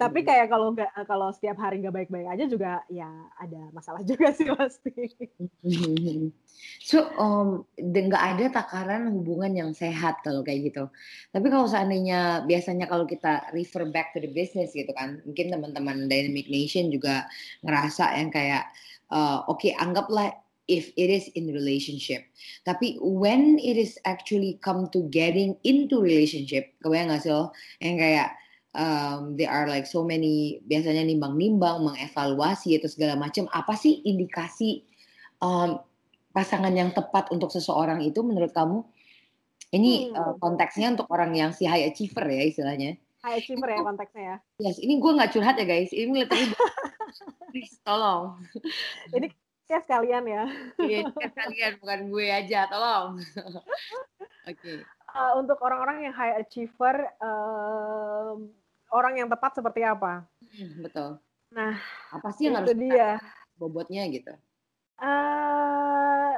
Tapi 0.00 0.24
kayak 0.24 0.48
kalau 0.48 0.72
nggak 0.72 0.88
kalau 1.04 1.28
setiap 1.28 1.60
hari 1.60 1.84
nggak 1.84 1.92
baik-baik 1.92 2.32
aja 2.32 2.48
juga 2.48 2.80
ya 2.88 3.04
ada 3.36 3.68
masalah 3.76 4.00
juga 4.00 4.32
sih 4.32 4.48
pasti. 4.48 5.12
so 6.88 7.04
um, 7.20 7.68
nggak 7.76 8.24
ada 8.32 8.44
takaran 8.48 9.12
hubungan 9.12 9.52
yang 9.52 9.70
sehat 9.76 10.24
kalau 10.24 10.40
kayak 10.40 10.72
gitu. 10.72 10.88
Tapi 11.36 11.46
kalau 11.52 11.68
seandainya 11.68 12.48
biasanya 12.48 12.88
kalau 12.88 13.04
kita 13.04 13.52
refer 13.52 13.84
back 13.92 14.16
to 14.16 14.24
the 14.24 14.32
business 14.32 14.72
gitu 14.72 14.88
kan, 14.96 15.20
mungkin 15.28 15.52
teman-teman 15.52 16.08
Dynamic 16.08 16.48
Nation 16.48 16.88
juga 16.88 17.28
ngerasa 17.60 18.16
yang 18.16 18.32
kayak 18.32 18.72
uh, 19.12 19.44
oke 19.52 19.60
okay, 19.60 19.76
anggaplah 19.76 20.32
if 20.70 20.94
it 20.94 21.10
is 21.10 21.26
in 21.34 21.50
relationship. 21.50 22.22
Tapi 22.62 23.02
when 23.02 23.58
it 23.58 23.74
is 23.74 23.98
actually 24.06 24.62
come 24.62 24.86
to 24.94 25.10
getting 25.10 25.58
into 25.66 25.98
relationship, 25.98 26.70
kebayang 26.86 27.10
gak 27.10 27.26
sih 27.26 27.34
lo? 27.34 27.50
Yang 27.82 27.96
kayak 27.98 28.28
um, 28.78 29.34
there 29.34 29.50
are 29.50 29.66
like 29.66 29.90
so 29.90 30.06
many 30.06 30.62
biasanya 30.70 31.02
nimbang-nimbang, 31.02 31.82
mengevaluasi 31.82 32.78
itu 32.78 32.86
segala 32.86 33.18
macam. 33.18 33.50
Apa 33.50 33.74
sih 33.74 33.98
indikasi 34.06 34.86
um, 35.42 35.82
pasangan 36.30 36.70
yang 36.70 36.94
tepat 36.94 37.26
untuk 37.34 37.50
seseorang 37.50 38.06
itu 38.06 38.22
menurut 38.22 38.54
kamu? 38.54 38.86
Ini 39.70 40.10
hmm. 40.10 40.14
uh, 40.14 40.34
konteksnya 40.38 40.94
untuk 40.94 41.06
orang 41.10 41.34
yang 41.34 41.50
si 41.54 41.66
high 41.66 41.86
achiever 41.86 42.26
ya 42.26 42.42
istilahnya. 42.46 42.98
High 43.22 43.38
achiever 43.42 43.68
ya 43.70 43.80
konteksnya 43.82 44.22
ya. 44.22 44.36
Yes, 44.58 44.78
ini 44.82 44.98
gue 44.98 45.12
nggak 45.14 45.30
curhat 45.34 45.54
ya 45.58 45.66
guys. 45.66 45.90
Ini 45.94 46.10
literally 46.10 46.50
please 47.54 47.78
tolong. 47.86 48.42
Ini 49.14 49.30
Kayak 49.70 49.86
sekalian 49.86 50.24
ya. 50.26 50.44
Iya, 50.82 51.00
kayak 51.14 51.30
sekalian 51.30 51.72
bukan 51.78 52.00
gue 52.10 52.26
aja, 52.26 52.66
tolong. 52.66 53.22
Oke. 54.50 54.50
okay. 54.50 54.78
Uh, 55.14 55.38
untuk 55.38 55.62
orang-orang 55.62 56.10
yang 56.10 56.14
high 56.14 56.42
achiever, 56.42 57.06
uh, 57.22 58.34
orang 58.90 59.14
yang 59.22 59.30
tepat 59.30 59.54
seperti 59.54 59.86
apa? 59.86 60.26
Hmm, 60.42 60.74
betul. 60.82 61.10
Nah, 61.54 61.78
apa 62.10 62.28
sih 62.34 62.50
yang 62.50 62.58
harus 62.58 62.74
dia 62.74 63.22
bobotnya 63.54 64.10
gitu? 64.10 64.34
Uh, 64.98 66.34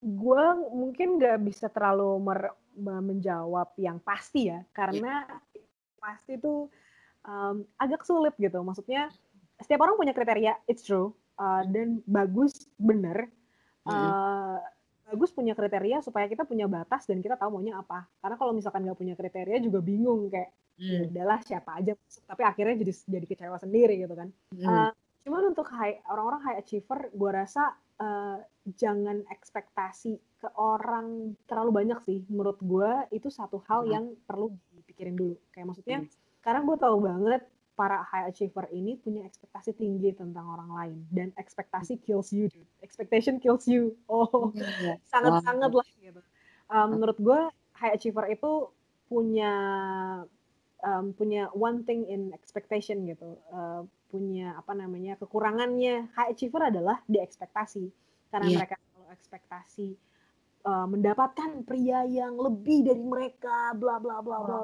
gue 0.00 0.44
mungkin 0.72 1.20
nggak 1.20 1.44
bisa 1.44 1.68
terlalu 1.68 2.16
mer 2.24 2.56
menjawab 2.78 3.76
yang 3.76 4.00
pasti 4.00 4.48
ya, 4.48 4.64
karena 4.72 5.28
yeah. 5.28 5.60
pasti 6.00 6.40
itu 6.40 6.72
um, 7.28 7.68
agak 7.76 8.00
sulit 8.08 8.32
gitu. 8.40 8.64
Maksudnya 8.64 9.12
setiap 9.60 9.84
orang 9.84 10.00
punya 10.00 10.16
kriteria, 10.16 10.56
it's 10.64 10.88
true 10.88 11.12
uh, 11.38 11.62
dan 11.66 12.02
bagus 12.04 12.66
bener 12.76 13.30
uh, 13.88 14.60
bagus 15.08 15.32
punya 15.32 15.56
kriteria 15.56 16.04
supaya 16.04 16.28
kita 16.28 16.44
punya 16.44 16.68
batas 16.68 17.08
dan 17.08 17.24
kita 17.24 17.40
tahu 17.40 17.56
maunya 17.56 17.80
apa 17.80 18.04
karena 18.20 18.36
kalau 18.36 18.52
misalkan 18.52 18.84
nggak 18.84 18.98
punya 18.98 19.14
kriteria 19.16 19.58
juga 19.64 19.80
bingung 19.80 20.28
kayak 20.28 20.52
ya 20.78 21.02
hmm. 21.02 21.10
adalah 21.10 21.38
siapa 21.42 21.70
aja 21.80 21.96
tapi 22.28 22.42
akhirnya 22.46 22.78
jadi 22.86 22.92
jadi 23.18 23.26
kecewa 23.26 23.58
sendiri 23.58 23.98
gitu 23.98 24.14
kan 24.14 24.28
hmm. 24.54 24.62
uh, 24.62 24.90
cuman 25.26 25.42
untuk 25.50 25.66
high 25.74 25.98
orang-orang 26.06 26.40
high 26.44 26.58
achiever 26.60 27.10
gue 27.10 27.30
rasa 27.32 27.74
uh, 27.98 28.38
jangan 28.76 29.24
ekspektasi 29.28 30.18
ke 30.38 30.48
orang 30.54 31.34
terlalu 31.50 31.84
banyak 31.84 31.98
sih. 32.06 32.18
Menurut 32.30 32.58
gue 32.62 32.90
itu 33.14 33.28
satu 33.28 33.62
hal 33.66 33.86
hmm. 33.86 33.92
yang 33.92 34.04
perlu 34.24 34.54
dipikirin 34.74 35.18
dulu. 35.18 35.36
Kayak 35.50 35.74
maksudnya, 35.74 35.98
hmm. 36.06 36.10
sekarang 36.42 36.62
gue 36.66 36.76
tahu 36.78 36.96
banget 37.02 37.42
para 37.78 38.02
high 38.02 38.26
achiever 38.26 38.66
ini 38.74 38.98
punya 38.98 39.22
ekspektasi 39.22 39.78
tinggi 39.78 40.10
tentang 40.10 40.42
orang 40.50 40.70
lain 40.74 40.98
dan 41.14 41.30
ekspektasi 41.38 42.02
kills 42.02 42.34
you, 42.34 42.50
dude. 42.50 42.66
Expectation 42.82 43.38
kills 43.38 43.70
you. 43.70 43.94
Oh, 44.10 44.50
iya. 44.58 44.98
sangat-sangat 45.06 45.70
wow. 45.70 45.78
lah 45.78 45.88
gitu. 46.02 46.20
Um, 46.66 46.98
menurut 46.98 47.18
gue 47.22 47.40
high 47.78 47.94
achiever 47.94 48.26
itu 48.26 48.66
punya 49.06 49.54
um, 50.82 51.14
punya 51.14 51.46
one 51.54 51.86
thing 51.86 52.02
in 52.10 52.34
expectation 52.34 53.06
gitu. 53.06 53.38
Uh, 53.54 53.86
punya 54.10 54.58
apa 54.58 54.74
namanya 54.74 55.14
kekurangannya 55.22 56.10
high 56.18 56.34
achiever 56.34 56.66
adalah 56.66 56.98
di 57.06 57.22
ekspektasi 57.22 57.86
karena 58.34 58.48
yeah. 58.50 58.56
mereka 58.58 58.76
kalau 58.80 59.08
ekspektasi 59.14 59.88
uh, 60.66 60.86
mendapatkan 60.88 61.62
pria 61.62 62.02
yang 62.08 62.34
lebih 62.40 62.88
dari 62.88 63.04
mereka 63.04 63.76
bla 63.76 64.00
bla 64.00 64.24
bla 64.24 64.38
bla 64.40 64.60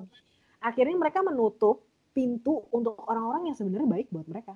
akhirnya 0.65 0.97
mereka 0.97 1.21
menutup 1.21 1.85
pintu 2.15 2.65
untuk 2.71 2.95
orang-orang 3.11 3.51
yang 3.51 3.57
sebenarnya 3.59 3.89
baik 3.91 4.09
buat 4.15 4.27
mereka. 4.31 4.55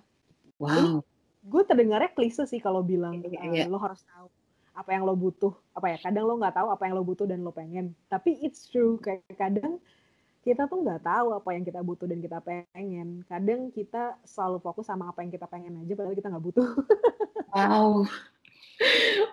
Wow. 0.59 1.02
gue 1.38 1.62
terdengarnya 1.62 2.11
klise 2.12 2.50
sih 2.50 2.59
kalau 2.59 2.82
bilang 2.82 3.22
yeah, 3.22 3.46
yeah. 3.46 3.66
Uh, 3.70 3.70
lo 3.70 3.78
harus 3.78 4.02
tahu 4.02 4.26
apa 4.78 4.90
yang 4.94 5.02
lo 5.02 5.18
butuh. 5.18 5.50
Apa 5.74 5.90
ya? 5.90 5.96
Kadang 5.98 6.24
lo 6.30 6.38
nggak 6.38 6.54
tahu 6.54 6.68
apa 6.70 6.82
yang 6.86 6.94
lo 6.94 7.02
butuh 7.02 7.26
dan 7.26 7.42
lo 7.42 7.50
pengen. 7.50 7.98
Tapi 8.06 8.38
it's 8.42 8.70
true 8.70 8.98
kayak 9.02 9.26
kadang 9.34 9.82
kita 10.46 10.70
tuh 10.70 10.80
nggak 10.86 11.02
tahu 11.02 11.34
apa 11.34 11.50
yang 11.50 11.66
kita 11.66 11.82
butuh 11.82 12.06
dan 12.06 12.22
kita 12.22 12.38
pengen. 12.38 13.26
Kadang 13.26 13.74
kita 13.74 14.18
selalu 14.22 14.62
fokus 14.62 14.86
sama 14.86 15.11
apa 15.11 15.26
yang 15.26 15.34
kita 15.34 15.50
pengen 15.50 15.82
aja, 15.82 15.92
padahal 15.98 16.14
kita 16.14 16.30
nggak 16.30 16.44
butuh. 16.46 16.68
wow. 17.54 18.06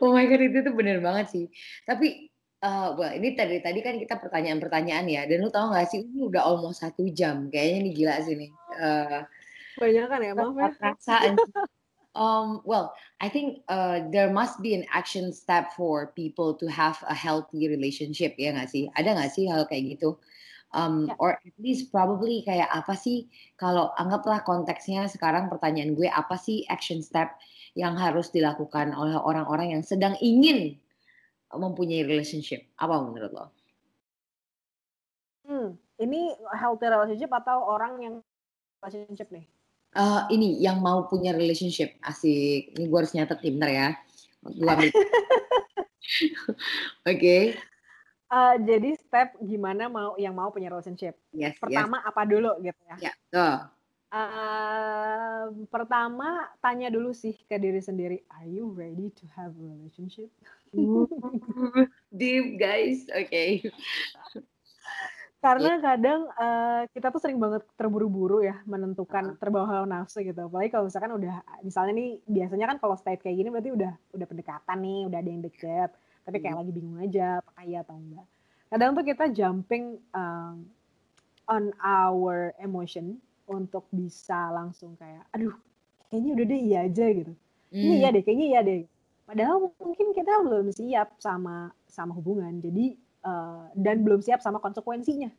Oh 0.02 0.12
my 0.12 0.26
god 0.26 0.42
itu 0.42 0.66
tuh 0.66 0.74
bener 0.74 0.98
banget 0.98 1.30
sih. 1.30 1.46
Tapi 1.86 2.34
uh, 2.66 2.98
well, 2.98 3.14
ini 3.14 3.38
tadi 3.38 3.62
tadi 3.62 3.80
kan 3.86 4.02
kita 4.02 4.18
pertanyaan-pertanyaan 4.18 5.06
ya, 5.06 5.22
dan 5.30 5.46
lu 5.46 5.54
tahu 5.54 5.70
nggak 5.70 5.88
sih 5.88 6.02
ini 6.02 6.26
udah 6.26 6.42
almost 6.42 6.82
satu 6.82 7.06
jam, 7.14 7.48
kayaknya 7.54 7.80
nih 7.86 7.94
gila 7.94 8.16
sih 8.26 8.36
nih. 8.36 8.52
Uh, 8.82 9.22
Banyak 9.78 10.06
kan 10.10 10.20
ya, 10.26 10.34
maaf 10.34 10.56
ya. 10.58 10.70
Perasaan. 10.74 11.34
um, 12.18 12.66
well, 12.66 12.98
I 13.22 13.30
think 13.30 13.62
uh, 13.70 14.10
there 14.10 14.34
must 14.34 14.64
be 14.66 14.74
an 14.74 14.90
action 14.90 15.30
step 15.30 15.78
for 15.78 16.16
people 16.18 16.58
to 16.58 16.66
have 16.72 16.98
a 17.06 17.14
healthy 17.14 17.70
relationship 17.70 18.34
ya 18.42 18.56
nggak 18.58 18.72
sih? 18.72 18.90
Ada 18.98 19.14
nggak 19.14 19.32
sih 19.32 19.46
hal 19.46 19.70
kayak 19.70 20.00
gitu? 20.00 20.18
Um, 20.76 21.08
yeah. 21.08 21.16
Or 21.24 21.32
at 21.40 21.56
least 21.62 21.94
probably 21.94 22.44
kayak 22.44 22.68
apa 22.68 22.98
sih? 22.98 23.32
Kalau 23.56 23.96
anggaplah 23.96 24.44
konteksnya 24.44 25.08
sekarang 25.08 25.48
pertanyaan 25.48 25.96
gue 25.96 26.10
apa 26.12 26.36
sih 26.36 26.68
action 26.68 27.00
step 27.00 27.32
yang 27.76 27.96
harus 27.96 28.32
dilakukan 28.32 28.96
oleh 28.96 29.20
orang-orang 29.20 29.76
yang 29.76 29.84
sedang 29.84 30.16
ingin 30.24 30.80
mempunyai 31.58 32.06
relationship? 32.06 32.66
Apa 32.78 33.02
menurut 33.02 33.32
lo? 33.32 33.46
Hmm, 35.46 35.78
ini 36.02 36.34
healthy 36.58 36.90
relationship 36.90 37.32
atau 37.32 37.64
orang 37.70 37.94
yang 38.02 38.16
relationship 38.82 39.30
nih? 39.30 39.46
Uh, 39.96 40.28
ini 40.28 40.60
yang 40.60 40.84
mau 40.84 41.08
punya 41.08 41.32
relationship 41.32 41.96
asik. 42.04 42.76
Ini 42.76 42.84
gue 42.92 43.00
harus 43.00 43.16
nyatet 43.16 43.40
pinter 43.40 43.70
ya. 43.72 43.90
Gue 44.44 44.68
ambil. 44.68 44.92
Oke. 44.92 45.08
okay. 47.08 47.44
Uh, 48.26 48.58
jadi 48.66 48.98
step 49.00 49.38
gimana 49.40 49.88
mau 49.88 50.18
yang 50.20 50.36
mau 50.36 50.50
punya 50.52 50.68
relationship. 50.74 51.16
Yes, 51.32 51.56
Pertama 51.62 52.02
yes. 52.02 52.10
apa 52.10 52.22
dulu 52.28 52.52
gitu 52.60 52.82
ya? 52.90 52.96
Ya. 53.00 53.14
Yeah. 53.32 53.56
Uh, 54.16 55.52
pertama 55.68 56.48
tanya 56.64 56.88
dulu 56.88 57.12
sih 57.12 57.36
ke 57.36 57.60
diri 57.60 57.84
sendiri, 57.84 58.24
are 58.32 58.48
you 58.48 58.72
ready 58.72 59.12
to 59.12 59.28
have 59.36 59.52
a 59.52 59.66
relationship? 59.76 60.32
Deep 62.16 62.56
guys, 62.56 63.12
oke. 63.12 63.28
Okay. 63.28 63.68
Karena 65.44 65.76
yeah. 65.76 65.84
kadang 65.84 66.22
uh, 66.32 66.88
kita 66.96 67.12
tuh 67.12 67.20
sering 67.20 67.44
banget 67.44 67.68
terburu-buru 67.76 68.40
ya 68.40 68.56
menentukan 68.64 69.36
terbawa 69.36 69.68
hawa 69.68 69.86
nafsu 69.86 70.24
gitu. 70.24 70.48
Apalagi 70.48 70.72
kalau 70.72 70.88
misalkan 70.88 71.12
udah 71.12 71.36
misalnya 71.60 71.94
nih 72.00 72.24
biasanya 72.24 72.66
kan 72.72 72.78
kalau 72.80 72.96
state 72.96 73.20
kayak 73.20 73.36
gini 73.36 73.52
berarti 73.52 73.76
udah 73.76 74.00
udah 74.16 74.28
pendekatan 74.32 74.78
nih, 74.80 75.02
udah 75.12 75.18
ada 75.20 75.30
yang 75.30 75.44
deket, 75.44 75.90
tapi 76.24 76.40
kayak 76.40 76.56
hmm. 76.56 76.62
lagi 76.64 76.72
bingung 76.72 76.98
aja 77.04 77.44
apakah 77.44 77.64
iya 77.68 77.84
atau 77.84 78.00
enggak. 78.00 78.26
Kadang 78.72 78.90
tuh 78.96 79.04
kita 79.04 79.26
jumping 79.36 80.00
um, 80.16 80.64
on 81.52 81.76
our 81.84 82.56
emotion 82.64 83.20
untuk 83.46 83.86
bisa 83.94 84.50
langsung 84.52 84.98
kayak 84.98 85.26
aduh 85.32 85.54
kayaknya 86.10 86.32
udah 86.38 86.46
deh 86.46 86.62
iya 86.62 86.80
aja 86.86 87.06
gitu 87.12 87.34
hmm. 87.34 87.82
ini 87.82 87.96
iya 88.02 88.10
deh 88.14 88.24
kayaknya 88.24 88.48
iya 88.48 88.62
deh 88.62 88.82
padahal 89.26 89.74
mungkin 89.82 90.08
kita 90.14 90.32
belum 90.46 90.70
siap 90.74 91.18
sama 91.18 91.74
sama 91.90 92.14
hubungan 92.14 92.62
jadi 92.62 92.98
uh, 93.26 93.70
dan 93.74 94.06
belum 94.06 94.22
siap 94.22 94.40
sama 94.42 94.62
konsekuensinya 94.62 95.30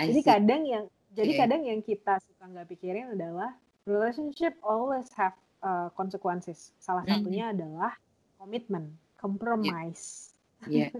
jadi 0.00 0.20
kadang 0.24 0.62
yang 0.64 0.84
jadi 1.12 1.32
okay. 1.36 1.40
kadang 1.44 1.62
yang 1.66 1.80
kita 1.84 2.16
suka 2.24 2.44
nggak 2.48 2.68
pikirin 2.72 3.12
adalah 3.12 3.52
relationship 3.84 4.56
always 4.64 5.08
have 5.12 5.36
uh, 5.60 5.92
consequences 5.92 6.72
salah 6.80 7.04
hmm. 7.04 7.20
satunya 7.20 7.44
mm 7.48 7.52
-hmm. 7.52 7.56
adalah 7.60 7.92
komitmen 8.40 8.84
compromise 9.20 10.32
yeah. 10.32 10.32
Yeah. 10.68 10.92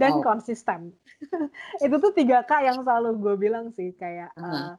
dan 0.00 0.16
wow. 0.16 0.32
konsisten 0.32 0.96
itu 1.84 1.96
tuh 2.00 2.12
tiga 2.16 2.40
k 2.48 2.64
yang 2.64 2.80
selalu 2.80 3.20
gue 3.20 3.34
bilang 3.36 3.68
sih 3.76 3.92
kayak 3.92 4.32
uh 4.32 4.40
-huh. 4.40 4.56
uh, 4.56 4.72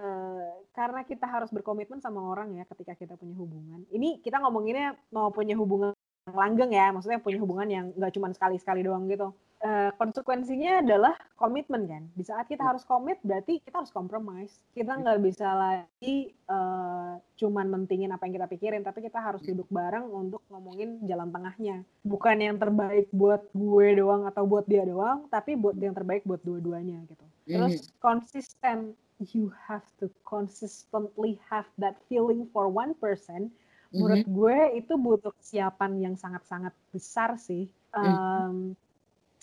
Uh, 0.00 0.64
karena 0.72 1.04
kita 1.04 1.28
harus 1.28 1.52
berkomitmen 1.52 2.00
sama 2.00 2.24
orang 2.24 2.56
ya 2.56 2.64
ketika 2.72 2.96
kita 2.96 3.20
punya 3.20 3.36
hubungan. 3.36 3.84
Ini 3.92 4.24
kita 4.24 4.40
ngomonginnya 4.40 4.96
mau 5.12 5.28
punya 5.28 5.52
hubungan 5.60 5.92
langgeng 6.24 6.72
ya, 6.72 6.88
maksudnya 6.88 7.20
punya 7.20 7.36
hubungan 7.36 7.68
yang 7.68 7.86
nggak 7.92 8.16
cuma 8.16 8.32
sekali-sekali 8.32 8.80
doang 8.80 9.04
gitu. 9.12 9.36
Uh, 9.60 9.92
konsekuensinya 10.00 10.80
adalah 10.80 11.12
komitmen 11.36 11.84
kan. 11.84 12.08
Di 12.16 12.24
saat 12.24 12.48
kita 12.48 12.64
harus 12.64 12.80
komit, 12.88 13.20
berarti 13.20 13.60
kita 13.60 13.84
harus 13.84 13.92
compromise. 13.92 14.56
Kita 14.72 14.96
nggak 14.96 15.20
bisa 15.20 15.52
lagi 15.52 16.32
uh, 16.48 17.20
cuman 17.36 17.68
mentingin 17.68 18.08
apa 18.08 18.24
yang 18.24 18.40
kita 18.40 18.48
pikirin, 18.48 18.80
tapi 18.80 19.04
kita 19.04 19.20
harus 19.20 19.44
duduk 19.44 19.68
bareng 19.68 20.08
untuk 20.08 20.40
ngomongin 20.48 21.04
jalan 21.04 21.28
tengahnya. 21.28 21.84
Bukan 22.08 22.40
yang 22.40 22.56
terbaik 22.56 23.12
buat 23.12 23.44
gue 23.52 23.86
doang 24.00 24.24
atau 24.24 24.48
buat 24.48 24.64
dia 24.64 24.88
doang, 24.88 25.28
tapi 25.28 25.60
buat 25.60 25.76
yang 25.76 25.92
terbaik 25.92 26.24
buat 26.24 26.40
dua-duanya 26.40 27.04
gitu. 27.04 27.26
Terus 27.44 27.92
konsisten 28.00 28.96
you 29.28 29.52
have 29.68 29.84
to 30.00 30.08
consistently 30.24 31.36
have 31.52 31.68
that 31.76 32.00
feeling 32.08 32.48
for 32.56 32.72
one 32.72 32.96
person, 32.96 33.52
menurut 33.92 34.24
gue 34.24 34.58
itu 34.78 34.94
butuh 34.96 35.34
kesiapan 35.36 36.00
yang 36.00 36.14
sangat-sangat 36.16 36.72
besar 36.94 37.34
sih 37.36 37.66
um, 37.90 38.06
mm-hmm. 38.06 38.62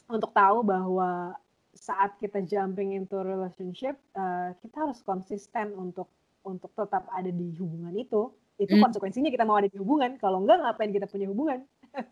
Untuk 0.08 0.32
tahu 0.32 0.64
bahwa 0.64 1.36
saat 1.78 2.18
kita 2.18 2.42
jumping 2.44 2.98
into 2.98 3.16
relationship, 3.22 4.00
uh, 4.18 4.56
kita 4.64 4.88
harus 4.88 5.00
konsisten 5.06 5.78
untuk 5.78 6.10
untuk 6.42 6.72
tetap 6.74 7.06
ada 7.14 7.30
di 7.30 7.54
hubungan 7.60 7.94
itu. 7.94 8.32
Itu 8.58 8.74
mm. 8.74 8.82
konsekuensinya 8.90 9.30
kita 9.30 9.46
mau 9.46 9.60
ada 9.62 9.70
di 9.70 9.78
hubungan. 9.78 10.18
Kalau 10.18 10.42
enggak, 10.42 10.64
ngapain 10.64 10.90
kita 10.90 11.06
punya 11.06 11.30
hubungan? 11.30 11.62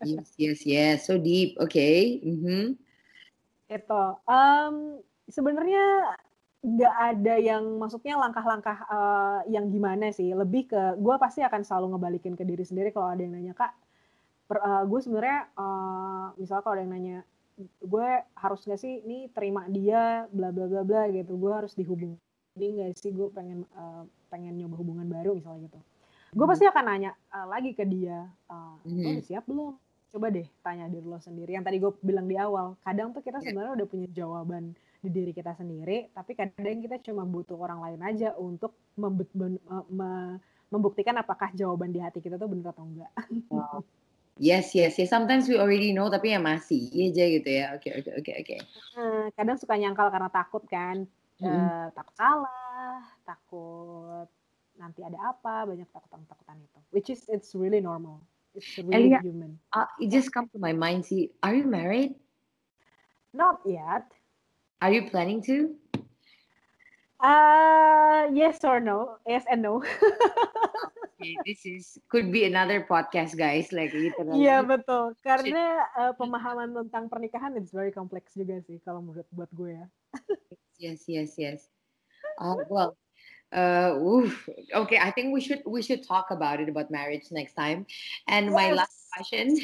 yes, 0.06 0.30
yes, 0.38 0.60
yes. 0.62 0.96
So 1.08 1.18
deep. 1.18 1.58
Oke. 1.58 1.74
Okay. 1.74 1.98
Mm-hmm. 2.22 2.64
Itu. 3.66 4.04
Um, 4.30 5.02
sebenarnya 5.26 6.14
nggak 6.66 6.94
ada 7.14 7.34
yang 7.38 7.64
maksudnya 7.78 8.18
langkah-langkah 8.18 8.78
uh, 8.90 9.40
yang 9.46 9.70
gimana 9.70 10.10
sih 10.10 10.34
lebih 10.34 10.66
ke 10.66 10.98
gue 10.98 11.14
pasti 11.14 11.44
akan 11.46 11.62
selalu 11.62 11.94
ngebalikin 11.94 12.34
ke 12.34 12.42
diri 12.42 12.66
sendiri 12.66 12.90
kalau 12.90 13.14
ada 13.14 13.22
yang 13.22 13.38
nanya 13.38 13.54
kak 13.54 13.70
per, 14.50 14.58
uh, 14.58 14.82
gue 14.82 14.98
sebenarnya 14.98 15.46
uh, 15.54 16.34
misalnya 16.34 16.62
kalau 16.66 16.74
ada 16.74 16.82
yang 16.82 16.94
nanya 16.98 17.18
gue 17.64 18.08
harus 18.36 18.60
nggak 18.68 18.80
sih 18.80 19.00
ini 19.04 19.32
terima 19.32 19.64
dia 19.68 20.28
bla 20.28 20.52
bla 20.52 20.68
bla 20.68 20.84
bla 20.84 21.08
gitu 21.08 21.40
gue 21.40 21.52
harus 21.52 21.72
dihubungi 21.72 22.20
nggak 22.56 22.96
sih 23.00 23.12
gue 23.12 23.28
pengen 23.32 23.64
uh, 23.76 24.04
pengen 24.28 24.60
nyoba 24.60 24.76
hubungan 24.76 25.08
baru 25.08 25.36
misalnya 25.36 25.72
gitu 25.72 25.80
gue 26.36 26.44
hmm. 26.44 26.52
pasti 26.52 26.64
akan 26.68 26.84
nanya 26.84 27.12
uh, 27.32 27.46
lagi 27.48 27.72
ke 27.72 27.84
dia 27.88 28.28
uh, 28.52 28.76
hmm. 28.84 29.00
lo 29.00 29.08
udah 29.16 29.24
siap 29.24 29.44
belum 29.48 29.72
coba 30.12 30.26
deh 30.32 30.48
tanya 30.60 30.88
diri 30.88 31.06
lo 31.08 31.20
sendiri 31.20 31.56
yang 31.56 31.64
tadi 31.64 31.80
gue 31.80 31.92
bilang 32.04 32.28
di 32.28 32.36
awal 32.36 32.76
kadang 32.84 33.16
tuh 33.16 33.24
kita 33.24 33.40
iya. 33.40 33.52
sebenarnya 33.52 33.72
udah 33.80 33.88
punya 33.88 34.08
jawaban 34.12 34.76
di 35.06 35.22
diri 35.22 35.30
kita 35.30 35.54
sendiri, 35.54 36.10
tapi 36.10 36.34
kadang 36.34 36.82
kita 36.82 36.98
cuma 37.06 37.22
butuh 37.22 37.54
orang 37.54 37.78
lain 37.78 38.02
aja 38.02 38.34
untuk 38.34 38.74
membuktikan 38.98 41.14
apakah 41.22 41.54
jawaban 41.54 41.94
di 41.94 42.02
hati 42.02 42.18
kita 42.18 42.34
tuh 42.34 42.50
benar 42.50 42.74
atau 42.74 42.82
enggak. 42.82 43.14
Wow. 43.46 43.86
Yes, 44.36 44.76
yes, 44.76 45.00
yes. 45.00 45.08
Sometimes 45.08 45.48
we 45.48 45.56
already 45.56 45.96
know, 45.96 46.12
tapi 46.12 46.36
ya 46.36 46.40
masih 46.40 46.92
aja 46.92 47.24
gitu 47.24 47.48
ya. 47.48 47.72
Oke, 47.72 47.88
okay, 47.88 48.04
oke, 48.04 48.04
okay, 48.04 48.12
oke, 48.12 48.20
okay, 48.20 48.34
oke. 48.36 48.56
Okay. 48.60 49.28
kadang 49.32 49.56
suka 49.56 49.80
nyangkal 49.80 50.12
karena 50.12 50.28
takut 50.28 50.60
kan, 50.68 51.08
mm 51.40 51.44
-hmm. 51.44 51.56
uh, 51.56 51.86
takut 51.96 52.14
salah, 52.20 53.00
takut 53.24 54.28
nanti 54.76 55.00
ada 55.00 55.16
apa, 55.32 55.64
banyak 55.64 55.88
takutan-takutan 55.88 56.60
itu. 56.60 56.78
Which 56.92 57.08
is 57.08 57.24
it's 57.32 57.56
really 57.56 57.80
normal. 57.80 58.20
It's 58.52 58.76
really 58.76 59.08
Elia, 59.08 59.24
human. 59.24 59.56
Uh, 59.72 59.88
it 60.00 60.12
just 60.12 60.32
come 60.32 60.52
to 60.52 60.60
my 60.60 60.76
mind. 60.76 61.08
See, 61.08 61.32
are 61.40 61.56
you 61.56 61.64
married? 61.64 62.16
Not 63.32 63.64
yet. 63.64 64.04
Are 64.84 64.92
you 64.92 65.08
planning 65.08 65.40
to? 65.48 65.72
Uh, 67.20 68.28
yes 68.36 68.60
or 68.64 68.80
no? 68.80 69.16
Yes 69.24 69.48
and 69.48 69.64
no. 69.64 69.80
okay, 71.16 71.36
this 71.48 71.64
is 71.64 71.96
could 72.12 72.28
be 72.28 72.44
another 72.44 72.84
podcast, 72.84 73.32
guys. 73.36 73.72
Like 73.72 73.96
gitu. 73.96 74.36
Iya 74.36 74.60
betul. 74.60 75.16
Karena 75.24 75.88
uh, 75.96 76.12
pemahaman 76.12 76.76
tentang 76.76 77.08
pernikahan 77.08 77.56
it's 77.56 77.72
very 77.72 77.90
complex 77.90 78.36
juga 78.36 78.60
sih 78.68 78.76
kalau 78.84 79.00
menurut 79.00 79.26
buat 79.32 79.48
gue 79.56 79.80
ya. 79.80 79.86
yes, 80.76 81.08
yes, 81.08 81.40
yes. 81.40 81.60
Oh 82.36 82.60
well, 82.68 83.00
uh, 83.56 83.96
oof. 83.96 84.44
okay. 84.84 85.00
I 85.00 85.08
think 85.08 85.32
we 85.32 85.40
should 85.40 85.64
we 85.64 85.80
should 85.80 86.04
talk 86.04 86.28
about 86.28 86.60
it 86.60 86.68
about 86.68 86.92
marriage 86.92 87.32
next 87.32 87.56
time. 87.56 87.88
And 88.28 88.52
yes. 88.52 88.54
my 88.54 88.68
last 88.76 88.96
question 89.16 89.56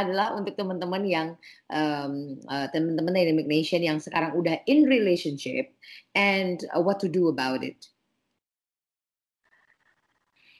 adalah 0.00 0.32
untuk 0.32 0.56
teman-teman 0.56 1.04
yang 1.04 1.28
um, 1.68 2.40
uh, 2.48 2.72
teman-teman 2.72 3.12
Dynamic 3.12 3.44
Nation 3.44 3.84
yang 3.84 4.00
sekarang 4.00 4.32
udah 4.32 4.64
in 4.64 4.88
relationship 4.88 5.76
and 6.16 6.64
uh, 6.72 6.80
what 6.80 6.96
to 7.04 7.08
do 7.12 7.28
about 7.28 7.60
it. 7.60 7.84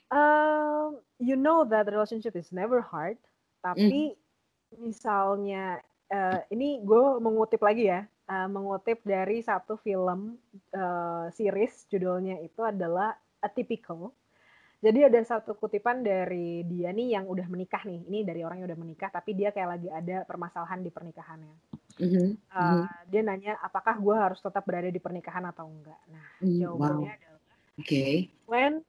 Um, 0.06 1.02
you 1.18 1.34
know 1.34 1.66
that 1.66 1.90
relationship 1.90 2.38
is 2.38 2.54
never 2.54 2.78
hard, 2.78 3.18
tapi 3.58 4.14
mm. 4.14 4.18
misalnya 4.78 5.82
uh, 6.14 6.40
ini 6.54 6.78
gue 6.86 7.18
mengutip 7.18 7.58
lagi 7.58 7.90
ya, 7.90 8.06
uh, 8.30 8.46
mengutip 8.46 9.02
dari 9.02 9.42
satu 9.42 9.74
film 9.74 10.38
uh, 10.78 11.26
series 11.34 11.90
judulnya 11.90 12.38
itu 12.38 12.62
adalah 12.62 13.18
Atypical. 13.42 14.14
Jadi 14.78 15.08
ada 15.08 15.18
satu 15.26 15.58
kutipan 15.58 16.06
dari 16.06 16.62
dia 16.68 16.94
nih 16.94 17.18
yang 17.18 17.26
udah 17.26 17.50
menikah 17.50 17.82
nih. 17.82 18.06
Ini 18.06 18.22
dari 18.22 18.46
orang 18.46 18.62
yang 18.62 18.68
udah 18.70 18.80
menikah, 18.86 19.10
tapi 19.10 19.34
dia 19.34 19.50
kayak 19.50 19.74
lagi 19.74 19.88
ada 19.90 20.22
permasalahan 20.22 20.86
di 20.86 20.90
pernikahannya. 20.94 21.56
Mm-hmm. 21.96 22.28
Uh, 22.52 22.86
dia 23.08 23.24
nanya, 23.24 23.58
apakah 23.58 23.96
gue 23.98 24.14
harus 24.14 24.38
tetap 24.38 24.62
berada 24.62 24.86
di 24.86 25.00
pernikahan 25.00 25.48
atau 25.48 25.66
enggak? 25.66 25.98
Nah, 26.12 26.28
mm, 26.44 26.58
jawabannya 26.60 27.10
wow. 27.10 27.18
adalah, 27.18 27.42
okay. 27.80 28.30
when 28.46 28.84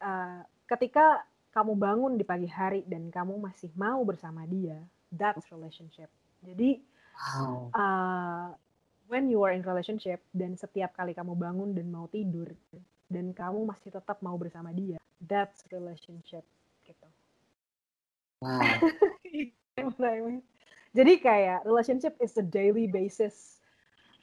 uh, 0.00 0.40
ketika 0.66 1.22
kamu 1.50 1.76
bangun 1.76 2.12
di 2.16 2.24
pagi 2.24 2.48
hari 2.48 2.86
dan 2.86 3.10
kamu 3.10 3.38
masih 3.38 3.70
mau 3.76 4.02
bersama 4.02 4.46
dia, 4.46 4.78
that's 5.12 5.46
relationship. 5.50 6.08
Jadi, 6.40 6.80
wow. 7.36 7.68
uh, 7.74 8.48
when 9.10 9.26
you 9.28 9.42
are 9.42 9.50
in 9.52 9.66
relationship 9.66 10.22
dan 10.30 10.54
setiap 10.54 10.94
kali 10.94 11.12
kamu 11.12 11.34
bangun 11.34 11.74
dan 11.74 11.90
mau 11.90 12.06
tidur 12.08 12.54
dan 13.10 13.34
kamu 13.34 13.66
masih 13.66 13.90
tetap 13.90 14.22
mau 14.22 14.38
bersama 14.38 14.70
dia, 14.70 15.02
that's 15.18 15.66
relationship 15.74 16.46
gitu. 16.86 17.08
Wow. 18.40 18.62
Jadi 20.96 21.12
kayak 21.22 21.66
relationship 21.66 22.14
is 22.18 22.34
a 22.38 22.46
daily 22.46 22.86
basis 22.90 23.58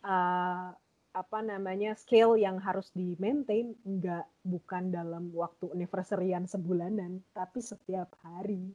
uh, 0.04 0.72
apa 1.18 1.41
namanya 1.41 1.97
scale 1.97 2.38
yang 2.38 2.61
harus 2.61 2.93
di 2.93 3.18
maintain 3.18 3.74
nggak 3.82 4.30
bukan 4.45 4.93
dalam 4.93 5.34
waktu 5.34 5.74
anniversaryan 5.74 6.45
sebulanan 6.45 7.26
tapi 7.34 7.57
setiap 7.57 8.13
hari 8.22 8.70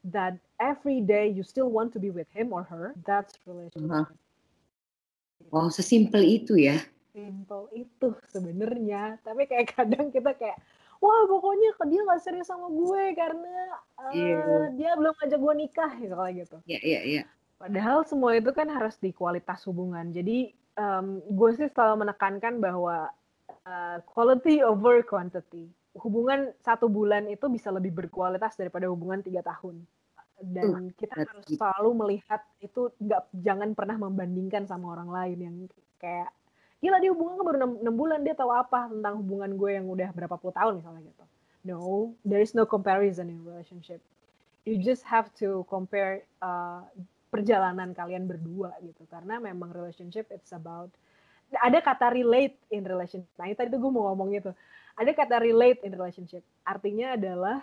that 0.00 0.40
every 0.56 1.04
day 1.04 1.28
you 1.28 1.44
still 1.44 1.68
want 1.68 1.92
to 1.92 2.00
be 2.00 2.08
with 2.08 2.28
him 2.32 2.56
or 2.56 2.64
her 2.64 2.96
that's 3.04 3.36
relationship. 3.44 4.08
Uh-huh. 4.08 4.08
Wow, 5.48 5.68
sesimpel 5.72 6.20
itu 6.24 6.56
ya. 6.60 6.80
Simple 7.10 7.72
itu 7.72 8.12
sebenarnya, 8.28 9.18
tapi 9.24 9.48
kayak 9.48 9.72
kadang 9.76 10.12
kita 10.12 10.36
kayak 10.36 10.56
wah 11.00 11.24
pokoknya 11.24 11.76
dia 11.88 12.00
nggak 12.04 12.20
serius 12.20 12.48
sama 12.48 12.68
gue 12.68 13.04
karena 13.16 13.56
uh, 13.96 14.12
eh, 14.12 14.36
yeah. 14.36 14.68
dia 14.76 14.90
belum 15.00 15.16
ngajak 15.16 15.40
gue 15.40 15.54
nikah 15.56 15.92
misalnya 15.96 16.32
gitu. 16.44 16.56
Iya 16.64 16.72
yeah, 16.76 16.80
iya 16.80 16.92
yeah, 16.92 17.02
iya. 17.04 17.16
Yeah. 17.24 17.26
Padahal 17.60 18.08
semua 18.08 18.36
itu 18.40 18.48
kan 18.56 18.72
harus 18.72 18.96
di 18.96 19.12
kualitas 19.12 19.68
hubungan. 19.68 20.08
Jadi 20.16 20.56
um, 20.80 21.20
gue 21.20 21.50
sih 21.60 21.68
selalu 21.68 22.08
menekankan 22.08 22.56
bahwa 22.56 23.12
uh, 23.68 23.98
quality 24.08 24.64
over 24.64 25.04
quantity. 25.04 25.68
Hubungan 25.98 26.54
satu 26.64 26.88
bulan 26.88 27.28
itu 27.28 27.50
bisa 27.52 27.68
lebih 27.68 27.92
berkualitas 27.92 28.56
daripada 28.56 28.88
hubungan 28.88 29.20
tiga 29.20 29.44
tahun. 29.44 29.84
Dan 30.40 30.88
uh, 30.88 30.90
kita 30.96 31.20
harus 31.20 31.44
selalu 31.52 31.90
melihat 31.92 32.40
itu 32.64 32.88
nggak 32.96 33.28
jangan 33.44 33.76
pernah 33.76 34.00
membandingkan 34.00 34.64
sama 34.64 34.96
orang 34.96 35.10
lain 35.12 35.38
yang 35.44 35.56
kayak 36.00 36.32
gila 36.80 36.96
dia 36.96 37.12
hubungan 37.12 37.44
baru 37.44 37.56
6, 37.84 37.84
6 37.84 38.00
bulan 38.00 38.20
dia 38.24 38.32
tahu 38.32 38.48
apa 38.56 38.88
tentang 38.88 39.20
hubungan 39.20 39.52
gue 39.52 39.70
yang 39.76 39.84
udah 39.84 40.08
berapa 40.16 40.32
puluh 40.40 40.56
tahun 40.56 40.80
misalnya 40.80 41.12
gitu. 41.12 41.24
No, 41.60 42.16
there 42.24 42.40
is 42.40 42.56
no 42.56 42.64
comparison 42.64 43.28
in 43.28 43.44
relationship. 43.44 44.00
You 44.64 44.80
just 44.80 45.04
have 45.04 45.28
to 45.44 45.68
compare 45.68 46.24
uh, 46.40 46.88
perjalanan 47.30 47.94
kalian 47.94 48.26
berdua 48.26 48.74
gitu 48.82 49.06
karena 49.06 49.38
memang 49.38 49.70
relationship 49.70 50.26
it's 50.34 50.50
about 50.50 50.90
ada 51.62 51.78
kata 51.78 52.10
relate 52.10 52.58
in 52.74 52.82
relationship 52.82 53.30
nah 53.38 53.46
tadi 53.54 53.70
tuh 53.70 53.78
gue 53.78 53.92
mau 53.94 54.10
ngomong 54.10 54.34
itu 54.34 54.52
ada 54.98 55.10
kata 55.14 55.38
relate 55.38 55.80
in 55.86 55.94
relationship 55.94 56.42
artinya 56.66 57.14
adalah 57.14 57.62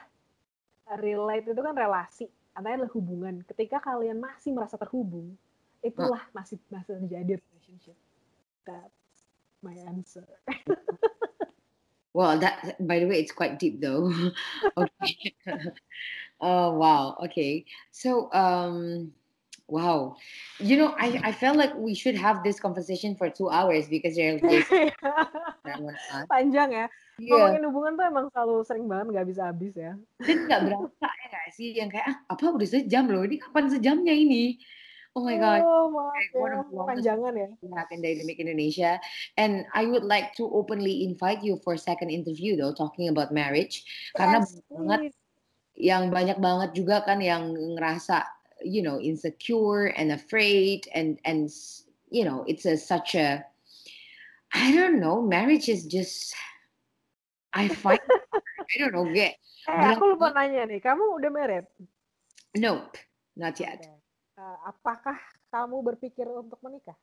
relate 1.03 1.51
itu 1.51 1.61
kan 1.61 1.76
relasi 1.76 2.26
artinya 2.55 2.76
adalah 2.84 2.93
hubungan 2.95 3.36
ketika 3.43 3.84
kalian 3.84 4.18
masih 4.18 4.55
merasa 4.55 4.80
terhubung 4.80 5.36
itulah 5.84 6.24
masih 6.32 6.57
masih 6.72 6.97
terjadi 7.03 7.38
relationship 7.38 7.97
that's 8.63 9.28
my 9.59 9.76
answer 9.84 10.26
Well, 12.18 12.39
that 12.41 12.82
by 12.82 12.97
the 12.97 13.05
way, 13.05 13.22
it's 13.22 13.32
quite 13.32 13.61
deep 13.61 13.78
though. 13.78 14.09
okay. 14.78 15.38
oh 16.41 16.74
wow. 16.82 17.13
Okay. 17.30 17.70
So 17.93 18.34
um 18.34 19.13
Wow. 19.68 20.15
You 20.63 20.80
know, 20.80 20.95
I, 20.95 21.20
I 21.28 21.32
felt 21.36 21.59
like 21.59 21.76
we 21.76 21.91
should 21.91 22.15
have 22.15 22.39
this 22.43 22.55
conversation 22.59 23.20
for 23.20 23.30
two 23.30 23.51
hours 23.51 23.91
because 23.91 24.15
you're 24.15 24.39
panjang 26.32 26.72
ya. 26.72 26.88
Yeah. 27.20 27.36
Ngomongin 27.36 27.63
hubungan 27.68 27.91
tuh 27.99 28.05
emang 28.07 28.26
selalu 28.32 28.63
sering 28.63 28.88
banget 28.88 29.20
nggak 29.20 29.28
bisa 29.28 29.51
habis 29.51 29.76
ya. 29.76 29.99
Dan 30.24 30.47
nggak 30.47 30.61
berasa 30.72 31.07
ya 31.11 31.26
nggak 31.28 31.47
sih 31.51 31.70
yang 31.76 31.89
kayak 31.91 32.07
ah, 32.07 32.18
apa 32.32 32.47
udah 32.47 32.70
sejam 32.70 33.11
loh 33.11 33.28
ini 33.28 33.43
kapan 33.43 33.68
sejamnya 33.68 34.15
ini? 34.15 34.55
Oh 35.18 35.26
my 35.26 35.36
god. 35.36 35.65
Oh, 35.65 35.89
maaf 35.89 36.13
ya. 36.70 36.86
Panjangan 36.86 37.34
ya. 37.34 37.49
In 37.65 37.99
Dynamic 38.05 38.38
Indonesia. 38.38 39.01
And 39.34 39.65
I 39.74 39.89
would 39.89 40.05
like 40.05 40.38
to 40.38 40.45
openly 40.45 41.09
invite 41.09 41.41
you 41.41 41.57
for 41.65 41.74
second 41.74 42.13
interview 42.13 42.53
though 42.53 42.72
talking 42.72 43.09
about 43.09 43.34
marriage. 43.34 43.82
Yes, 44.13 44.15
Karena 44.15 44.38
banget 44.70 45.01
yang 45.74 46.13
banyak 46.13 46.38
banget 46.38 46.70
juga 46.78 47.01
kan 47.01 47.18
yang 47.18 47.49
ngerasa 47.49 48.36
you 48.64 48.82
know 48.82 48.99
insecure 48.99 49.88
and 49.93 50.12
afraid 50.12 50.88
and 50.93 51.20
and 51.26 51.49
you 52.10 52.26
know 52.26 52.43
it's 52.47 52.66
a 52.66 52.78
such 52.78 53.16
a 53.16 53.43
i 54.53 54.74
don't 54.74 54.99
know 54.99 55.22
marriage 55.22 55.70
is 55.70 55.86
just 55.86 56.36
i 57.53 57.68
find 57.84 57.99
i 58.03 58.76
don't 58.80 58.93
know 58.93 59.05
get 59.14 59.36
eh, 59.68 59.93
aku 59.93 60.16
lupa 60.16 60.32
nanya 60.32 60.64
nih 60.64 60.80
kamu 60.80 61.03
udah 61.20 61.32
married? 61.32 61.68
Nope 62.55 62.97
not 63.38 63.60
yet. 63.60 63.84
okay. 63.84 63.97
uh, 64.39 64.58
apakah 64.66 65.18
kamu 65.51 65.84
berpikir 65.84 66.26
untuk 66.28 66.58
menikah? 66.64 66.95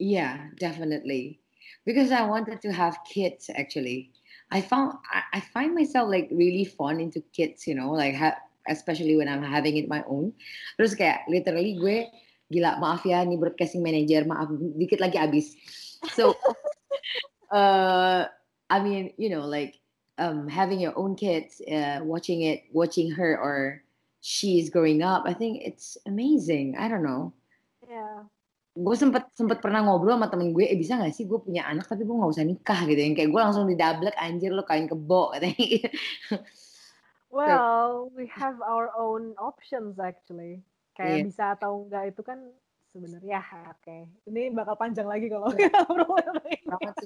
Yeah 0.00 0.48
definitely. 0.56 1.44
Because 1.84 2.10
i 2.10 2.24
wanted 2.24 2.64
to 2.64 2.72
have 2.72 2.96
kids 3.04 3.52
actually. 3.52 4.10
I 4.50 4.64
found 4.64 4.96
i, 5.12 5.38
I 5.38 5.40
find 5.52 5.76
myself 5.76 6.08
like 6.08 6.32
really 6.32 6.64
fond 6.64 6.98
into 7.04 7.20
kids 7.36 7.68
you 7.68 7.76
know 7.76 7.92
like 7.92 8.16
ha- 8.16 8.40
especially 8.70 9.18
when 9.18 9.26
I'm 9.26 9.42
having 9.42 9.76
it 9.76 9.90
my 9.90 10.06
own. 10.06 10.32
Terus 10.78 10.94
kayak 10.94 11.26
literally 11.26 11.76
gue 11.76 12.06
gila 12.50 12.78
maaf 12.78 13.02
ya 13.06 13.22
nih 13.26 13.38
broadcasting 13.38 13.82
manager 13.82 14.22
maaf 14.24 14.48
dikit 14.78 15.02
lagi 15.02 15.18
abis. 15.18 15.58
So 16.14 16.38
uh, 17.54 18.30
I 18.70 18.78
mean 18.78 19.12
you 19.18 19.28
know 19.28 19.44
like 19.44 19.80
um, 20.20 20.46
having 20.46 20.78
your 20.78 20.92
own 20.94 21.16
kids, 21.16 21.60
uh, 21.64 22.04
watching 22.04 22.42
it, 22.42 22.68
watching 22.70 23.10
her 23.16 23.40
or 23.40 23.82
she's 24.20 24.68
growing 24.68 25.02
up, 25.02 25.24
I 25.24 25.32
think 25.32 25.64
it's 25.64 25.96
amazing. 26.06 26.76
I 26.78 26.86
don't 26.86 27.02
know. 27.02 27.32
Yeah. 27.88 28.28
Gue 28.76 28.94
sempet 28.94 29.34
sempet 29.34 29.58
pernah 29.58 29.82
ngobrol 29.82 30.14
sama 30.14 30.30
temen 30.30 30.54
gue, 30.54 30.62
eh 30.62 30.78
bisa 30.78 30.94
gak 30.94 31.10
sih 31.10 31.26
gue 31.26 31.42
punya 31.42 31.66
anak 31.66 31.90
tapi 31.90 32.06
gue 32.06 32.14
gak 32.14 32.32
usah 32.38 32.46
nikah 32.46 32.86
gitu, 32.86 33.00
yang 33.02 33.18
kayak 33.18 33.30
gue 33.34 33.40
langsung 33.42 33.66
didablek 33.66 34.14
anjir 34.14 34.54
lo 34.54 34.62
kain 34.62 34.86
kebo 34.86 35.34
katanya. 35.34 35.90
Well, 37.30 38.10
we 38.14 38.26
have 38.34 38.58
our 38.60 38.90
own 38.98 39.38
options 39.38 40.02
actually. 40.02 40.66
Kayak 40.98 41.16
yeah. 41.16 41.26
bisa 41.30 41.44
atau 41.54 41.86
enggak 41.86 42.10
itu 42.10 42.22
kan 42.26 42.38
sebenarnya 42.90 43.38
oke. 43.70 43.78
Okay. 43.86 44.02
Ini 44.26 44.50
bakal 44.50 44.74
panjang 44.74 45.06
lagi 45.06 45.30
kalau 45.30 45.54
yeah. 45.58 45.70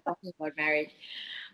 talking 0.00 0.32
about 0.40 0.56
marriage. 0.56 0.96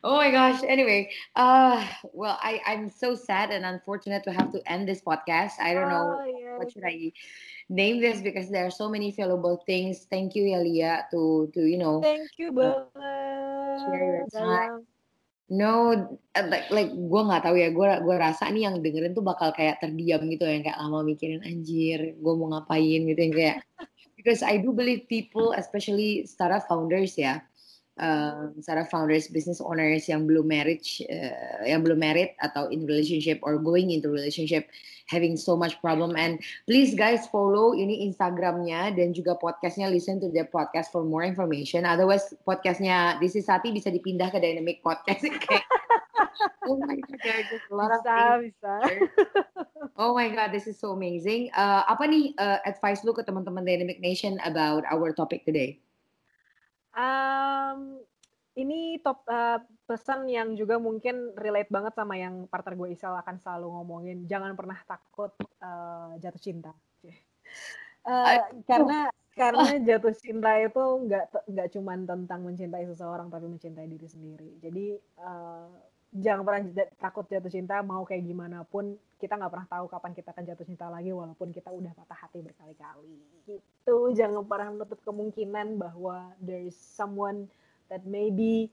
Oh 0.06 0.16
my 0.16 0.30
gosh. 0.30 0.62
Anyway, 0.62 1.10
uh, 1.34 1.82
well, 2.14 2.38
I 2.40 2.62
I'm 2.64 2.88
so 2.88 3.18
sad 3.18 3.50
and 3.50 3.66
unfortunate 3.66 4.22
to 4.24 4.32
have 4.32 4.54
to 4.54 4.62
end 4.70 4.86
this 4.86 5.02
podcast. 5.02 5.58
I 5.60 5.74
don't 5.74 5.90
know 5.90 6.22
oh, 6.22 6.24
yes. 6.24 6.56
what 6.56 6.72
should 6.72 6.86
I 6.86 7.12
name 7.68 8.00
this 8.00 8.22
because 8.22 8.48
there 8.48 8.64
are 8.64 8.72
so 8.72 8.88
many 8.88 9.10
valuable 9.10 9.60
things. 9.66 10.06
Thank 10.08 10.38
you, 10.38 10.46
Elia, 10.46 11.10
to 11.10 11.50
to 11.52 11.66
you 11.66 11.76
know. 11.76 12.00
Thank 12.00 12.38
you, 12.38 12.54
uh, 12.54 12.86
share 13.90 14.24
your 14.24 14.28
time. 14.30 14.86
No, 15.50 15.90
eh, 16.30 16.46
like, 16.46 16.70
like 16.70 16.90
gue 16.94 17.20
nggak 17.26 17.42
tahu 17.42 17.56
ya. 17.58 17.74
Gue 17.74 17.90
gue 18.06 18.16
rasa 18.16 18.46
nih 18.54 18.70
yang 18.70 18.78
dengerin 18.78 19.18
tuh 19.18 19.26
bakal 19.26 19.50
kayak 19.50 19.82
terdiam 19.82 20.22
gitu 20.30 20.46
yang 20.46 20.62
kayak 20.62 20.78
lama 20.78 21.02
mikirin 21.02 21.42
anjir, 21.42 22.14
gue 22.14 22.32
mau 22.38 22.54
ngapain 22.54 23.00
gitu 23.10 23.18
yang 23.18 23.34
kayak. 23.34 23.56
Because 24.14 24.46
I 24.46 24.62
do 24.62 24.70
believe 24.70 25.10
people, 25.10 25.56
especially 25.58 26.22
startup 26.28 26.70
founders 26.70 27.18
ya, 27.18 27.42
uh, 28.00 28.48
Sarah 28.64 28.88
founders, 28.88 29.28
business 29.28 29.60
owners 29.60 30.08
yang 30.08 30.24
belum 30.24 30.48
marriage, 30.48 31.04
uh, 31.06 31.62
yang 31.68 31.84
belum 31.84 32.00
married 32.00 32.32
atau 32.40 32.72
in 32.72 32.88
relationship 32.88 33.38
or 33.44 33.60
going 33.60 33.92
into 33.92 34.08
relationship, 34.08 34.66
having 35.06 35.36
so 35.36 35.54
much 35.54 35.76
problem. 35.84 36.16
And 36.16 36.40
please 36.64 36.96
guys 36.96 37.28
follow 37.28 37.76
ini 37.76 38.08
Instagramnya 38.08 38.96
dan 38.96 39.12
juga 39.12 39.36
podcastnya. 39.36 39.92
Listen 39.92 40.18
to 40.24 40.32
the 40.32 40.48
podcast 40.48 40.90
for 40.90 41.04
more 41.04 41.22
information. 41.22 41.84
Otherwise 41.84 42.32
podcastnya 42.48 43.20
This 43.20 43.36
is 43.36 43.46
Sati 43.46 43.70
bisa 43.70 43.92
dipindah 43.92 44.32
ke 44.32 44.40
Dynamic 44.40 44.80
Podcast. 44.80 45.28
oh 46.68 46.76
my 46.80 46.96
god, 46.96 47.20
there 47.20 47.44
just 47.52 47.68
a 47.68 47.74
lot 47.76 47.92
bisa, 47.92 48.16
of 48.16 48.38
bisa. 48.40 48.74
oh 50.00 50.16
my 50.16 50.32
god, 50.32 50.50
this 50.54 50.64
is 50.64 50.80
so 50.80 50.96
amazing. 50.96 51.52
Uh, 51.52 51.84
apa 51.84 52.08
nih 52.08 52.32
uh, 52.40 52.58
advice 52.64 53.04
lu 53.04 53.12
ke 53.12 53.20
teman-teman 53.20 53.66
Dynamic 53.66 54.00
Nation 54.00 54.40
about 54.48 54.86
our 54.88 55.12
topic 55.12 55.44
today? 55.44 55.76
Um, 56.90 58.02
ini 58.58 58.98
top 59.00 59.22
uh, 59.30 59.62
pesan 59.86 60.26
yang 60.26 60.58
juga 60.58 60.76
mungkin 60.76 61.32
relate 61.38 61.70
banget 61.70 61.94
sama 61.94 62.18
yang 62.18 62.50
partner 62.50 62.74
gue 62.74 62.88
Isal 62.92 63.14
akan 63.18 63.36
selalu 63.38 63.66
ngomongin. 63.78 64.18
Jangan 64.26 64.58
pernah 64.58 64.78
takut 64.84 65.30
uh, 65.62 66.18
jatuh 66.18 66.42
cinta. 66.42 66.72
Uh, 68.00 68.42
karena 68.64 69.12
karena 69.36 69.78
jatuh 69.88 70.14
cinta 70.16 70.50
itu 70.58 70.82
nggak 71.06 71.24
nggak 71.46 71.68
cuma 71.72 71.94
tentang 71.96 72.40
mencintai 72.42 72.84
seseorang 72.90 73.30
tapi 73.30 73.46
mencintai 73.46 73.86
diri 73.86 74.08
sendiri. 74.08 74.50
Jadi 74.58 74.98
jangan 76.10 76.42
pernah 76.42 76.62
takut 76.98 77.22
jatuh 77.30 77.50
cinta 77.50 77.78
mau 77.86 78.02
kayak 78.02 78.26
gimana 78.26 78.66
pun 78.66 78.98
kita 79.22 79.38
nggak 79.38 79.52
pernah 79.52 79.68
tahu 79.70 79.84
kapan 79.86 80.12
kita 80.16 80.28
akan 80.34 80.44
jatuh 80.48 80.66
cinta 80.66 80.86
lagi 80.90 81.14
walaupun 81.14 81.54
kita 81.54 81.70
udah 81.70 81.92
patah 81.94 82.18
hati 82.26 82.42
berkali-kali. 82.42 83.14
Gitu. 83.46 83.96
Jangan 84.16 84.42
pernah 84.42 84.74
menutup 84.74 84.98
kemungkinan 85.06 85.78
bahwa 85.78 86.34
there 86.42 86.64
is 86.64 86.74
someone 86.74 87.46
that 87.92 88.02
maybe 88.08 88.72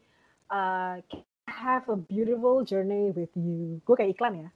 uh, 0.50 0.98
have 1.46 1.86
a 1.92 2.00
beautiful 2.00 2.64
journey 2.64 3.12
with 3.12 3.32
you. 3.36 3.84
Gue 3.86 3.96
kayak 3.96 4.18
iklan 4.18 4.48
ya. 4.48 4.50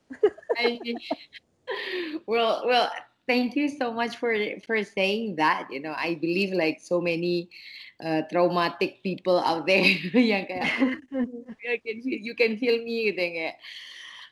Well 2.27 2.67
well 2.67 2.91
thank 3.31 3.55
you 3.55 3.71
so 3.71 3.95
much 3.95 4.19
for 4.19 4.35
for 4.67 4.83
saying 4.83 5.39
that 5.39 5.71
you 5.71 5.79
know 5.79 5.95
i 5.95 6.19
believe 6.19 6.51
like 6.51 6.83
so 6.83 6.99
many 6.99 7.47
uh, 8.03 8.27
traumatic 8.27 8.99
people 8.99 9.39
out 9.39 9.63
there 9.63 9.87
yang 10.19 10.43
kayak 10.43 10.67
you 11.63 11.79
can 11.79 11.97
feel, 12.03 12.19
you 12.19 12.33
can 12.35 12.53
feel 12.59 12.77
me 12.83 13.07
gitu 13.07 13.23
kayak 13.23 13.55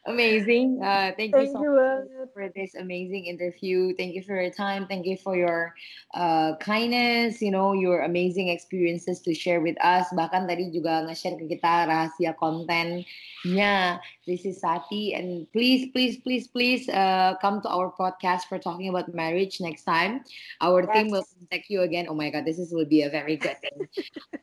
amazing. 0.06 0.80
Uh, 0.82 1.12
thank, 1.18 1.34
thank 1.34 1.48
you 1.48 1.54
so 1.54 1.62
you 1.62 1.72
much 1.76 2.30
for 2.34 2.50
this 2.56 2.76
amazing 2.76 3.26
interview. 3.26 3.94
Thank 3.96 4.16
you 4.16 4.24
for 4.24 4.40
your 4.40 4.52
time. 4.52 4.88
Thank 4.88 5.06
you 5.06 5.18
for 5.18 5.36
your 5.36 5.76
uh, 6.14 6.56
kindness. 6.60 7.42
You 7.42 7.52
know 7.52 7.74
your 7.74 8.04
amazing 8.04 8.50
experiences 8.50 9.20
to 9.22 9.34
share 9.34 9.62
with 9.62 9.76
us. 9.84 10.08
Bahkan 10.14 10.48
tadi 10.48 10.72
juga 10.72 11.04
nge-share 11.06 11.38
ke 11.38 11.46
kita 11.52 11.90
rahasia 11.90 12.32
kontennya. 12.38 14.00
This 14.30 14.46
is 14.46 14.62
Sati, 14.62 15.18
and 15.18 15.50
please, 15.50 15.90
please, 15.90 16.22
please, 16.22 16.46
please 16.46 16.86
uh, 16.90 17.34
come 17.42 17.62
to 17.66 17.70
our 17.70 17.90
podcast 17.90 18.46
for 18.46 18.62
talking 18.62 18.90
about 18.90 19.10
marriage 19.14 19.58
next 19.58 19.90
time. 19.90 20.22
Our 20.62 20.86
yes. 20.86 20.94
team 20.94 21.06
will 21.10 21.26
contact 21.26 21.66
you 21.68 21.82
again. 21.82 22.06
Oh 22.06 22.18
my 22.18 22.30
god, 22.30 22.46
this 22.46 22.62
is 22.62 22.70
will 22.70 22.86
be 22.86 23.02
a 23.04 23.10
very 23.10 23.38
good 23.42 23.58
thing. 23.58 23.90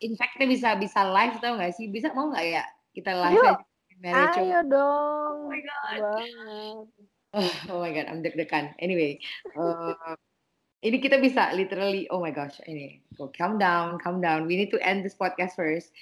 In 0.02 0.18
fact, 0.18 0.36
kita 0.36 0.50
bisa 0.50 0.68
bisa 0.74 1.06
live 1.06 1.38
tau 1.38 1.54
nggak 1.54 1.78
sih? 1.78 1.86
Bisa 1.86 2.10
mau 2.18 2.34
nggak 2.34 2.46
ya 2.50 2.64
kita 2.98 3.14
live? 3.14 3.38
Ayo. 3.38 3.75
Mary 4.06 4.22
Ayo 4.38 4.62
dong. 4.62 5.36
Oh 5.42 5.50
my 5.50 5.62
god. 5.66 5.98
Banget. 5.98 6.86
Oh, 7.68 7.84
my 7.84 7.92
god, 7.92 8.08
I'm 8.08 8.24
deg-degan. 8.24 8.72
Anyway, 8.80 9.20
uh, 9.60 10.16
ini 10.80 11.04
kita 11.04 11.20
bisa 11.20 11.52
literally. 11.52 12.08
Oh 12.08 12.16
my 12.16 12.32
gosh, 12.32 12.64
ini. 12.64 13.04
Go 13.12 13.28
calm 13.28 13.60
down, 13.60 14.00
calm 14.00 14.24
down. 14.24 14.48
We 14.48 14.56
need 14.56 14.72
to 14.72 14.80
end 14.80 15.04
this 15.04 15.12
podcast 15.12 15.52
first. 15.52 15.92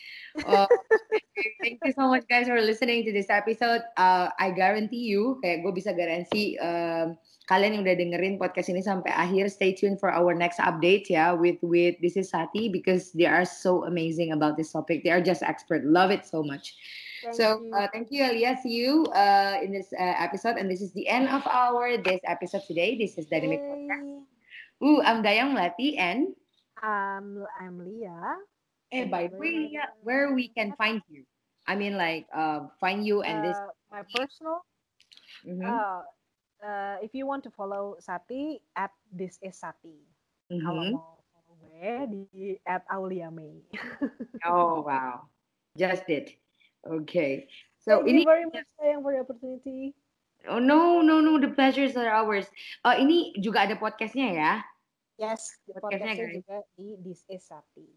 Uh, 0.47 0.71
thank 1.65 1.83
you 1.83 1.91
so 1.91 2.07
much 2.07 2.23
guys 2.31 2.47
for 2.47 2.61
listening 2.63 3.03
to 3.03 3.11
this 3.11 3.27
episode. 3.35 3.83
Uh, 3.99 4.31
I 4.39 4.55
guarantee 4.55 5.11
you, 5.11 5.43
kayak 5.43 5.67
gue 5.67 5.75
bisa 5.75 5.91
garansi 5.91 6.55
uh, 6.63 7.19
kalian 7.51 7.81
yang 7.81 7.83
udah 7.83 7.97
dengerin 7.99 8.39
podcast 8.39 8.71
ini 8.71 8.79
sampai 8.79 9.11
akhir. 9.11 9.51
Stay 9.51 9.75
tuned 9.75 9.99
for 9.99 10.15
our 10.15 10.39
next 10.39 10.63
update 10.63 11.11
ya 11.11 11.35
with 11.35 11.59
with 11.67 11.99
this 11.99 12.15
is 12.15 12.31
Sati 12.31 12.71
because 12.71 13.11
they 13.11 13.27
are 13.27 13.43
so 13.43 13.91
amazing 13.91 14.31
about 14.31 14.55
this 14.55 14.71
topic. 14.71 15.03
They 15.03 15.11
are 15.11 15.25
just 15.25 15.43
expert. 15.43 15.83
Love 15.83 16.15
it 16.15 16.23
so 16.23 16.47
much. 16.47 16.79
Thank 17.25 17.37
so 17.41 17.65
you. 17.65 17.73
Uh, 17.73 17.89
thank 17.89 18.13
you, 18.13 18.21
Elia. 18.21 18.53
See 18.61 18.77
you 18.77 19.09
uh, 19.17 19.57
in 19.65 19.73
this 19.73 19.89
uh, 19.97 20.15
episode, 20.21 20.61
and 20.61 20.69
this 20.69 20.85
is 20.85 20.93
the 20.93 21.09
end 21.09 21.33
of 21.33 21.41
our 21.49 21.97
this 21.97 22.21
episode 22.29 22.69
today. 22.69 23.01
This 23.01 23.17
is 23.17 23.25
Dynamic 23.33 23.65
hey. 23.65 23.89
Podcast. 23.89 24.29
Ooh, 24.85 25.01
I'm 25.01 25.25
Dayang 25.25 25.57
Lati, 25.57 25.97
and 25.97 26.37
um, 26.85 27.49
I'm 27.57 27.81
Leah. 27.81 28.45
And 28.93 29.09
by 29.09 29.33
the 29.33 29.41
way, 29.41 29.73
Leah, 29.73 29.89
where 30.05 30.37
we 30.37 30.53
can 30.53 30.77
find 30.77 31.01
you? 31.09 31.25
I 31.65 31.81
mean, 31.81 31.97
like, 31.97 32.29
uh, 32.29 32.69
find 32.77 33.09
you 33.09 33.25
and 33.25 33.41
this. 33.41 33.57
Uh, 33.57 33.73
my 33.89 34.03
personal. 34.13 34.61
Mm-hmm. 35.49 35.65
Uh, 35.65 36.05
uh, 36.61 36.97
if 37.01 37.17
you 37.17 37.25
want 37.25 37.41
to 37.49 37.51
follow 37.51 37.97
Sati 38.05 38.61
at 38.77 38.93
this 39.09 39.41
is 39.41 39.57
Sati. 39.57 39.97
Mm-hmm. 40.53 40.61
Kalau 40.61 40.85
mau 40.93 41.25
follow 41.33 41.57
gue 41.57 41.93
di 42.13 42.61
at 42.69 42.85
Aulia 42.93 43.33
May. 43.33 43.65
oh 44.45 44.85
wow, 44.85 45.25
just 45.73 46.05
it. 46.13 46.37
Okay. 46.85 47.49
So 47.81 48.01
Thank 48.01 48.09
ini, 48.09 48.21
you 48.25 48.29
very 48.29 48.47
much 48.49 48.69
sayang 48.81 49.01
for 49.05 49.13
the 49.13 49.21
opportunity. 49.21 49.93
Oh 50.49 50.61
no 50.61 51.01
no 51.01 51.21
no 51.25 51.41
the 51.41 51.53
pleasures 51.53 51.97
are 51.97 52.09
ours. 52.09 52.49
Uh, 52.85 52.97
ini 53.01 53.33
juga 53.41 53.65
ada 53.65 53.77
podcastnya 53.81 54.29
ya? 54.33 54.53
Yes, 55.17 55.57
the 55.65 55.81
podcastnya, 55.81 56.17
podcastnya 56.17 56.37
juga 56.41 56.57
di 56.77 56.87
This 57.01 57.25
Is 57.33 57.45
Sati. 57.49 57.89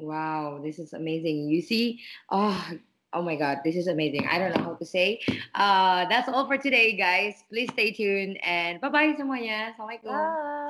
Wow, 0.00 0.60
this 0.64 0.80
is 0.80 0.96
amazing. 0.96 1.48
You 1.52 1.60
see, 1.60 2.00
oh 2.32 2.56
oh 3.12 3.22
my 3.22 3.36
god, 3.36 3.60
this 3.64 3.76
is 3.76 3.86
amazing. 3.86 4.26
I 4.26 4.40
don't 4.40 4.56
know 4.56 4.64
how 4.64 4.76
to 4.76 4.86
say. 4.86 5.20
Uh, 5.54 6.08
that's 6.08 6.28
all 6.28 6.48
for 6.48 6.56
today, 6.56 6.96
guys. 6.96 7.44
Please 7.52 7.70
stay 7.72 7.92
tuned 7.92 8.40
and 8.40 8.80
bye 8.80 8.90
bye 8.90 9.12
semuanya. 9.14 9.72
Assalamualaikum. 9.76 10.08
Bye. 10.08 10.63